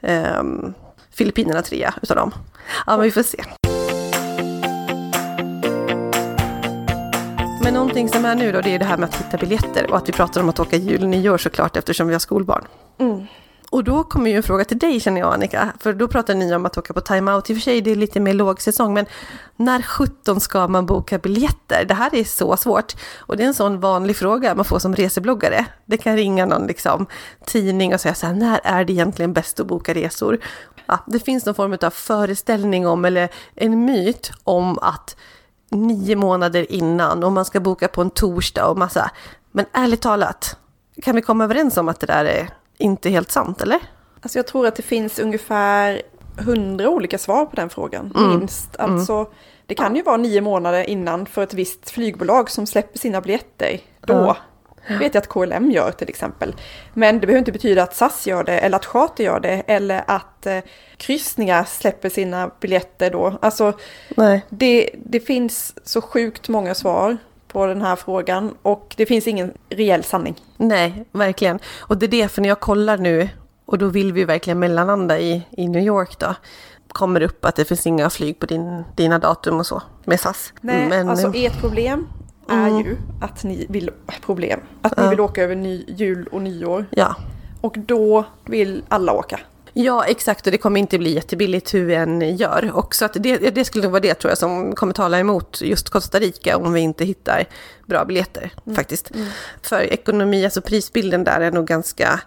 Um, 0.00 0.74
Filippinerna 1.10 1.62
trea 1.62 1.94
utav 2.02 2.16
dem. 2.16 2.34
Ja, 2.86 2.96
men 2.96 3.00
vi 3.00 3.10
får 3.10 3.22
se. 3.22 3.44
Men 7.62 7.74
någonting 7.74 8.08
som 8.08 8.24
är 8.24 8.34
nu 8.34 8.52
då, 8.52 8.60
det 8.60 8.74
är 8.74 8.78
det 8.78 8.84
här 8.84 8.96
med 8.96 9.08
att 9.08 9.14
hitta 9.14 9.36
biljetter 9.36 9.90
och 9.90 9.96
att 9.96 10.08
vi 10.08 10.12
pratar 10.12 10.40
om 10.40 10.48
att 10.48 10.60
åka 10.60 10.76
jul 10.76 11.02
och 11.02 11.08
nyår 11.08 11.38
såklart 11.38 11.76
eftersom 11.76 12.06
vi 12.06 12.12
har 12.12 12.20
skolbarn. 12.20 12.64
Mm. 12.98 13.26
Och 13.70 13.84
då 13.84 14.04
kommer 14.04 14.30
ju 14.30 14.36
en 14.36 14.42
fråga 14.42 14.64
till 14.64 14.78
dig 14.78 15.00
känner 15.00 15.20
jag 15.20 15.34
Annika, 15.34 15.72
för 15.80 15.92
då 15.92 16.08
pratar 16.08 16.34
ni 16.34 16.54
om 16.54 16.66
att 16.66 16.78
åka 16.78 16.94
på 16.94 17.00
timeout. 17.00 17.50
I 17.50 17.52
och 17.52 17.56
för 17.56 17.62
sig 17.62 17.80
det 17.80 17.90
är 17.90 17.96
lite 17.96 18.20
mer 18.20 18.34
lågsäsong, 18.34 18.94
men 18.94 19.06
när 19.56 19.82
17 19.82 20.40
ska 20.40 20.68
man 20.68 20.86
boka 20.86 21.18
biljetter? 21.18 21.84
Det 21.84 21.94
här 21.94 22.14
är 22.14 22.24
så 22.24 22.56
svårt. 22.56 22.92
Och 23.18 23.36
det 23.36 23.42
är 23.42 23.46
en 23.46 23.54
sån 23.54 23.80
vanlig 23.80 24.16
fråga 24.16 24.54
man 24.54 24.64
får 24.64 24.78
som 24.78 24.96
resebloggare. 24.96 25.66
Det 25.84 25.96
kan 25.96 26.16
ringa 26.16 26.46
någon 26.46 26.66
liksom, 26.66 27.06
tidning 27.46 27.94
och 27.94 28.00
säga 28.00 28.14
så 28.14 28.26
här, 28.26 28.34
när 28.34 28.60
är 28.64 28.84
det 28.84 28.92
egentligen 28.92 29.32
bäst 29.32 29.60
att 29.60 29.66
boka 29.66 29.94
resor? 29.94 30.38
Ja, 30.86 30.98
det 31.06 31.18
finns 31.18 31.46
någon 31.46 31.54
form 31.54 31.76
av 31.82 31.90
föreställning 31.90 32.86
om, 32.86 33.04
eller 33.04 33.28
en 33.54 33.84
myt 33.84 34.32
om 34.44 34.78
att 34.78 35.16
nio 35.72 36.16
månader 36.16 36.72
innan, 36.72 37.24
och 37.24 37.32
man 37.32 37.44
ska 37.44 37.60
boka 37.60 37.88
på 37.88 38.02
en 38.02 38.10
torsdag 38.10 38.66
och 38.66 38.78
massa. 38.78 39.10
Men 39.52 39.66
ärligt 39.72 40.02
talat, 40.02 40.56
kan 41.02 41.16
vi 41.16 41.22
komma 41.22 41.44
överens 41.44 41.76
om 41.76 41.88
att 41.88 42.00
det 42.00 42.06
där 42.06 42.24
är 42.24 42.48
inte 42.78 43.10
helt 43.10 43.30
sant, 43.30 43.62
eller? 43.62 43.78
Alltså 44.20 44.38
jag 44.38 44.46
tror 44.46 44.66
att 44.66 44.76
det 44.76 44.82
finns 44.82 45.18
ungefär 45.18 46.02
hundra 46.36 46.88
olika 46.88 47.18
svar 47.18 47.46
på 47.46 47.56
den 47.56 47.70
frågan, 47.70 48.12
mm. 48.16 48.38
minst. 48.38 48.76
Mm. 48.78 48.94
Alltså, 48.94 49.14
mm. 49.14 49.26
det 49.66 49.74
kan 49.74 49.96
ju 49.96 50.02
vara 50.02 50.16
nio 50.16 50.40
månader 50.40 50.90
innan 50.90 51.26
för 51.26 51.42
ett 51.42 51.54
visst 51.54 51.90
flygbolag 51.90 52.50
som 52.50 52.66
släpper 52.66 52.98
sina 52.98 53.20
biljetter. 53.20 53.80
Då 54.00 54.36
ja. 54.86 54.98
vet 54.98 55.14
jag 55.14 55.22
att 55.22 55.28
KLM 55.28 55.70
gör 55.70 55.90
till 55.90 56.08
exempel. 56.08 56.54
Men 56.94 57.20
det 57.20 57.26
behöver 57.26 57.38
inte 57.38 57.52
betyda 57.52 57.82
att 57.82 57.94
SAS 57.96 58.26
gör 58.26 58.44
det, 58.44 58.58
eller 58.58 58.76
att 58.76 58.86
Charter 58.86 59.24
gör 59.24 59.40
det, 59.40 59.62
eller 59.66 60.04
att 60.06 60.46
eh, 60.46 60.58
kryssningar 60.96 61.64
släpper 61.64 62.08
sina 62.08 62.50
biljetter 62.60 63.10
då. 63.10 63.38
Alltså, 63.42 63.72
Nej. 64.16 64.46
Det, 64.48 64.90
det 64.94 65.20
finns 65.20 65.74
så 65.84 66.00
sjukt 66.00 66.48
många 66.48 66.74
svar 66.74 67.16
på 67.48 67.66
den 67.66 67.82
här 67.82 67.96
frågan 67.96 68.54
och 68.62 68.94
det 68.96 69.06
finns 69.06 69.26
ingen 69.26 69.52
reell 69.68 70.04
sanning. 70.04 70.34
Nej, 70.56 71.04
verkligen. 71.12 71.58
Och 71.78 71.98
det 71.98 72.06
är 72.06 72.08
det, 72.08 72.28
för 72.28 72.42
när 72.42 72.48
jag 72.48 72.60
kollar 72.60 72.98
nu, 72.98 73.28
och 73.64 73.78
då 73.78 73.86
vill 73.86 74.12
vi 74.12 74.24
verkligen 74.24 74.58
mellanlanda 74.58 75.20
i, 75.20 75.42
i 75.50 75.68
New 75.68 75.82
York 75.82 76.18
då, 76.18 76.34
kommer 76.88 77.20
upp 77.20 77.44
att 77.44 77.56
det 77.56 77.64
finns 77.64 77.86
inga 77.86 78.10
flyg 78.10 78.38
på 78.38 78.46
din, 78.46 78.84
dina 78.96 79.18
datum 79.18 79.58
och 79.58 79.66
så 79.66 79.82
med 80.04 80.20
SAS. 80.20 80.52
Nej, 80.60 80.88
Men, 80.88 81.08
alltså 81.08 81.32
ert 81.34 81.60
problem 81.60 82.08
är 82.52 82.68
mm. 82.68 82.86
ju 82.86 82.96
att 83.20 83.44
ni 83.44 83.66
vill, 83.68 83.90
problem, 84.20 84.60
att 84.82 84.96
ni 84.96 85.08
vill 85.08 85.20
åka 85.20 85.42
över 85.42 85.54
ny, 85.54 85.84
jul 85.88 86.28
och 86.32 86.42
nyår. 86.42 86.86
Ja. 86.90 87.16
Och 87.60 87.74
då 87.78 88.24
vill 88.44 88.82
alla 88.88 89.12
åka. 89.12 89.40
Ja, 89.72 90.04
exakt. 90.04 90.46
Och 90.46 90.52
det 90.52 90.58
kommer 90.58 90.80
inte 90.80 90.98
bli 90.98 91.14
jättebilligt 91.14 91.74
hur 91.74 91.84
vi 91.84 91.94
än 91.94 92.36
gör. 92.36 92.70
Och 92.74 92.94
så 92.94 93.04
att 93.04 93.16
det, 93.20 93.36
det 93.36 93.64
skulle 93.64 93.88
vara 93.88 94.00
det 94.00 94.14
tror 94.14 94.30
jag 94.30 94.38
som 94.38 94.74
kommer 94.74 94.92
tala 94.92 95.18
emot 95.18 95.60
just 95.62 95.90
Costa 95.90 96.18
Rica 96.18 96.56
om 96.56 96.72
vi 96.72 96.80
inte 96.80 97.04
hittar 97.04 97.44
bra 97.86 98.04
biljetter 98.04 98.52
mm. 98.66 98.76
faktiskt. 98.76 99.14
Mm. 99.14 99.26
För 99.62 99.80
ekonomi, 99.80 100.44
alltså 100.44 100.60
prisbilden 100.60 101.24
där 101.24 101.40
är 101.40 101.50
nog 101.50 101.66
ganska, 101.66 102.20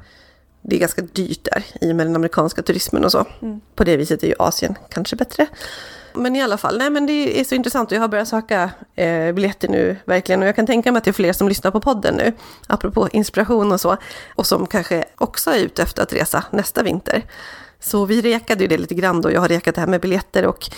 det 0.61 0.75
är 0.75 0.79
ganska 0.79 1.01
dyrt 1.01 1.43
där 1.43 1.65
i 1.81 1.91
och 1.91 1.95
med 1.95 2.07
den 2.07 2.15
amerikanska 2.15 2.61
turismen 2.61 3.05
och 3.05 3.11
så. 3.11 3.25
Mm. 3.41 3.61
På 3.75 3.83
det 3.83 3.97
viset 3.97 4.23
är 4.23 4.27
ju 4.27 4.35
Asien 4.39 4.75
kanske 4.89 5.15
bättre. 5.15 5.47
Men 6.17 6.35
i 6.35 6.41
alla 6.41 6.57
fall, 6.57 6.77
nej 6.77 6.89
men 6.89 7.05
det 7.05 7.39
är 7.39 7.43
så 7.43 7.55
intressant 7.55 7.91
och 7.91 7.95
jag 7.95 8.01
har 8.01 8.07
börjat 8.07 8.27
söka 8.27 8.69
eh, 8.95 9.31
biljetter 9.31 9.67
nu 9.67 9.97
verkligen. 10.05 10.41
Och 10.41 10.47
jag 10.47 10.55
kan 10.55 10.67
tänka 10.67 10.91
mig 10.91 10.97
att 10.97 11.03
det 11.03 11.11
är 11.11 11.13
fler 11.13 11.33
som 11.33 11.49
lyssnar 11.49 11.71
på 11.71 11.81
podden 11.81 12.15
nu, 12.15 12.33
apropå 12.67 13.09
inspiration 13.11 13.71
och 13.71 13.81
så. 13.81 13.97
Och 14.35 14.45
som 14.45 14.67
kanske 14.67 15.05
också 15.17 15.51
är 15.51 15.59
ute 15.59 15.83
efter 15.83 16.03
att 16.03 16.13
resa 16.13 16.43
nästa 16.51 16.83
vinter. 16.83 17.23
Så 17.79 18.05
vi 18.05 18.21
rekade 18.21 18.63
ju 18.63 18.67
det 18.67 18.77
lite 18.77 18.95
grann 18.95 19.21
då, 19.21 19.31
jag 19.31 19.41
har 19.41 19.47
rekat 19.47 19.75
det 19.75 19.81
här 19.81 19.87
med 19.87 20.01
biljetter 20.01 20.45
och 20.45 20.69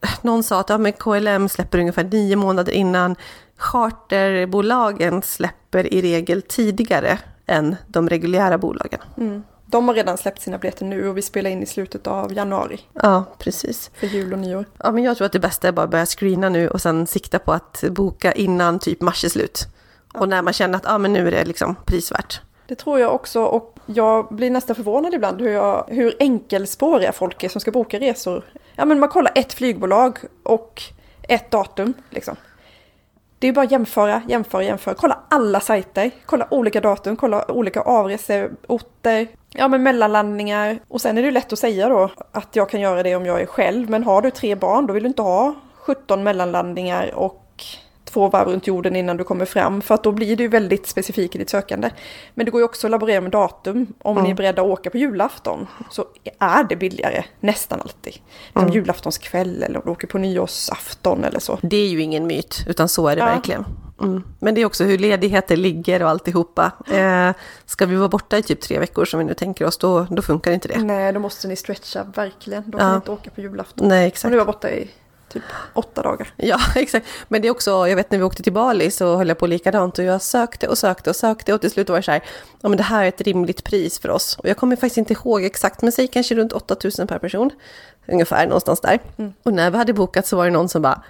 eh, 0.00 0.10
någon 0.22 0.42
sa 0.42 0.60
att 0.60 0.68
ja, 0.68 0.78
men 0.78 0.92
KLM 0.92 1.48
släpper 1.48 1.78
ungefär 1.78 2.04
nio 2.04 2.36
månader 2.36 2.72
innan. 2.72 3.16
Charterbolagen 3.56 5.22
släpper 5.22 5.94
i 5.94 6.02
regel 6.02 6.42
tidigare 6.42 7.18
än 7.46 7.76
de 7.86 8.08
reguljära 8.08 8.58
bolagen. 8.58 9.00
Mm. 9.16 9.42
De 9.70 9.88
har 9.88 9.94
redan 9.94 10.18
släppt 10.18 10.42
sina 10.42 10.58
biljetter 10.58 10.84
nu 10.84 11.08
och 11.08 11.16
vi 11.16 11.22
spelar 11.22 11.50
in 11.50 11.62
i 11.62 11.66
slutet 11.66 12.06
av 12.06 12.32
januari. 12.32 12.80
Ja, 12.92 13.24
precis. 13.38 13.90
För 13.94 14.06
jul 14.06 14.32
och 14.32 14.38
nyår. 14.38 14.64
Ja, 14.78 14.92
men 14.92 15.04
jag 15.04 15.16
tror 15.16 15.26
att 15.26 15.32
det 15.32 15.38
bästa 15.38 15.68
är 15.68 15.72
bara 15.72 15.84
att 15.84 15.90
börja 15.90 16.06
screena 16.06 16.48
nu 16.48 16.68
och 16.68 16.80
sen 16.80 17.06
sikta 17.06 17.38
på 17.38 17.52
att 17.52 17.84
boka 17.90 18.32
innan 18.32 18.78
typ 18.78 19.00
mars 19.00 19.24
är 19.24 19.28
slut. 19.28 19.66
Ja. 20.14 20.20
Och 20.20 20.28
när 20.28 20.42
man 20.42 20.52
känner 20.52 20.76
att 20.76 20.86
ah, 20.86 20.98
men 20.98 21.12
nu 21.12 21.26
är 21.26 21.30
det 21.30 21.44
liksom 21.44 21.76
prisvärt. 21.84 22.40
Det 22.66 22.74
tror 22.74 23.00
jag 23.00 23.14
också 23.14 23.42
och 23.42 23.78
jag 23.86 24.26
blir 24.30 24.50
nästan 24.50 24.76
förvånad 24.76 25.14
ibland 25.14 25.40
hur, 25.40 25.52
jag, 25.52 25.84
hur 25.88 26.16
enkelspåriga 26.20 27.12
folk 27.12 27.42
är 27.42 27.48
som 27.48 27.60
ska 27.60 27.70
boka 27.70 28.00
resor. 28.00 28.44
Ja 28.76 28.84
men 28.84 29.00
man 29.00 29.08
kollar 29.08 29.32
ett 29.34 29.52
flygbolag 29.52 30.18
och 30.42 30.82
ett 31.22 31.50
datum 31.50 31.94
liksom. 32.10 32.36
Det 33.38 33.48
är 33.48 33.52
bara 33.52 33.64
att 33.64 33.70
jämföra, 33.70 34.22
jämföra, 34.28 34.62
jämföra. 34.64 34.94
Kolla 34.94 35.18
alla 35.28 35.60
sajter, 35.60 36.10
kolla 36.26 36.48
olika 36.50 36.80
datum, 36.80 37.16
kolla 37.16 37.50
olika 37.50 37.80
avreseorter, 37.80 39.28
ja 39.50 39.68
men 39.68 39.82
mellanlandningar. 39.82 40.78
Och 40.88 41.00
sen 41.00 41.18
är 41.18 41.22
det 41.22 41.30
lätt 41.30 41.52
att 41.52 41.58
säga 41.58 41.88
då 41.88 42.10
att 42.32 42.56
jag 42.56 42.70
kan 42.70 42.80
göra 42.80 43.02
det 43.02 43.16
om 43.16 43.26
jag 43.26 43.40
är 43.40 43.46
själv. 43.46 43.90
Men 43.90 44.04
har 44.04 44.22
du 44.22 44.30
tre 44.30 44.54
barn 44.54 44.86
då 44.86 44.92
vill 44.92 45.02
du 45.02 45.08
inte 45.08 45.22
ha 45.22 45.54
17 45.74 46.22
mellanlandningar 46.22 47.14
och 47.14 47.47
två 48.08 48.28
varv 48.28 48.48
runt 48.48 48.66
jorden 48.66 48.96
innan 48.96 49.16
du 49.16 49.24
kommer 49.24 49.44
fram. 49.44 49.82
För 49.82 49.94
att 49.94 50.02
då 50.02 50.12
blir 50.12 50.36
du 50.36 50.48
väldigt 50.48 50.86
specifik 50.86 51.34
i 51.34 51.38
ditt 51.38 51.50
sökande. 51.50 51.90
Men 52.34 52.46
det 52.46 52.50
går 52.50 52.60
ju 52.60 52.64
också 52.64 52.86
att 52.86 52.90
laborera 52.90 53.20
med 53.20 53.30
datum. 53.30 53.86
Om 54.02 54.16
mm. 54.16 54.24
ni 54.24 54.30
är 54.30 54.34
beredda 54.34 54.62
att 54.62 54.68
åka 54.68 54.90
på 54.90 54.98
julafton 54.98 55.66
så 55.90 56.04
är 56.38 56.64
det 56.64 56.76
billigare 56.76 57.24
nästan 57.40 57.80
alltid. 57.80 58.14
Mm. 58.54 58.72
Julaftonskväll 58.72 59.62
eller 59.62 59.78
om 59.78 59.82
du 59.84 59.90
åker 59.90 60.06
på 60.06 60.18
nyårsafton 60.18 61.24
eller 61.24 61.40
så. 61.40 61.58
Det 61.62 61.76
är 61.76 61.88
ju 61.88 62.00
ingen 62.02 62.26
myt, 62.26 62.64
utan 62.66 62.88
så 62.88 63.08
är 63.08 63.16
det 63.16 63.22
ja. 63.22 63.26
verkligen. 63.26 63.64
Mm. 64.00 64.22
Men 64.38 64.54
det 64.54 64.60
är 64.60 64.64
också 64.64 64.84
hur 64.84 64.98
ledigheter 64.98 65.56
ligger 65.56 66.02
och 66.02 66.08
alltihopa. 66.08 66.72
Eh, 66.92 67.30
ska 67.66 67.86
vi 67.86 67.96
vara 67.96 68.08
borta 68.08 68.38
i 68.38 68.42
typ 68.42 68.60
tre 68.60 68.78
veckor 68.78 69.04
som 69.04 69.18
vi 69.18 69.24
nu 69.24 69.34
tänker 69.34 69.64
oss, 69.64 69.78
då, 69.78 70.06
då 70.10 70.22
funkar 70.22 70.52
inte 70.52 70.68
det. 70.68 70.78
Nej, 70.78 71.12
då 71.12 71.20
måste 71.20 71.48
ni 71.48 71.56
stretcha 71.56 72.06
verkligen. 72.14 72.70
Då 72.70 72.78
kan 72.78 72.86
Ja. 72.86 72.92
ni 72.92 72.96
inte 72.96 73.10
åka 73.10 73.30
på 73.30 73.40
julafton. 73.40 73.88
Nej, 73.88 74.06
exakt. 74.06 74.30
nu 74.30 74.36
var 74.36 74.40
jag 74.40 74.46
borta 74.46 74.70
i 74.70 74.90
typ 75.28 75.42
åtta 75.74 76.02
dagar. 76.02 76.32
Ja, 76.36 76.58
exakt. 76.74 77.06
Men 77.28 77.42
det 77.42 77.48
är 77.48 77.52
också, 77.52 77.70
jag 77.88 77.96
vet 77.96 78.10
när 78.10 78.18
vi 78.18 78.24
åkte 78.24 78.42
till 78.42 78.52
Bali 78.52 78.90
så 78.90 79.16
höll 79.16 79.28
jag 79.28 79.38
på 79.38 79.46
likadant 79.46 79.98
och 79.98 80.04
jag 80.04 80.22
sökte 80.22 80.68
och 80.68 80.78
sökte 80.78 81.10
och 81.10 81.16
sökte 81.16 81.54
och 81.54 81.60
till 81.60 81.70
slut 81.70 81.88
var 81.88 81.96
det 81.96 82.02
så 82.02 82.10
här, 82.10 82.22
ja 82.60 82.68
men 82.68 82.76
det 82.76 82.84
här 82.84 83.04
är 83.04 83.08
ett 83.08 83.20
rimligt 83.20 83.64
pris 83.64 83.98
för 83.98 84.10
oss. 84.10 84.36
Och 84.38 84.48
jag 84.48 84.56
kommer 84.56 84.76
faktiskt 84.76 84.98
inte 84.98 85.12
ihåg 85.12 85.44
exakt, 85.44 85.82
men 85.82 85.92
säg 85.92 86.06
kanske 86.06 86.34
runt 86.34 86.52
8000 86.52 87.06
per 87.06 87.18
person. 87.18 87.50
Ungefär 88.08 88.46
någonstans 88.46 88.80
där. 88.80 88.98
Och 89.42 89.52
när 89.52 89.70
vi 89.70 89.78
hade 89.78 89.92
bokat 89.92 90.26
så 90.26 90.36
var 90.36 90.44
det 90.44 90.50
någon 90.50 90.68
som 90.68 90.82
bara, 90.82 91.02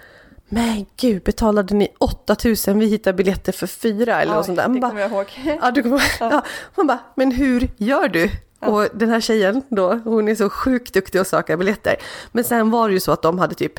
men 0.49 0.87
gud, 0.97 1.23
betalade 1.23 1.75
ni 1.75 1.89
8000? 1.99 2.79
Vi 2.79 2.87
hittar 2.87 3.13
biljetter 3.13 3.53
för 3.53 3.67
fyra 3.67 4.23
eller 4.23 4.35
något 4.35 4.47
sånt 4.47 4.59
där. 4.59 4.69
Man 4.69 4.81
det 4.81 4.89
kommer 4.89 5.01
jag 5.01 5.11
ihåg. 5.11 5.27
Ja, 5.63 5.71
du 5.71 5.83
kommer, 5.83 6.03
ja. 6.21 6.45
Man 6.75 6.87
bara, 6.87 6.99
men 7.15 7.33
hur 7.33 7.71
gör 7.77 8.09
du? 8.09 8.31
Och 8.61 8.89
den 8.95 9.09
här 9.11 9.21
tjejen 9.21 9.63
då, 9.69 10.01
hon 10.05 10.29
är 10.29 10.35
så 10.35 10.51
sjukt 10.51 10.95
duktig 10.95 11.19
att 11.19 11.29
söka 11.29 11.57
biljetter. 11.57 11.97
Men 12.33 12.45
sen 12.45 12.71
var 12.71 12.89
det 12.89 12.95
ju 12.95 13.01
så 13.01 13.13
att 13.13 13.23
de 13.23 13.39
hade 13.39 13.55
typ 13.55 13.73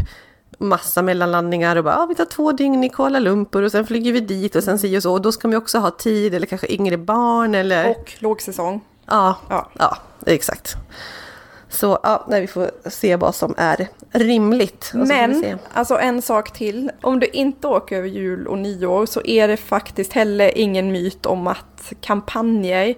massa 0.61 1.01
mellanlandningar 1.01 1.75
och 1.75 1.83
bara, 1.83 1.93
ja, 1.93 2.05
vi 2.05 2.15
tar 2.15 2.25
två 2.25 2.51
dygn 2.51 2.83
i 2.83 2.89
Kuala 2.89 3.19
Lumpur 3.19 3.63
och 3.63 3.71
sen 3.71 3.85
flyger 3.85 4.13
vi 4.13 4.19
dit 4.19 4.55
och 4.55 4.63
sen 4.63 4.79
si 4.79 4.97
och 4.97 5.03
så. 5.03 5.13
Och 5.13 5.21
då 5.21 5.31
ska 5.31 5.47
man 5.47 5.53
ju 5.53 5.57
också 5.57 5.77
ha 5.77 5.91
tid 5.91 6.33
eller 6.35 6.47
kanske 6.47 6.73
yngre 6.73 6.97
barn 6.97 7.55
eller... 7.55 7.89
Och 7.89 8.13
lågsäsong. 8.19 8.81
ja, 9.05 9.37
Ja. 9.49 9.69
ja, 9.79 9.97
exakt. 10.25 10.75
Så 11.71 11.99
ja, 12.03 12.25
nej, 12.29 12.41
vi 12.41 12.47
får 12.47 12.71
se 12.89 13.15
vad 13.15 13.35
som 13.35 13.53
är 13.57 13.87
rimligt. 14.11 14.91
Men, 14.93 15.59
alltså 15.73 15.99
en 15.99 16.21
sak 16.21 16.53
till. 16.53 16.91
Om 17.01 17.19
du 17.19 17.27
inte 17.27 17.67
åker 17.67 17.97
över 17.97 18.07
jul 18.07 18.47
och 18.47 18.57
nyår 18.57 19.05
så 19.05 19.21
är 19.25 19.47
det 19.47 19.57
faktiskt 19.57 20.13
heller 20.13 20.57
ingen 20.57 20.91
myt 20.91 21.25
om 21.25 21.47
att 21.47 21.93
kampanjer 22.01 22.95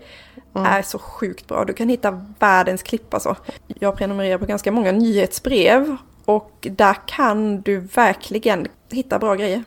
Mm. 0.56 0.68
är 0.74 0.82
så 0.82 1.00
sjukt 1.00 1.48
bra. 1.48 1.66
Du 1.66 1.74
kan 1.74 1.90
hitta 1.90 2.26
världens 2.40 2.84
klipp 2.84 3.14
alltså. 3.14 3.36
Jag 3.68 3.98
prenumererar 3.98 4.38
på 4.38 4.46
ganska 4.46 4.72
många 4.72 4.92
nyhetsbrev 4.92 5.98
och 6.36 6.68
där 6.72 6.98
kan 7.08 7.62
du 7.62 7.78
verkligen 7.80 8.68
hitta 8.92 9.20
bra 9.20 9.36
grejer. 9.36 9.64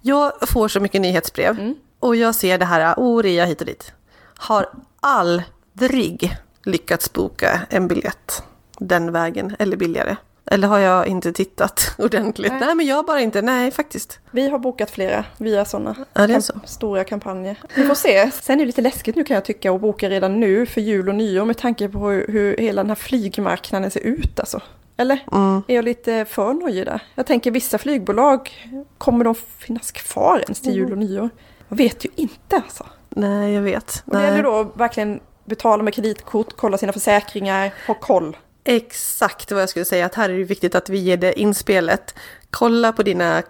Jag 0.00 0.32
får 0.48 0.68
så 0.68 0.80
mycket 0.80 1.00
nyhetsbrev 1.00 1.58
Mm. 1.58 1.74
och 2.00 2.16
jag 2.16 2.34
ser 2.34 2.58
det 2.58 2.64
här, 2.64 2.94
oh, 2.96 3.22
rea 3.22 3.44
hit 3.44 3.60
och 3.60 3.66
dit. 3.66 3.92
Har 4.38 4.66
aldrig 5.00 6.36
lyckats 6.64 7.12
boka 7.12 7.60
en 7.70 7.88
biljett 7.88 8.42
den 8.78 9.12
vägen 9.12 9.56
eller 9.58 9.76
billigare. 9.76 10.16
Eller 10.50 10.68
har 10.68 10.78
jag 10.78 11.06
inte 11.06 11.32
tittat 11.32 11.94
ordentligt? 11.98 12.52
Nej. 12.52 12.60
Nej, 12.60 12.74
men 12.74 12.86
jag 12.86 13.06
bara 13.06 13.20
inte, 13.20 13.42
nej 13.42 13.70
faktiskt. 13.70 14.18
Vi 14.30 14.48
har 14.50 14.58
bokat 14.58 14.90
flera 14.90 15.24
via 15.38 15.64
sådana 15.64 15.94
Ja, 16.12 16.22
är 16.22 16.40
så. 16.40 16.60
stora 16.64 17.04
kampanjer. 17.04 17.56
Vi 17.74 17.86
får 17.86 17.94
se. 17.94 18.30
Sen 18.42 18.54
är 18.54 18.58
det 18.58 18.66
lite 18.66 18.80
läskigt 18.80 19.16
nu 19.16 19.24
kan 19.24 19.34
jag 19.34 19.44
tycka 19.44 19.72
att 19.72 19.80
boka 19.80 20.10
redan 20.10 20.40
nu 20.40 20.66
för 20.66 20.80
jul 20.80 21.08
och 21.08 21.14
nyår 21.14 21.44
med 21.44 21.58
tanke 21.58 21.88
på 21.88 21.98
hur, 22.10 22.26
hur 22.28 22.56
hela 22.56 22.82
den 22.82 22.90
här 22.90 22.94
flygmarknaden 22.94 23.90
ser 23.90 24.00
ut 24.00 24.40
alltså. 24.40 24.60
Eller? 24.96 25.24
Mm. 25.32 25.62
Är 25.68 25.74
jag 25.74 25.84
lite 25.84 26.24
för 26.24 26.54
nojig 26.54 26.86
där? 26.86 27.02
Jag 27.14 27.26
tänker 27.26 27.50
vissa 27.50 27.78
flygbolag, 27.78 28.50
kommer 28.98 29.24
de 29.24 29.34
finnas 29.34 29.92
kvar 29.92 30.38
ens 30.38 30.60
till 30.60 30.74
jul 30.74 30.92
och 30.92 30.98
nyår? 30.98 31.30
Jag 31.68 31.76
vet 31.76 32.04
ju 32.04 32.08
inte 32.16 32.56
alltså. 32.56 32.86
Nej, 33.08 33.52
jag 33.52 33.62
vet. 33.62 34.02
Och 34.06 34.16
det 34.16 34.24
gäller 34.24 34.42
då 34.42 34.62
verkligen 34.62 35.20
betala 35.44 35.82
med 35.82 35.94
kreditkort, 35.94 36.56
kolla 36.56 36.78
sina 36.78 36.92
försäkringar, 36.92 37.74
ha 37.86 37.94
koll. 37.94 38.36
Exakt 38.64 39.52
vad 39.52 39.62
jag 39.62 39.68
skulle 39.68 39.84
säga, 39.84 40.06
att 40.06 40.14
här 40.14 40.30
är 40.30 40.38
det 40.38 40.44
viktigt 40.44 40.74
att 40.74 40.88
vi 40.88 40.98
ger 40.98 41.16
det 41.16 41.40
inspelet. 41.40 42.14
Kolla 42.50 42.92
på 42.92 43.02
dina 43.02 43.42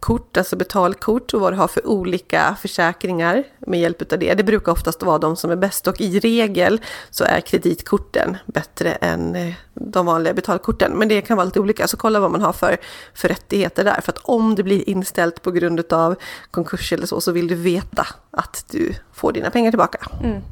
kort, 0.00 0.36
alltså 0.36 0.56
betalkort 0.56 1.34
och 1.34 1.40
vad 1.40 1.52
du 1.52 1.56
har 1.56 1.68
för 1.68 1.86
olika 1.86 2.56
försäkringar 2.60 3.44
med 3.58 3.80
hjälp 3.80 4.12
av 4.12 4.18
det. 4.18 4.34
Det 4.34 4.44
brukar 4.44 4.72
oftast 4.72 5.02
vara 5.02 5.18
de 5.18 5.36
som 5.36 5.50
är 5.50 5.56
bäst 5.56 5.86
och 5.86 6.00
i 6.00 6.18
regel 6.18 6.80
så 7.10 7.24
är 7.24 7.40
kreditkorten 7.40 8.36
bättre 8.46 8.92
än 8.92 9.36
eh, 9.36 9.54
de 9.74 10.06
vanliga 10.06 10.34
betalkorten. 10.34 10.92
Men 10.92 11.08
det 11.08 11.20
kan 11.20 11.36
vara 11.36 11.44
lite 11.44 11.60
olika, 11.60 11.88
så 11.88 11.96
kolla 11.96 12.20
vad 12.20 12.30
man 12.30 12.42
har 12.42 12.52
för, 12.52 12.76
för 13.14 13.28
rättigheter 13.28 13.84
där. 13.84 14.00
För 14.00 14.12
att 14.12 14.18
om 14.22 14.54
det 14.54 14.62
blir 14.62 14.88
inställt 14.88 15.42
på 15.42 15.50
grund 15.50 15.92
av 15.92 16.16
konkurs 16.50 16.92
eller 16.92 17.06
så, 17.06 17.20
så 17.20 17.32
vill 17.32 17.48
du 17.48 17.54
veta 17.54 18.06
att 18.30 18.64
du 18.70 18.94
får 19.12 19.32
dina 19.32 19.50
pengar 19.50 19.70
tillbaka. 19.70 19.98
Mm. 20.22 20.42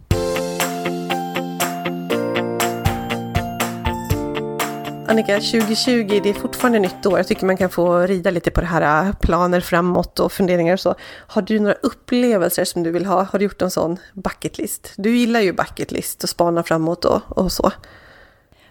Annika, 5.12 5.40
2020 5.40 6.20
det 6.22 6.31
är 6.31 6.35
fortfarande 6.35 6.79
nytt 6.79 7.07
år. 7.07 7.18
Jag 7.18 7.27
tycker 7.27 7.46
man 7.46 7.57
kan 7.57 7.70
få 7.70 7.98
rida 7.98 8.31
lite 8.31 8.51
på 8.51 8.61
det 8.61 8.66
här 8.66 9.07
äh, 9.07 9.12
planer 9.14 9.61
framåt 9.61 10.20
och 10.20 10.33
funderingar 10.33 10.72
och 10.72 10.81
så. 10.81 10.94
Har 11.27 11.42
du 11.42 11.59
några 11.59 11.75
upplevelser 11.75 12.64
som 12.64 12.83
du 12.83 12.90
vill 12.90 13.07
ha? 13.07 13.22
Har 13.22 13.38
du 13.38 13.44
gjort 13.44 13.62
en 13.62 13.70
sån 13.70 13.98
bucket 14.12 14.59
list? 14.59 14.92
Du 14.96 15.16
gillar 15.16 15.40
ju 15.40 15.53
bucket 15.53 15.92
list 15.92 16.22
och 16.22 16.29
spana 16.29 16.62
framåt 16.62 17.05
och, 17.05 17.38
och 17.38 17.53
så. 17.53 17.72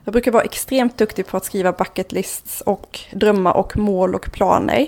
Jag 0.03 0.11
brukar 0.11 0.31
vara 0.31 0.43
extremt 0.43 0.97
duktig 0.97 1.27
på 1.27 1.37
att 1.37 1.45
skriva 1.45 1.71
bucket 1.71 2.11
lists 2.11 2.61
och 2.61 2.99
drömmar 3.11 3.53
och 3.53 3.77
mål 3.77 4.15
och 4.15 4.31
planer. 4.31 4.87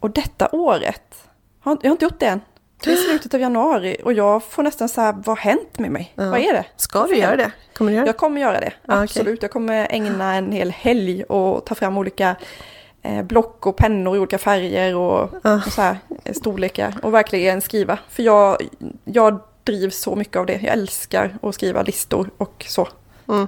Och 0.00 0.10
detta 0.10 0.48
året, 0.52 1.14
jag 1.64 1.70
har 1.70 1.90
inte 1.90 2.04
gjort 2.04 2.20
det 2.20 2.26
än. 2.26 2.40
Det 2.84 2.92
är 2.92 2.96
slutet 2.96 3.34
av 3.34 3.40
januari 3.40 3.96
och 4.04 4.12
jag 4.12 4.42
får 4.42 4.62
nästan 4.62 4.88
så 4.88 5.00
här, 5.00 5.12
vad 5.12 5.26
har 5.26 5.36
hänt 5.36 5.78
med 5.78 5.90
mig? 5.90 6.12
Ja. 6.14 6.30
Vad 6.30 6.40
är 6.40 6.52
det? 6.52 6.64
Ska 6.76 7.06
du 7.06 7.16
göra 7.16 7.36
det? 7.36 7.52
Kommer 7.74 7.90
du 7.90 7.94
göra 7.94 8.04
det? 8.04 8.08
Jag 8.08 8.16
kommer 8.16 8.40
göra 8.40 8.60
det, 8.60 8.72
okej. 8.84 9.02
absolut. 9.02 9.42
Jag 9.42 9.50
kommer 9.50 9.86
ägna 9.90 10.34
en 10.34 10.52
hel 10.52 10.70
helg 10.70 11.24
och 11.24 11.64
ta 11.66 11.74
fram 11.74 11.98
olika 11.98 12.36
eh, 13.02 13.22
block 13.22 13.66
och 13.66 13.76
pennor 13.76 14.16
i 14.16 14.18
olika 14.18 14.38
färger 14.38 14.96
och, 14.96 15.30
Ja. 15.42 15.60
och 15.66 15.72
så 15.72 15.82
här, 15.82 15.98
eh, 16.24 16.34
storlekar 16.34 16.94
och 17.02 17.14
verkligen 17.14 17.60
skriva. 17.60 17.98
För 18.08 18.22
jag, 18.22 18.56
jag 19.04 19.40
drivs 19.64 20.00
så 20.00 20.16
mycket 20.16 20.36
av 20.36 20.46
det. 20.46 20.52
Jag 20.62 20.72
älskar 20.72 21.38
att 21.42 21.54
skriva 21.54 21.82
listor 21.82 22.30
och 22.36 22.64
så. 22.68 22.88
Mm. 23.28 23.46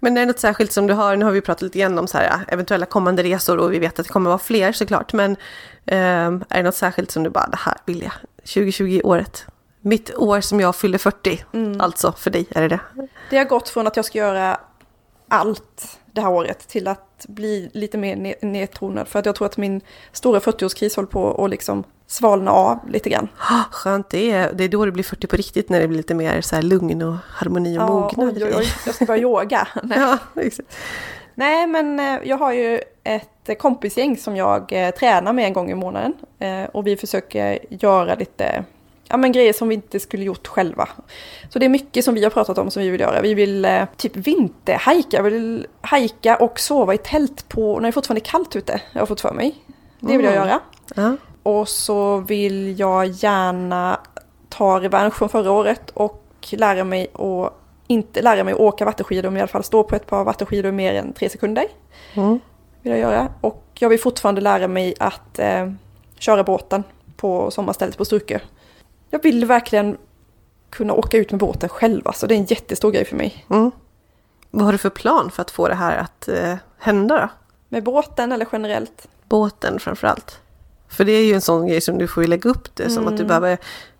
Men 0.00 0.16
är 0.16 0.20
det 0.20 0.26
något 0.26 0.38
särskilt 0.38 0.72
som 0.72 0.86
du 0.86 0.94
har, 0.94 1.16
nu 1.16 1.24
har 1.24 1.32
vi 1.32 1.40
pratat 1.40 1.62
lite 1.62 1.78
grann 1.78 1.98
om 1.98 2.06
så 2.06 2.18
här, 2.18 2.40
eventuella 2.48 2.86
kommande 2.86 3.22
resor 3.22 3.58
och 3.58 3.72
vi 3.72 3.78
vet 3.78 3.98
att 3.98 4.06
det 4.06 4.12
kommer 4.12 4.30
vara 4.30 4.38
fler 4.38 4.72
såklart, 4.72 5.12
men 5.12 5.36
ehm, 5.86 6.44
är 6.48 6.56
det 6.56 6.62
något 6.62 6.74
särskilt 6.74 7.10
som 7.10 7.22
du 7.22 7.30
bara, 7.30 7.46
det 7.46 7.58
här 7.60 7.74
vill 7.84 8.02
jag, 8.02 8.12
2020 8.54 9.00
året, 9.04 9.44
mitt 9.80 10.14
år 10.16 10.40
som 10.40 10.60
jag 10.60 10.76
fyller 10.76 10.98
40, 10.98 11.44
Mm. 11.52 11.80
alltså 11.80 12.12
för 12.12 12.30
dig 12.30 12.46
är 12.50 12.62
det 12.62 12.68
det? 12.68 12.80
Det 13.30 13.36
har 13.38 13.44
gått 13.44 13.68
från 13.68 13.86
att 13.86 13.96
jag 13.96 14.04
ska 14.04 14.18
göra 14.18 14.60
allt 15.28 15.98
det 16.12 16.20
här 16.20 16.30
året 16.30 16.68
till 16.68 16.88
att 16.88 17.26
bli 17.28 17.70
lite 17.74 17.98
mer 17.98 18.16
ne- 18.16 18.44
nedtonad. 18.44 19.08
För 19.08 19.18
att 19.18 19.26
jag 19.26 19.34
tror 19.34 19.46
att 19.46 19.56
min 19.56 19.80
stora 20.12 20.38
40-årskris 20.40 20.96
håller 20.96 21.08
på 21.08 21.44
att 21.44 21.50
liksom 21.50 21.84
svalna 22.06 22.50
av 22.50 22.78
lite 22.90 23.10
grann. 23.10 23.28
Ah, 23.38 23.62
Skönt, 23.70 24.10
det 24.10 24.30
är, 24.30 24.52
det 24.52 24.64
är 24.64 24.68
då 24.68 24.84
det 24.84 24.92
blir 24.92 25.04
40 25.04 25.26
på 25.26 25.36
riktigt, 25.36 25.68
när 25.68 25.80
det 25.80 25.88
blir 25.88 25.96
lite 25.96 26.14
mer 26.14 26.40
så 26.40 26.54
här 26.56 26.62
lugn 26.62 27.02
och 27.02 27.16
harmoni 27.30 27.78
och 27.78 27.82
mognad. 27.88 28.36
oj, 28.36 28.44
oj, 28.44 28.52
oj, 28.56 28.66
jag 28.86 28.94
ska 28.94 29.04
börja 29.04 29.22
yoga. 29.22 29.68
Nej. 29.82 29.98
Ja. 29.98 30.18
Nej, 31.34 31.66
men 31.66 32.00
eh, 32.00 32.18
jag 32.24 32.36
har 32.36 32.52
ju 32.52 32.80
ett 33.14 33.58
kompisgäng 33.58 34.16
som 34.16 34.36
jag 34.36 34.72
eh, 34.72 34.90
tränar 34.90 35.32
med 35.32 35.44
en 35.44 35.52
gång 35.52 35.70
i 35.70 35.74
månaden. 35.74 36.14
Eh, 36.38 36.64
och 36.64 36.86
vi 36.86 36.96
försöker 36.96 37.58
göra 37.70 38.14
lite 38.14 38.64
ja, 39.08 39.16
men 39.16 39.32
grejer 39.32 39.52
som 39.52 39.68
vi 39.68 39.74
inte 39.74 40.00
skulle 40.00 40.24
gjort 40.24 40.46
själva. 40.46 40.88
Så 41.50 41.58
det 41.58 41.64
är 41.64 41.68
mycket 41.68 42.04
som 42.04 42.14
vi 42.14 42.22
har 42.24 42.30
pratat 42.30 42.58
om 42.58 42.70
som 42.70 42.82
vi 42.82 42.90
vill 42.90 43.00
göra. 43.00 43.20
Vi 43.20 43.34
vill 43.34 43.64
eh, 43.64 43.84
typ 43.96 44.16
vinterhajka, 44.16 45.22
vi 45.22 45.30
vill 45.30 45.66
hajka 45.80 46.36
och 46.36 46.60
sova 46.60 46.94
i 46.94 46.98
tält 46.98 47.48
på, 47.48 47.80
när 47.80 47.88
det 47.88 47.92
fortfarande 47.92 48.20
är 48.20 48.30
kallt 48.30 48.56
ute, 48.56 48.80
jag 48.92 49.00
har 49.00 49.06
fått 49.06 49.20
för 49.20 49.32
mig. 49.32 49.54
Det 50.00 50.16
vill 50.16 50.26
jag 50.26 50.34
Mm. 50.34 50.48
göra. 50.48 50.60
Ja. 50.94 51.16
Och 51.42 51.68
så 51.68 52.16
vill 52.16 52.80
jag 52.80 53.06
gärna 53.06 54.00
ta 54.48 54.80
revansch 54.80 55.14
från 55.14 55.28
förra 55.28 55.50
året 55.52 55.90
och 55.90 56.24
lära 56.50 56.84
mig 56.84 57.06
att 57.12 57.52
inte 57.86 58.22
lära 58.22 58.44
mig 58.44 58.54
att 58.54 58.60
åka 58.60 58.84
vattenskidor, 58.84 59.30
men 59.30 59.36
i 59.36 59.40
alla 59.40 59.48
fall 59.48 59.64
stå 59.64 59.82
på 59.82 59.96
ett 59.96 60.06
par 60.06 60.24
vattenskidor 60.24 60.70
mer 60.72 60.94
än 60.94 61.12
tre 61.12 61.28
sekunder. 61.28 61.64
Mm. 62.14 62.40
Vill 62.88 63.00
jag 63.00 63.12
göra. 63.12 63.28
Och 63.40 63.64
jag 63.74 63.88
vill 63.88 64.00
fortfarande 64.00 64.40
lära 64.40 64.68
mig 64.68 64.94
att 64.98 65.38
eh, 65.38 65.72
köra 66.18 66.44
båten 66.44 66.84
på 67.16 67.50
sommarstället 67.50 67.98
på 67.98 68.04
Sturkö. 68.04 68.38
Jag 69.10 69.22
vill 69.22 69.44
verkligen 69.44 69.96
kunna 70.70 70.92
åka 70.92 71.16
ut 71.16 71.30
med 71.30 71.40
båten 71.40 71.68
själv, 71.68 72.08
alltså 72.08 72.26
det 72.26 72.34
är 72.34 72.38
en 72.38 72.44
jättestor 72.44 72.90
grej 72.90 73.04
för 73.04 73.16
mig. 73.16 73.46
Mm. 73.50 73.70
Vad 74.50 74.64
har 74.64 74.72
du 74.72 74.78
för 74.78 74.90
plan 74.90 75.30
för 75.30 75.42
att 75.42 75.50
få 75.50 75.68
det 75.68 75.74
här 75.74 75.96
att 75.96 76.28
eh, 76.28 76.54
hända 76.78 77.20
då? 77.20 77.28
Med 77.68 77.82
båten 77.84 78.32
eller 78.32 78.46
generellt. 78.52 79.08
Båten 79.28 79.78
framförallt. 79.80 80.40
För 80.88 81.04
det 81.04 81.12
är 81.12 81.24
ju 81.24 81.34
en 81.34 81.40
sån 81.40 81.66
grej 81.66 81.80
som 81.80 81.98
du 81.98 82.08
får 82.08 82.22
lägga 82.24 82.50
upp 82.50 82.76
det 82.76 82.90
som 82.90 83.02
att 83.08 83.16
du 83.16 83.22
Mm. 83.22 83.26
behöver 83.28 83.58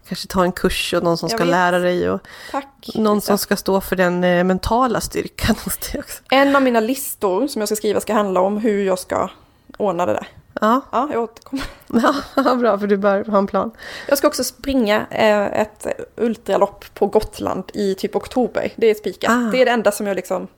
kanske 0.08 0.28
ta 0.28 0.44
en 0.44 0.52
kurs 0.52 0.94
och 0.94 1.02
någon 1.02 1.18
som 1.18 1.26
Jag 1.28 1.38
ska 1.38 1.44
vet. 1.44 1.50
lära 1.50 1.78
dig 1.78 2.10
och 2.10 2.20
Tack! 2.50 2.90
någon 2.94 3.14
Lisa. 3.16 3.26
som 3.26 3.38
ska 3.38 3.56
stå 3.56 3.80
för 3.80 3.96
den 3.96 4.24
eh, 4.24 4.44
mentala 4.44 5.00
styrkan 5.00 5.56
hos 5.64 5.76
dig 5.78 6.00
också. 6.00 6.22
En 6.30 6.56
av 6.56 6.62
mina 6.62 6.80
listor 6.80 7.46
som 7.46 7.60
jag 7.62 7.68
ska 7.68 7.76
skriva 7.76 8.00
ska 8.00 8.12
handla 8.14 8.40
om 8.40 8.56
hur 8.58 8.84
jag 8.84 8.98
ska 8.98 9.30
ordna 9.76 10.06
det 10.06 10.12
där. 10.12 10.28
Ja, 10.60 10.80
Ja, 10.92 11.08
jag 11.12 11.22
återkommer. 11.22 11.64
ja 12.36 12.54
bra 12.56 12.78
för 12.78 12.86
du 12.86 12.96
bör 12.96 13.24
ha 13.24 13.38
en 13.38 13.46
plan. 13.46 13.70
Jag 14.08 14.18
ska 14.18 14.26
också 14.26 14.44
springa 14.44 15.06
eh, 15.10 15.60
ett 15.60 15.86
ultralopp 16.16 16.84
på 16.94 17.06
Gotland 17.06 17.64
i 17.74 17.94
typ 17.94 18.16
oktober. 18.16 18.72
Det 18.76 18.86
är 18.86 18.94
spikat. 18.94 19.30
Ah. 19.30 19.50
Det 19.52 19.60
är 19.62 19.64
det 19.64 19.70
enda 19.70 19.92
som 19.92 20.06
jag 20.06 20.14
liksom... 20.14 20.48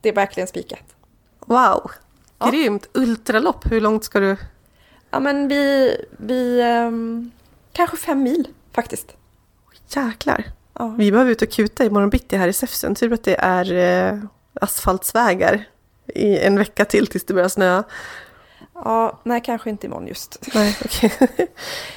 Det 0.00 0.08
är 0.08 0.12
verkligen 0.12 0.46
spikat. 0.46 0.82
Wow, 1.40 1.90
Ja. 2.38 2.50
grymt! 2.50 2.88
Ultralopp, 2.92 3.72
hur 3.72 3.80
långt 3.80 4.04
ska 4.04 4.20
du? 4.20 4.36
Ja 5.10 5.20
men 5.20 5.48
vi, 5.48 5.96
vi 6.18 6.60
ehm, 6.60 7.30
kanske 7.72 7.96
fem 7.96 8.22
mil 8.22 8.48
faktiskt. 8.74 9.16
Jäklar. 9.88 10.44
Ja. 10.78 10.94
Vi 10.98 11.12
behöver 11.12 11.30
ut 11.30 11.42
och 11.42 11.50
kuta 11.50 11.84
imorgon 11.84 12.10
bitti 12.10 12.36
här 12.36 12.48
i 12.48 12.52
Säfsen. 12.52 12.94
Tur 12.94 13.12
att 13.12 13.24
det 13.24 13.36
är 13.38 13.72
eh, 14.12 14.18
asfaltsvägar 14.60 15.64
i 16.06 16.38
en 16.38 16.58
vecka 16.58 16.84
till 16.84 17.06
tills 17.06 17.24
det 17.24 17.34
börjar 17.34 17.48
snöa. 17.48 17.84
ja, 18.74 19.20
nej 19.22 19.42
kanske 19.44 19.70
inte 19.70 19.86
imorgon 19.86 20.06
just. 20.06 20.38
Nej, 20.54 20.76
okej. 20.84 21.12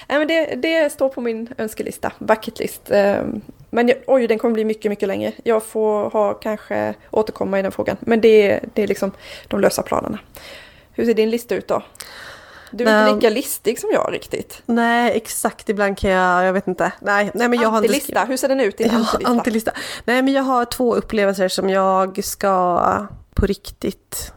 Nej 0.08 0.20
men 0.20 0.28
det, 0.28 0.56
det 0.56 0.90
står 0.94 1.10
på 1.10 1.22
min 1.22 1.50
önskelista, 1.58 2.12
bucketlist. 2.20 2.92
Ehm, 2.92 3.42
Men 3.70 3.88
jag, 3.88 3.98
oj, 4.08 4.28
den 4.28 4.40
kommer 4.40 4.54
bli 4.54 4.66
mycket, 4.66 4.90
mycket 4.92 5.08
längre. 5.08 5.32
Jag 5.44 5.64
får 5.64 6.10
ha 6.10 6.34
kanske 6.34 6.94
återkomma 7.12 7.60
i 7.60 7.62
den 7.62 7.72
frågan. 7.72 7.98
Men 8.00 8.22
det, 8.22 8.60
det 8.74 8.84
är 8.84 8.88
liksom 8.88 9.12
de 9.48 9.60
lösa 9.60 9.82
planerna. 9.82 10.20
Hur 10.94 11.06
ser 11.06 11.14
din 11.14 11.30
lista 11.30 11.56
ut 11.56 11.68
då? 11.68 11.84
Du 12.72 12.84
är 12.86 13.10
inte 13.10 13.16
lika 13.16 13.30
listig 13.30 13.80
som 13.80 13.90
jag 13.94 14.14
riktigt. 14.14 14.62
Nej, 14.66 15.12
exakt. 15.18 15.70
Ibland 15.70 15.98
kan 15.98 16.10
jag, 16.10 16.46
jag 16.46 16.54
vet 16.54 16.68
inte. 16.68 16.92
Nej, 17.00 17.32
nej 17.34 17.48
men 17.50 17.60
jag 17.62 17.70
har 17.70 17.78
inte 17.78 17.88
Antilista, 17.88 18.24
hur 18.26 18.38
ser 18.38 18.48
den 18.48 18.60
ut 18.60 18.78
din 18.78 18.88
Ja, 18.88 18.94
antilista? 18.98 19.30
antilista. 19.32 19.72
Nej, 20.06 20.22
men 20.22 20.34
jag 20.34 20.44
har 20.44 20.66
två 20.66 20.96
upplevelser 20.96 21.48
som 21.48 21.70
jag 21.70 22.24
ska 22.24 22.82
på 23.36 23.46
riktigt 23.46 24.34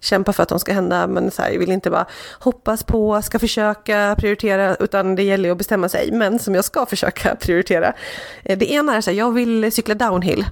kämpa 0.00 0.32
för 0.32 0.42
att 0.42 0.48
de 0.48 0.58
ska 0.60 0.72
hända. 0.72 1.06
Men 1.06 1.30
så 1.30 1.42
här, 1.42 1.50
jag 1.50 1.58
vill 1.58 1.70
inte 1.70 1.90
bara 1.90 2.06
hoppas 2.40 2.82
på, 2.84 3.22
ska 3.22 3.38
försöka 3.38 4.16
prioritera, 4.18 4.74
utan 4.74 5.14
det 5.16 5.22
gäller 5.22 5.44
ju 5.48 5.52
att 5.52 5.58
bestämma 5.58 5.88
sig. 5.88 6.12
Men 6.12 6.38
som 6.38 6.54
jag 6.54 6.64
ska 6.64 6.86
försöka 6.86 7.34
prioritera. 7.40 7.92
Eh, 8.42 8.58
Det 8.58 8.72
ena 8.72 8.96
är 8.96 9.00
så 9.00 9.10
här, 9.10 9.18
jag 9.18 9.32
vill 9.32 9.72
cykla 9.72 9.94
downhill. 9.94 10.44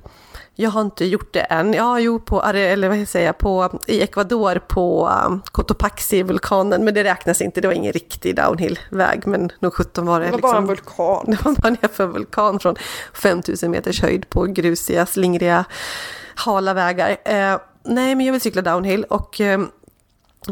Jag 0.54 0.70
har 0.70 0.80
inte 0.80 1.04
gjort 1.04 1.32
det 1.32 1.40
än. 1.40 1.72
Ja, 1.72 2.00
jo, 2.00 2.20
på, 2.20 2.42
eller 2.42 2.88
vad 2.88 3.08
säger 3.08 3.26
jag, 3.26 3.38
på, 3.38 3.80
i 3.86 4.02
Ecuador 4.02 4.58
på 4.68 5.08
um, 5.26 5.42
Cotopaxi-vulkanen, 5.52 6.84
men 6.84 6.94
det 6.94 7.04
räknas 7.04 7.40
inte. 7.40 7.60
Det 7.60 7.68
var 7.68 7.74
ingen 7.74 7.92
riktig 7.92 8.36
downhill-väg, 8.36 9.26
men 9.26 9.52
nog 9.60 9.74
17 9.74 10.06
var 10.06 10.20
det. 10.20 10.26
Det 10.26 10.32
var 10.32 10.38
bara 10.38 10.56
en 10.56 10.66
vulkan. 10.66 11.24
Det 11.26 11.44
var 11.44 11.52
bara 11.52 12.04
en 12.04 12.12
vulkan 12.12 12.58
från 12.58 12.76
5000 13.14 13.70
meters 13.70 14.02
höjd 14.02 14.28
på 14.30 14.44
grusiga, 14.44 15.06
slingriga, 15.06 15.64
hala 16.34 16.74
vägar. 16.74 17.16
Eh, 17.24 17.58
nej, 17.82 18.14
men 18.14 18.26
jag 18.26 18.32
vill 18.32 18.40
cykla 18.40 18.62
downhill 18.62 19.04
och 19.04 19.40
eh, 19.40 19.60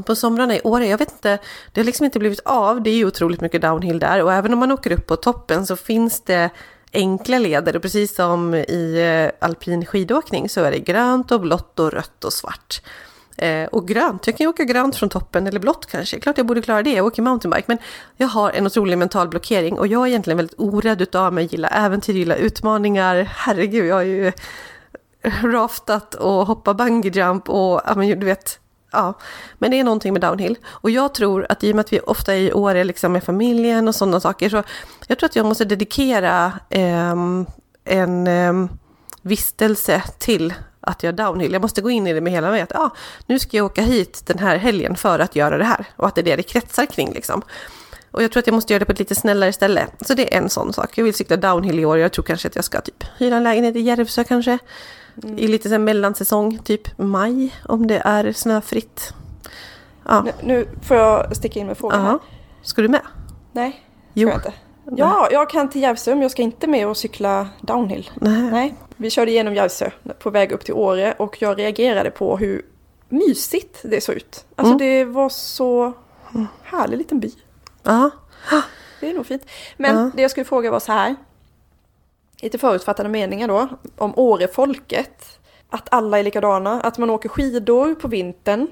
på 0.06 0.14
somrarna 0.14 0.56
i 0.56 0.60
Åre, 0.64 0.86
jag 0.86 0.98
vet 0.98 1.12
inte, 1.12 1.38
det 1.72 1.80
har 1.80 1.86
liksom 1.86 2.04
inte 2.04 2.18
blivit 2.18 2.40
av. 2.44 2.82
Det 2.82 2.90
är 2.90 2.94
ju 2.94 3.06
otroligt 3.06 3.40
mycket 3.40 3.62
downhill 3.62 3.98
där 3.98 4.22
och 4.22 4.32
även 4.32 4.52
om 4.52 4.58
man 4.58 4.72
åker 4.72 4.92
upp 4.92 5.06
på 5.06 5.16
toppen 5.16 5.66
så 5.66 5.76
finns 5.76 6.20
det 6.20 6.50
enkla 6.92 7.38
leder 7.38 7.76
och 7.76 7.82
precis 7.82 8.14
som 8.14 8.54
i 8.54 9.12
eh, 9.40 9.46
alpin 9.46 9.86
skidåkning 9.86 10.48
så 10.48 10.60
är 10.64 10.70
det 10.70 10.78
grönt 10.78 11.30
och 11.30 11.40
blått 11.40 11.80
och 11.80 11.92
rött 11.92 12.24
och 12.24 12.32
svart. 12.32 12.82
Eh, 13.36 13.66
och 13.66 13.88
grönt, 13.88 14.26
jag 14.26 14.36
kan 14.36 14.44
ju 14.44 14.48
åka 14.48 14.64
grönt 14.64 14.96
från 14.96 15.08
toppen 15.08 15.46
eller 15.46 15.60
blått 15.60 15.86
kanske. 15.86 16.20
Klart 16.20 16.38
jag 16.38 16.46
borde 16.46 16.62
klara 16.62 16.82
det, 16.82 16.92
jag 16.92 17.06
åker 17.06 17.22
mountainbike. 17.22 17.64
Men 17.66 17.78
jag 18.16 18.26
har 18.26 18.50
en 18.50 18.66
otrolig 18.66 18.98
mental 18.98 19.28
blockering 19.28 19.78
och 19.78 19.86
jag 19.86 20.02
är 20.02 20.06
egentligen 20.06 20.36
väldigt 20.36 20.60
orädd 20.60 21.02
utav 21.02 21.32
mig, 21.32 21.48
gillar 21.50 21.70
äventyr, 21.72 22.14
gillar 22.14 22.36
utmaningar. 22.36 23.28
Herregud, 23.36 23.86
jag 23.86 23.94
har 23.94 24.02
ju 24.02 24.32
raftat 25.42 26.14
och 26.14 26.46
hoppat 26.46 26.76
bungee 26.76 27.10
jump 27.14 27.48
och 27.48 27.80
ja, 27.86 27.94
men 27.96 28.20
du 28.20 28.26
vet, 28.26 28.60
ja. 28.92 29.18
Men 29.58 29.70
det 29.70 29.80
är 29.80 29.84
någonting 29.84 30.12
med 30.12 30.22
downhill. 30.22 30.58
Och 30.66 30.90
jag 30.90 31.14
tror 31.14 31.46
att 31.48 31.64
i 31.64 31.72
och 31.72 31.76
med 31.76 31.80
att 31.80 31.92
vi 31.92 32.00
ofta 32.00 32.34
är 32.34 32.38
i 32.38 32.78
är 32.80 32.84
liksom 32.84 33.12
med 33.12 33.24
familjen 33.24 33.88
och 33.88 33.94
sådana 33.94 34.20
saker 34.20 34.48
så 34.48 34.62
jag 35.06 35.18
tror 35.18 35.28
att 35.28 35.36
jag 35.36 35.46
måste 35.46 35.64
dedikera 35.64 36.52
eh, 36.70 37.14
en 37.84 38.26
eh, 38.26 38.52
vistelse 39.22 40.02
till 40.18 40.54
att 40.80 41.02
göra 41.02 41.12
downhill. 41.12 41.52
Jag 41.52 41.62
måste 41.62 41.80
gå 41.80 41.90
in 41.90 42.06
i 42.06 42.12
det 42.12 42.20
med 42.20 42.32
hela 42.32 42.50
mig 42.50 42.60
att 42.60 42.70
ja, 42.74 42.90
nu 43.26 43.38
ska 43.38 43.56
jag 43.56 43.66
åka 43.66 43.82
hit 43.82 44.22
den 44.26 44.38
här 44.38 44.56
helgen 44.56 44.96
för 44.96 45.18
att 45.18 45.36
göra 45.36 45.58
det 45.58 45.64
här. 45.64 45.84
Och 45.96 46.06
att 46.06 46.14
det 46.14 46.20
är 46.20 46.22
det 46.22 46.36
det 46.36 46.42
kretsar 46.42 46.86
kring 46.86 47.12
liksom. 47.12 47.42
Och 48.10 48.22
jag 48.22 48.32
tror 48.32 48.38
att 48.38 48.46
jag 48.46 48.54
måste 48.54 48.72
göra 48.72 48.78
det 48.78 48.84
på 48.84 48.92
ett 48.92 48.98
lite 48.98 49.14
snällare 49.14 49.52
ställe. 49.52 49.86
Så 50.00 50.14
det 50.14 50.34
är 50.34 50.38
en 50.38 50.50
sån 50.50 50.72
sak. 50.72 50.98
Jag 50.98 51.04
vill 51.04 51.14
cykla 51.14 51.36
downhill 51.36 51.78
i 51.78 51.84
år. 51.84 51.98
Jag 51.98 52.12
tror 52.12 52.22
kanske 52.22 52.48
att 52.48 52.56
jag 52.56 52.64
ska 52.64 52.80
typ 52.80 53.04
hyra 53.18 53.36
en 53.36 53.42
lägenhet 53.42 53.76
i 53.76 53.80
Järvsö 53.80 54.24
kanske. 54.24 54.58
I 55.36 55.46
lite 55.48 55.68
så 55.68 55.78
mellansäsong, 55.78 56.58
typ 56.58 56.98
maj, 56.98 57.54
om 57.68 57.86
det 57.86 57.98
är 58.04 58.32
snöfritt. 58.32 59.14
Ja, 60.08 60.20
Nu, 60.22 60.32
nu 60.42 60.66
får 60.82 60.96
jag 60.96 61.36
sticka 61.36 61.60
in 61.60 61.66
med 61.66 61.78
frågan 61.78 62.02
här. 62.04 62.18
Ska 62.62 62.82
du 62.82 62.88
med? 62.88 63.00
Nej, 63.52 63.84
Jo. 64.14 64.28
jag 64.28 64.38
inte. 64.38 64.52
Ja, 64.96 65.28
jag 65.32 65.50
kan 65.50 65.68
till 65.70 65.82
Järvsö 65.82 66.10
men 66.10 66.22
jag 66.22 66.30
ska 66.30 66.42
inte 66.42 66.66
med 66.66 66.88
och 66.88 66.96
cykla 66.96 67.48
downhill. 67.60 68.10
Nej. 68.14 68.42
Nej, 68.50 68.74
vi 68.96 69.10
körde 69.10 69.30
igenom 69.30 69.54
Järvsö 69.54 69.90
på 70.18 70.30
väg 70.30 70.52
upp 70.52 70.64
till 70.64 70.74
Åre 70.74 71.12
och 71.18 71.42
jag 71.42 71.58
reagerade 71.58 72.10
på 72.10 72.36
hur 72.36 72.62
mysigt 73.08 73.78
det 73.82 74.00
såg 74.00 74.14
ut. 74.14 74.44
Alltså 74.56 74.74
Mm. 74.74 74.78
det 74.78 75.04
var 75.04 75.28
så 75.28 75.92
härlig 76.62 76.98
liten 76.98 77.20
by. 77.20 77.32
Ja. 77.82 78.10
Det 79.00 79.10
är 79.10 79.14
nog 79.14 79.26
fint. 79.26 79.42
Men 79.76 79.96
Ja. 79.96 80.10
det 80.16 80.22
jag 80.22 80.30
skulle 80.30 80.44
fråga 80.44 80.70
var 80.70 80.80
så 80.80 80.92
här. 80.92 81.16
Lite 82.42 82.58
förutfattade 82.58 83.08
meningar 83.08 83.48
då. 83.48 83.68
Om 83.96 84.12
Årefolket. 84.16 85.38
Att 85.70 85.88
alla 85.90 86.18
är 86.18 86.22
likadana. 86.22 86.80
Att 86.80 86.98
man 86.98 87.10
åker 87.10 87.28
skidor 87.28 87.94
på 87.94 88.08
vintern. 88.08 88.66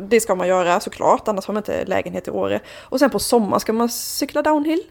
Det 0.00 0.20
ska 0.20 0.34
man 0.34 0.48
göra 0.48 0.80
såklart, 0.80 1.28
annars 1.28 1.46
har 1.46 1.54
man 1.54 1.60
inte 1.60 1.84
lägenhet 1.84 2.28
i 2.28 2.30
Åre. 2.30 2.60
Och 2.80 2.98
sen 2.98 3.10
på 3.10 3.18
sommaren 3.18 3.60
ska 3.60 3.72
man 3.72 3.88
cykla 3.88 4.42
downhill. 4.42 4.82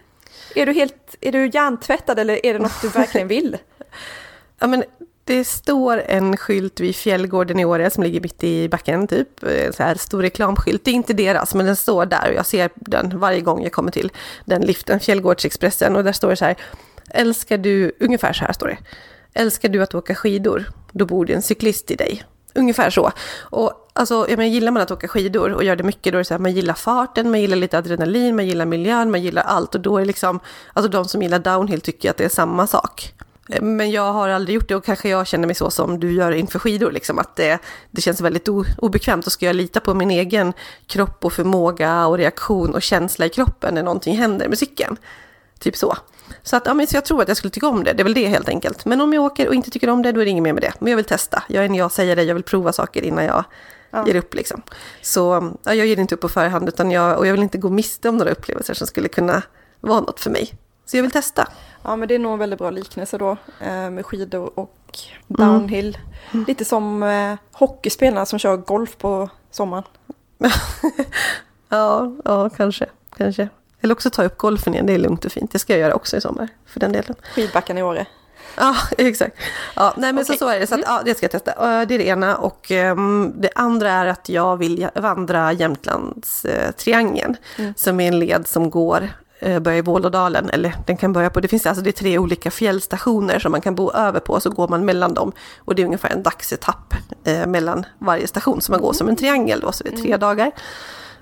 Är 0.55 0.65
du 0.65 0.73
helt, 0.73 1.15
är 1.21 1.31
du 1.31 1.49
hjärntvättad 1.53 2.19
eller 2.19 2.45
är 2.45 2.53
det 2.53 2.59
något 2.59 2.81
du 2.81 2.87
verkligen 2.87 3.27
vill? 3.27 3.57
Ja, 4.63 4.67
men 4.67 4.83
det 5.23 5.45
står 5.45 5.97
en 5.97 6.37
skylt 6.37 6.79
vid 6.79 6.95
Fjällgården 6.95 7.59
i 7.59 7.65
Åre 7.65 7.89
som 7.89 8.03
ligger 8.03 8.21
mitt 8.21 8.43
i 8.43 8.69
backen, 8.69 9.07
typ. 9.07 9.43
Eh, 9.43 9.71
så 9.71 9.83
här 9.83 9.95
stor 9.95 10.21
reklamskylt. 10.21 10.85
Det 10.85 10.91
är 10.91 10.95
inte 10.95 11.13
deras, 11.13 11.55
men 11.55 11.65
den 11.65 11.75
står 11.75 12.05
där 12.05 12.29
och 12.29 12.35
jag 12.35 12.45
ser 12.45 12.69
den 12.75 13.19
varje 13.19 13.41
gång 13.41 13.63
jag 13.63 13.71
kommer 13.71 13.91
till 13.91 14.11
den 14.45 14.61
liften, 14.61 14.99
Fjällgårdsexpressen. 14.99 15.95
Och 15.95 16.03
där 16.03 16.11
står 16.11 16.29
det 16.29 16.35
så 16.35 16.45
här, 16.45 16.55
älskar 17.13 17.57
du, 17.57 17.91
ungefär 17.99 18.33
så 18.33 18.45
här 18.45 18.53
står 18.53 18.67
det. 18.67 18.77
Älskar 19.33 19.69
du 19.69 19.83
att 19.83 19.95
åka 19.95 20.15
skidor, 20.15 20.65
då 20.91 21.05
bor 21.05 21.25
det 21.25 21.33
en 21.33 21.41
cyklist 21.41 21.91
i 21.91 21.95
dig. 21.95 22.23
Ungefär 22.53 22.89
så. 22.89 23.11
Och 23.39 23.89
alltså, 23.93 24.25
jag 24.29 24.37
menar, 24.37 24.49
gillar 24.49 24.71
man 24.71 24.81
att 24.81 24.91
åka 24.91 25.07
skidor 25.07 25.51
och 25.51 25.63
gör 25.63 25.75
det 25.75 25.83
mycket, 25.83 26.13
då 26.13 26.17
är 26.17 26.19
det 26.19 26.25
så 26.25 26.33
här, 26.33 26.39
man 26.39 26.51
gillar 26.51 26.73
farten, 26.73 27.31
man 27.31 27.41
gillar 27.41 27.57
lite 27.57 27.77
adrenalin, 27.77 28.35
man 28.35 28.47
gillar 28.47 28.65
miljön, 28.65 29.11
man 29.11 29.21
gillar 29.21 29.43
allt. 29.43 29.75
Och 29.75 29.81
då 29.81 29.97
är 29.97 30.05
liksom, 30.05 30.39
alltså 30.73 30.91
de 30.91 31.05
som 31.05 31.21
gillar 31.21 31.39
downhill 31.39 31.81
tycker 31.81 32.09
att 32.09 32.17
det 32.17 32.25
är 32.25 32.29
samma 32.29 32.67
sak. 32.67 33.13
Eh, 33.49 33.61
men 33.61 33.91
jag 33.91 34.13
har 34.13 34.29
aldrig 34.29 34.55
gjort 34.55 34.67
det 34.67 34.75
och 34.75 34.85
kanske 34.85 35.09
jag 35.09 35.27
känner 35.27 35.47
mig 35.47 35.55
så 35.55 35.69
som 35.69 35.99
du 35.99 36.11
gör 36.11 36.31
inför 36.31 36.59
skidor, 36.59 36.91
liksom, 36.91 37.19
att 37.19 37.35
det, 37.35 37.59
det 37.91 38.01
känns 38.01 38.21
väldigt 38.21 38.47
obekvämt 38.77 39.25
och 39.25 39.31
ska 39.31 39.45
jag 39.45 39.55
lita 39.55 39.79
på 39.79 39.93
min 39.93 40.11
egen 40.11 40.53
kropp 40.87 41.25
och 41.25 41.33
förmåga 41.33 42.07
och 42.07 42.17
reaktion 42.17 42.75
och 42.75 42.81
känsla 42.81 43.25
i 43.25 43.29
kroppen 43.29 43.75
när 43.75 43.83
någonting 43.83 44.17
händer 44.17 44.47
med 44.47 44.57
cykeln. 44.57 44.97
Typ 45.59 45.77
så. 45.77 45.97
Så, 46.43 46.55
att, 46.55 46.65
ja, 46.65 46.73
men, 46.73 46.87
så 46.87 46.95
jag 46.95 47.05
tror 47.05 47.21
att 47.21 47.27
jag 47.27 47.37
skulle 47.37 47.51
tycka 47.51 47.67
om 47.67 47.83
det, 47.83 47.93
det 47.93 48.01
är 48.01 48.03
väl 48.03 48.13
det 48.13 48.27
helt 48.27 48.49
enkelt. 48.49 48.85
Men 48.85 49.01
om 49.01 49.13
jag 49.13 49.23
åker 49.23 49.47
och 49.47 49.55
inte 49.55 49.71
tycker 49.71 49.89
om 49.89 50.01
det, 50.01 50.11
då 50.11 50.21
är 50.21 50.25
det 50.25 50.31
inget 50.31 50.43
mer 50.43 50.53
med 50.53 50.63
det. 50.63 50.73
Men 50.79 50.91
jag 50.91 50.95
vill 50.97 51.05
testa, 51.05 51.43
jag 51.47 51.61
är 51.63 51.69
en 51.69 51.75
jag 51.75 51.91
säger 51.91 52.15
det, 52.15 52.23
jag 52.23 52.33
vill 52.35 52.43
prova 52.43 52.73
saker 52.73 53.01
innan 53.01 53.25
jag 53.25 53.43
Ja. 53.93 54.07
ger 54.07 54.15
upp 54.15 54.33
liksom. 54.33 54.61
Så 55.01 55.51
ja, 55.63 55.73
jag 55.73 55.87
ger 55.87 55.99
inte 55.99 56.15
upp 56.15 56.21
på 56.21 56.29
förhand, 56.29 56.67
utan 56.67 56.91
jag, 56.91 57.17
och 57.17 57.27
jag 57.27 57.31
vill 57.33 57.41
inte 57.43 57.57
gå 57.57 57.69
miste 57.69 58.09
om 58.09 58.17
några 58.17 58.31
upplevelser 58.31 58.73
som 58.73 58.87
skulle 58.87 59.07
kunna 59.07 59.41
vara 59.79 59.99
något 59.99 60.19
för 60.19 60.29
mig. 60.29 60.53
Så 60.85 60.97
jag 60.97 61.01
vill 61.01 61.11
testa. 61.11 61.47
Ja 61.83 61.95
men 61.95 62.07
det 62.07 62.15
är 62.15 62.19
nog 62.19 62.33
en 62.33 62.39
väldigt 62.39 62.59
bra 62.59 62.69
liknelse 62.69 63.17
då 63.17 63.37
eh, 63.59 63.89
med 63.89 64.05
skidor 64.05 64.59
och 64.59 64.75
downhill. 65.27 65.97
Lite 66.47 66.65
som 66.65 67.03
eh, 67.03 67.33
hockeyspelarna 67.51 68.25
som 68.25 68.39
kör 68.39 68.57
golf 68.57 68.97
på 68.97 69.29
sommaren. 69.51 69.83
Ja, 71.69 72.11
ja 72.25 72.49
kanske, 72.49 72.85
kanske. 73.17 73.49
Eller 73.81 73.93
också 73.93 74.09
ta 74.09 74.23
upp 74.23 74.37
golfen 74.37 74.73
igen, 74.73 74.85
det 74.85 74.93
är 74.93 74.97
lugnt 74.99 75.25
och 75.25 75.31
fint. 75.31 75.51
Det 75.51 75.59
ska 75.59 75.73
jag 75.73 75.79
göra 75.79 75.93
också 75.93 76.17
i 76.17 76.21
sommar, 76.21 76.47
för 76.65 76.79
den 76.79 76.91
delen. 76.91 77.15
Skidbacken 77.35 77.77
i 77.77 77.83
Åre. 77.83 78.05
Ja, 78.57 78.75
exakt. 78.97 79.37
Ja, 79.75 79.93
nej 79.97 80.13
men 80.13 80.25
så, 80.25 80.31
Okej. 80.33 80.39
så 80.39 80.47
är 80.49 80.59
det. 80.59 80.67
Så 80.67 80.75
att, 80.75 80.81
ja, 80.85 81.01
det 81.05 81.15
ska 81.17 81.23
jag 81.23 81.31
testa. 81.31 81.51
Eh, 81.51 81.87
Det 81.87 81.95
är 81.95 81.97
det 81.97 82.07
ena. 82.07 82.35
Och 82.37 82.71
ehm, 82.71 83.33
det 83.35 83.49
andra 83.55 83.91
är 83.91 84.05
att 84.05 84.29
jag 84.29 84.57
vill 84.57 84.87
vandra 84.95 85.51
Jämtlandstriangeln. 85.53 87.35
Som 87.75 87.99
är 87.99 88.07
en 88.07 88.19
led 88.19 88.47
som 88.47 88.69
går, 88.69 89.09
eh, 89.39 89.59
börjar 89.59 89.77
i 89.77 89.81
Vålådalen. 89.81 90.49
Eller 90.49 90.75
den 90.87 90.97
kan 90.97 91.13
börja 91.13 91.29
på, 91.29 91.39
det 91.39 91.47
finns 91.47 91.65
alltså 91.65 91.83
det 91.83 91.89
är 91.89 91.91
tre 91.91 92.17
olika 92.17 92.51
fjällstationer 92.51 93.39
som 93.39 93.51
man 93.51 93.61
kan 93.61 93.75
bo 93.75 93.91
över 93.91 94.19
på. 94.19 94.39
Så 94.39 94.49
går 94.49 94.67
man 94.67 94.85
mellan 94.85 95.13
dem. 95.13 95.31
Och 95.59 95.75
det 95.75 95.81
är 95.81 95.85
ungefär 95.85 96.09
en 96.09 96.23
dagsetapp 96.23 96.93
eh, 97.23 97.45
mellan 97.47 97.85
varje 97.99 98.27
station. 98.27 98.61
Så 98.61 98.71
man 98.71 98.81
går 98.81 98.93
som 98.93 99.09
en 99.09 99.15
triangel 99.15 99.59
då, 99.59 99.71
så 99.71 99.83
det 99.83 99.89
är 99.93 99.97
tre 99.97 100.17
dagar. 100.17 100.51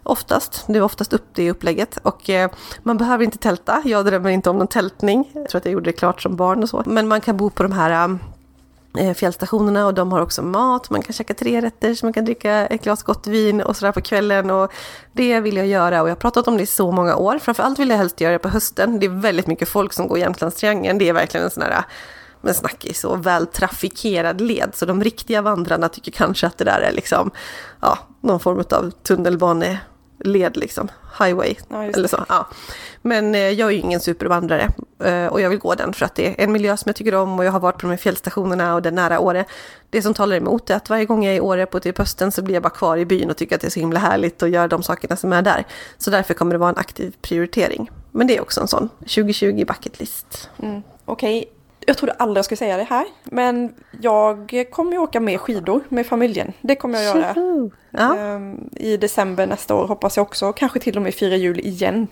Oftast, 0.03 0.63
det 0.67 0.77
är 0.77 0.81
oftast 0.81 1.13
upp 1.13 1.25
det 1.33 1.43
i 1.43 1.51
upplägget. 1.51 1.97
Och 1.97 2.29
eh, 2.29 2.51
man 2.83 2.97
behöver 2.97 3.23
inte 3.23 3.37
tälta, 3.37 3.81
jag 3.85 4.05
drömmer 4.05 4.29
inte 4.29 4.49
om 4.49 4.57
någon 4.57 4.67
tältning. 4.67 5.31
Jag 5.33 5.49
tror 5.49 5.59
att 5.59 5.65
jag 5.65 5.71
gjorde 5.71 5.89
det 5.89 5.93
klart 5.93 6.21
som 6.21 6.35
barn 6.35 6.63
och 6.63 6.69
så. 6.69 6.83
Men 6.85 7.07
man 7.07 7.21
kan 7.21 7.37
bo 7.37 7.49
på 7.49 7.63
de 7.63 7.71
här 7.71 8.09
eh, 8.97 9.07
eh, 9.07 9.13
fjällstationerna 9.13 9.85
och 9.85 9.93
de 9.93 10.11
har 10.11 10.21
också 10.21 10.41
mat. 10.41 10.89
Man 10.89 11.01
kan 11.01 11.13
käka 11.13 11.33
tre 11.33 11.61
rätter, 11.61 11.93
så 11.93 12.05
man 12.05 12.13
kan 12.13 12.25
dricka 12.25 12.51
ett 12.51 12.83
glas 12.83 13.03
gott 13.03 13.27
vin 13.27 13.61
och 13.61 13.75
sådär 13.75 13.91
på 13.91 14.01
kvällen. 14.01 14.51
Och 14.51 14.71
det 15.13 15.39
vill 15.39 15.57
jag 15.57 15.67
göra 15.67 16.01
och 16.01 16.07
jag 16.07 16.15
har 16.15 16.19
pratat 16.19 16.47
om 16.47 16.57
det 16.57 16.63
i 16.63 16.65
så 16.65 16.91
många 16.91 17.15
år. 17.15 17.39
Framförallt 17.39 17.79
vill 17.79 17.89
jag 17.89 17.97
helst 17.97 18.21
göra 18.21 18.33
det 18.33 18.39
på 18.39 18.49
hösten. 18.49 18.99
Det 18.99 19.05
är 19.05 19.21
väldigt 19.21 19.47
mycket 19.47 19.69
folk 19.69 19.93
som 19.93 20.07
går 20.07 20.19
Jämtlandstriangeln. 20.19 20.97
Det 20.97 21.09
är 21.09 21.13
verkligen 21.13 21.43
en 21.43 21.51
sån 21.51 21.63
här 21.63 21.83
men 22.41 22.53
snackis 22.53 23.03
och 23.03 23.25
väl 23.25 23.47
trafikerad 23.47 24.41
led. 24.41 24.71
Så 24.73 24.85
de 24.85 25.03
riktiga 25.03 25.41
vandrarna 25.41 25.89
tycker 25.89 26.11
kanske 26.11 26.47
att 26.47 26.57
det 26.57 26.65
där 26.65 26.79
är 26.79 26.91
liksom, 26.91 27.31
ja, 27.81 27.97
någon 28.21 28.39
form 28.39 28.63
av 28.71 28.91
tunnelbane 28.91 29.79
led 30.23 30.57
liksom, 30.57 30.87
highway 31.19 31.55
Ja, 31.69 31.83
eller 31.83 32.07
så. 32.07 32.25
Ja. 32.29 32.47
Men 33.01 33.35
eh, 33.35 33.41
jag 33.41 33.67
är 33.67 33.71
ju 33.71 33.79
ingen 33.79 33.99
supervandrare 33.99 34.71
eh, 35.03 35.25
och 35.25 35.41
jag 35.41 35.49
vill 35.49 35.59
gå 35.59 35.75
den 35.75 35.93
för 35.93 36.05
att 36.05 36.15
det 36.15 36.27
är 36.27 36.43
en 36.43 36.51
miljö 36.51 36.77
som 36.77 36.89
jag 36.89 36.95
tycker 36.95 37.15
om 37.15 37.39
och 37.39 37.45
jag 37.45 37.51
har 37.51 37.59
varit 37.59 37.77
på 37.77 37.81
de 37.81 37.89
här 37.89 37.97
fjällstationerna 37.97 38.75
och 38.75 38.81
det 38.81 38.89
är 38.89 38.93
nära 38.93 39.19
Åre. 39.19 39.45
Det 39.89 40.01
som 40.01 40.13
talar 40.13 40.35
emot 40.35 40.69
är 40.69 40.75
att 40.75 40.89
varje 40.89 41.05
gång 41.05 41.23
jag 41.23 41.33
är 41.33 41.37
i 41.37 41.41
Åre 41.41 41.65
på 41.65 41.79
typ 41.79 41.97
hösten 41.97 42.31
så 42.31 42.41
blir 42.41 42.53
jag 42.53 42.63
bara 42.63 42.69
kvar 42.69 42.97
i 42.97 43.05
byn 43.05 43.29
och 43.29 43.37
tycker 43.37 43.55
att 43.55 43.61
det 43.61 43.67
är 43.67 43.71
så 43.71 43.79
himla 43.79 43.99
härligt 43.99 44.43
att 44.43 44.49
göra 44.49 44.67
de 44.67 44.83
sakerna 44.83 45.15
som 45.15 45.33
är 45.33 45.41
där. 45.41 45.65
Så 45.97 46.11
därför 46.11 46.33
kommer 46.33 46.53
det 46.53 46.57
vara 46.57 46.69
en 46.69 46.77
aktiv 46.77 47.15
prioritering. 47.21 47.91
Men 48.11 48.27
det 48.27 48.37
är 48.37 48.41
också 48.41 48.61
en 48.61 48.67
sån 48.67 48.89
2020 48.99 49.65
bucket 49.65 49.99
list. 49.99 50.49
Mm. 50.59 50.81
Okej, 51.05 51.45
jag 51.89 51.97
trodde 51.97 52.13
aldrig 52.13 52.37
jag 52.37 52.45
skulle 52.45 52.57
säga 52.57 52.77
det 52.77 52.83
här. 52.83 53.05
Men 53.23 53.73
jag 54.01 54.65
kommer 54.71 54.91
ju 54.91 54.97
åka 54.97 55.19
med 55.19 55.39
skidor 55.39 55.81
med 55.89 56.05
familjen. 56.05 56.53
Det 56.61 56.75
kommer 56.75 57.01
jag 57.01 57.17
göra. 57.17 57.35
Ja. 57.91 58.17
Ehm, 58.17 58.69
I 58.75 58.97
december 58.97 59.47
nästa 59.47 59.75
år 59.75 59.87
hoppas 59.87 60.17
jag 60.17 60.23
också. 60.23 60.53
Kanske 60.53 60.79
till 60.79 60.95
och 60.95 61.01
med 61.01 61.13
fira 61.13 61.35
jul 61.35 61.59
igen. 61.59 62.07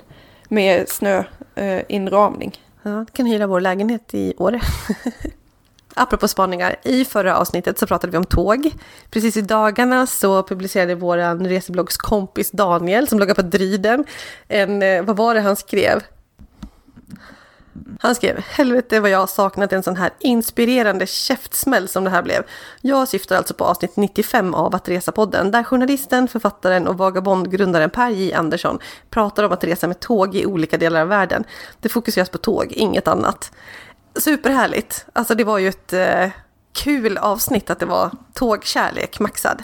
Med 0.49 0.89
snöinramning. 0.89 2.61
Ja, 2.83 2.91
du 2.91 3.05
kan 3.13 3.25
hyra 3.25 3.47
vår 3.47 3.61
lägenhet 3.61 4.13
i 4.13 4.33
Åre. 4.37 4.61
Apropå 5.93 6.27
spaningar, 6.27 6.75
i 6.83 7.05
förra 7.05 7.37
avsnittet 7.37 7.79
så 7.79 7.87
pratade 7.87 8.11
vi 8.11 8.17
om 8.17 8.25
tåg. 8.25 8.71
Precis 9.11 9.37
i 9.37 9.41
dagarna 9.41 10.07
så 10.07 10.43
publicerade 10.43 10.95
vår 10.95 11.47
resebloggs 11.47 11.97
kompis 11.97 12.51
Daniel, 12.51 13.07
som 13.07 13.17
bloggar 13.17 13.35
på 13.35 13.41
Dryden, 13.41 14.05
en, 14.47 14.81
eh, 14.81 15.03
vad 15.03 15.17
var 15.17 15.33
det 15.35 15.41
han 15.41 15.55
skrev? 15.55 16.03
Han 17.99 18.15
skrev, 18.15 18.39
helvete 18.39 18.99
vad 18.99 19.09
jag 19.09 19.19
har 19.19 19.27
saknat 19.27 19.73
en 19.73 19.83
sån 19.83 19.95
här 19.95 20.09
inspirerande 20.19 21.07
käftsmäll 21.07 21.87
som 21.87 22.03
det 22.03 22.09
här 22.09 22.21
blev. 22.21 22.43
Jag 22.81 23.07
syftar 23.07 23.37
alltså 23.37 23.53
på 23.53 23.65
avsnitt 23.65 23.95
95 23.95 24.53
av 24.53 24.75
Att 24.75 24.87
resa-podden, 24.87 25.51
där 25.51 25.63
journalisten, 25.63 26.27
författaren 26.27 26.87
och 26.87 26.97
vagabondgrundaren 26.97 27.89
Per 27.89 28.09
J. 28.09 28.33
Andersson 28.33 28.79
pratar 29.09 29.43
om 29.43 29.51
att 29.51 29.63
resa 29.63 29.87
med 29.87 29.99
tåg 29.99 30.35
i 30.35 30.45
olika 30.45 30.77
delar 30.77 31.01
av 31.01 31.07
världen. 31.07 31.43
Det 31.81 31.89
fokuseras 31.89 32.29
på 32.29 32.37
tåg, 32.37 32.71
inget 32.71 33.07
annat. 33.07 33.51
Superhärligt. 34.15 35.05
Alltså 35.13 35.35
det 35.35 35.43
var 35.43 35.57
ju 35.57 35.67
ett 35.67 35.93
eh, 35.93 36.29
kul 36.73 37.17
avsnitt 37.17 37.69
att 37.69 37.79
det 37.79 37.85
var 37.85 38.11
tågkärlek 38.33 39.19
maxad. 39.19 39.63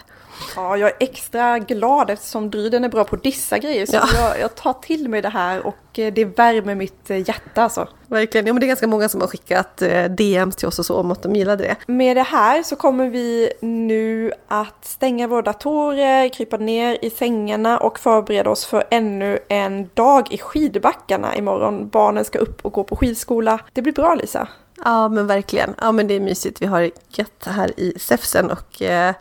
Ja, 0.56 0.78
jag 0.78 0.90
är 0.90 0.96
extra 1.00 1.60
glad 1.60 2.10
eftersom 2.10 2.50
Dryden 2.50 2.84
är 2.84 2.90
bra 2.90 3.04
på 3.04 3.16
att 3.16 3.24
dissa 3.24 3.58
grejer. 3.58 3.86
Så 3.86 3.96
Ja. 3.96 4.08
jag, 4.16 4.40
jag 4.40 4.56
tar 4.56 4.74
till 4.74 5.10
mig 5.10 5.22
det 5.22 5.30
här 5.30 5.68
och 5.68 6.00
eh, 6.00 6.14
det 6.14 6.26
värmer 6.26 6.76
mitt 6.76 7.10
eh, 7.10 7.18
hjärta 7.18 7.64
alltså. 7.64 7.88
Verkligen. 8.08 8.48
Ja, 8.48 8.54
men 8.54 8.60
det 8.60 8.66
är 8.66 8.68
ganska 8.68 8.88
många 8.88 9.10
som 9.10 9.22
har 9.22 9.28
skickat 9.28 9.82
eh, 9.82 10.04
DMs 10.06 10.56
till 10.56 10.68
oss 10.68 10.80
och 10.80 10.86
så 10.86 10.96
om 10.98 11.12
att 11.12 11.24
de 11.24 11.36
gillade 11.36 11.64
det. 11.64 11.76
Med 11.88 12.18
det 12.18 12.24
här 12.24 12.64
så 12.64 12.76
kommer 12.76 13.10
vi 13.10 13.50
nu 13.62 14.32
att 14.48 14.86
stänga 14.86 15.28
våra 15.28 15.42
datorer, 15.42 16.30
krypa 16.30 16.58
ner 16.58 16.98
i 17.02 17.10
sängarna 17.10 17.78
och 17.78 18.00
förbereda 18.00 18.50
oss 18.50 18.66
för 18.66 18.84
ännu 18.92 19.40
en 19.50 19.90
dag 19.94 20.28
i 20.34 20.38
skidbackarna 20.38 21.36
imorgon. 21.36 21.90
Barnen 21.90 22.26
ska 22.26 22.40
upp 22.40 22.66
och 22.66 22.72
gå 22.74 22.84
på 22.84 22.96
skidskola. 22.96 23.60
Det 23.74 23.82
blir 23.82 23.94
bra 23.94 24.16
Lisa. 24.16 24.48
Ja, 24.84 25.10
men 25.10 25.28
verkligen. 25.28 25.76
Ja, 25.82 25.92
men 25.92 26.08
det 26.08 26.14
är 26.14 26.20
mysigt. 26.20 26.62
Vi 26.62 26.66
har 26.66 26.82
det 26.82 26.92
gött 27.10 27.46
här 27.46 27.80
i 27.80 27.94
Säfsen 28.00 28.52
och 28.52 28.82
eh, 28.82 29.14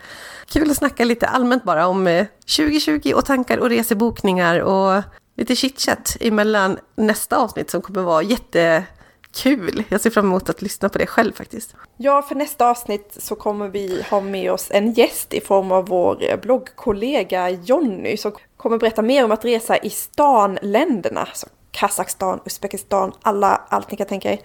kul 0.47 0.71
att 0.71 0.77
snacka 0.77 1.05
lite 1.05 1.27
allmänt 1.27 1.65
bara 1.65 1.87
om 1.87 2.07
eh, 2.07 2.27
2020 2.57 3.13
och 3.15 3.25
tankar 3.25 3.59
och 3.59 3.69
resebokningar 3.69 4.61
och 4.61 5.03
lite 5.37 5.57
chitchat 5.57 6.17
emellan 6.21 6.79
nästa 6.97 7.37
avsnitt 7.37 7.71
som 7.71 7.83
kommer 7.83 8.03
vara 8.03 8.23
jättekul. 8.23 9.85
Jag 9.89 10.01
ser 10.01 10.11
fram 10.11 10.25
emot 10.25 10.49
att 10.49 10.63
lyssna 10.63 10.89
på 10.89 10.99
det 10.99 11.07
själv 11.07 11.33
faktiskt. 11.33 11.75
Ja, 11.97 12.23
för 12.23 12.35
nästa 12.35 12.71
avsnitt 12.71 13.17
så 13.21 13.35
kommer 13.35 13.69
vi 13.69 14.05
ha 14.11 14.21
med 14.21 14.53
oss 14.53 14.71
en 14.71 14.93
gäst 14.93 15.35
i 15.35 15.41
form 15.41 15.73
av 15.73 15.87
vår 15.87 16.37
bloggkollega 16.43 17.51
Jonny 17.51 18.17
som 18.17 18.33
kommer 18.57 18.79
berätta 18.79 19.03
mer 19.03 19.25
om 19.25 19.33
att 19.33 19.45
resa 19.45 19.77
i 19.77 19.91
stanländerna. 19.91 21.29
Så 21.35 21.47
Kazakstan, 21.71 22.41
Uzbekistan, 22.47 23.13
alla, 23.23 23.63
allt 23.69 23.91
ni 23.91 23.97
kan 23.97 24.07
tänka 24.07 24.33
er. 24.33 24.39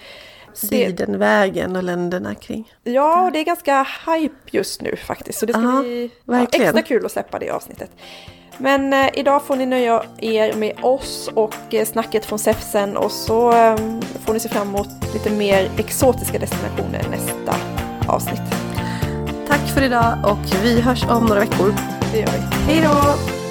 Sidenvägen 0.58 1.76
och 1.76 1.84
länderna 1.84 2.36
kring. 2.36 2.72
ja, 2.84 3.22
och 3.26 3.32
det 3.32 3.40
är 3.40 3.44
ganska 3.44 3.88
hype 4.06 4.36
just 4.52 4.82
nu 4.82 4.96
faktiskt. 4.96 5.40
Så 5.40 5.46
det 5.46 5.54
ska 5.54 5.62
Ja, 5.62 5.82
bli 5.82 6.12
ja, 6.26 6.44
extra 6.52 6.82
kul 6.82 7.06
att 7.06 7.12
släppa 7.12 7.40
det 7.40 7.50
avsnittet. 7.50 7.90
Men 8.58 8.94
eh, 8.94 9.10
idag 9.14 9.44
får 9.44 9.56
ni 9.56 9.66
nöja 9.66 10.04
er 10.18 10.54
med 10.54 10.74
oss 10.82 11.30
och 11.34 11.54
eh, 11.74 11.86
snacket 11.86 12.26
från 12.26 12.40
Säfsen 12.40 12.98
och 12.98 13.12
så 13.12 13.52
eh, 13.52 13.76
får 14.26 14.34
ni 14.34 14.40
se 14.40 14.50
fram 14.50 14.68
emot 14.68 14.88
lite 15.14 15.30
mer 15.30 15.70
exotiska 15.78 16.40
destinationer 16.40 17.06
nästa 17.12 17.56
avsnitt. 18.08 18.42
Tack 19.48 19.68
för 19.74 19.82
idag 19.82 20.18
och 20.24 20.64
vi 20.64 20.82
hörs 20.82 21.04
om 21.10 21.26
några 21.26 21.40
veckor. 21.40 21.74
Det 22.12 22.20
gör 22.20 22.28
vi. 22.28 22.74
Hej 22.74 22.82
då! 22.84 23.47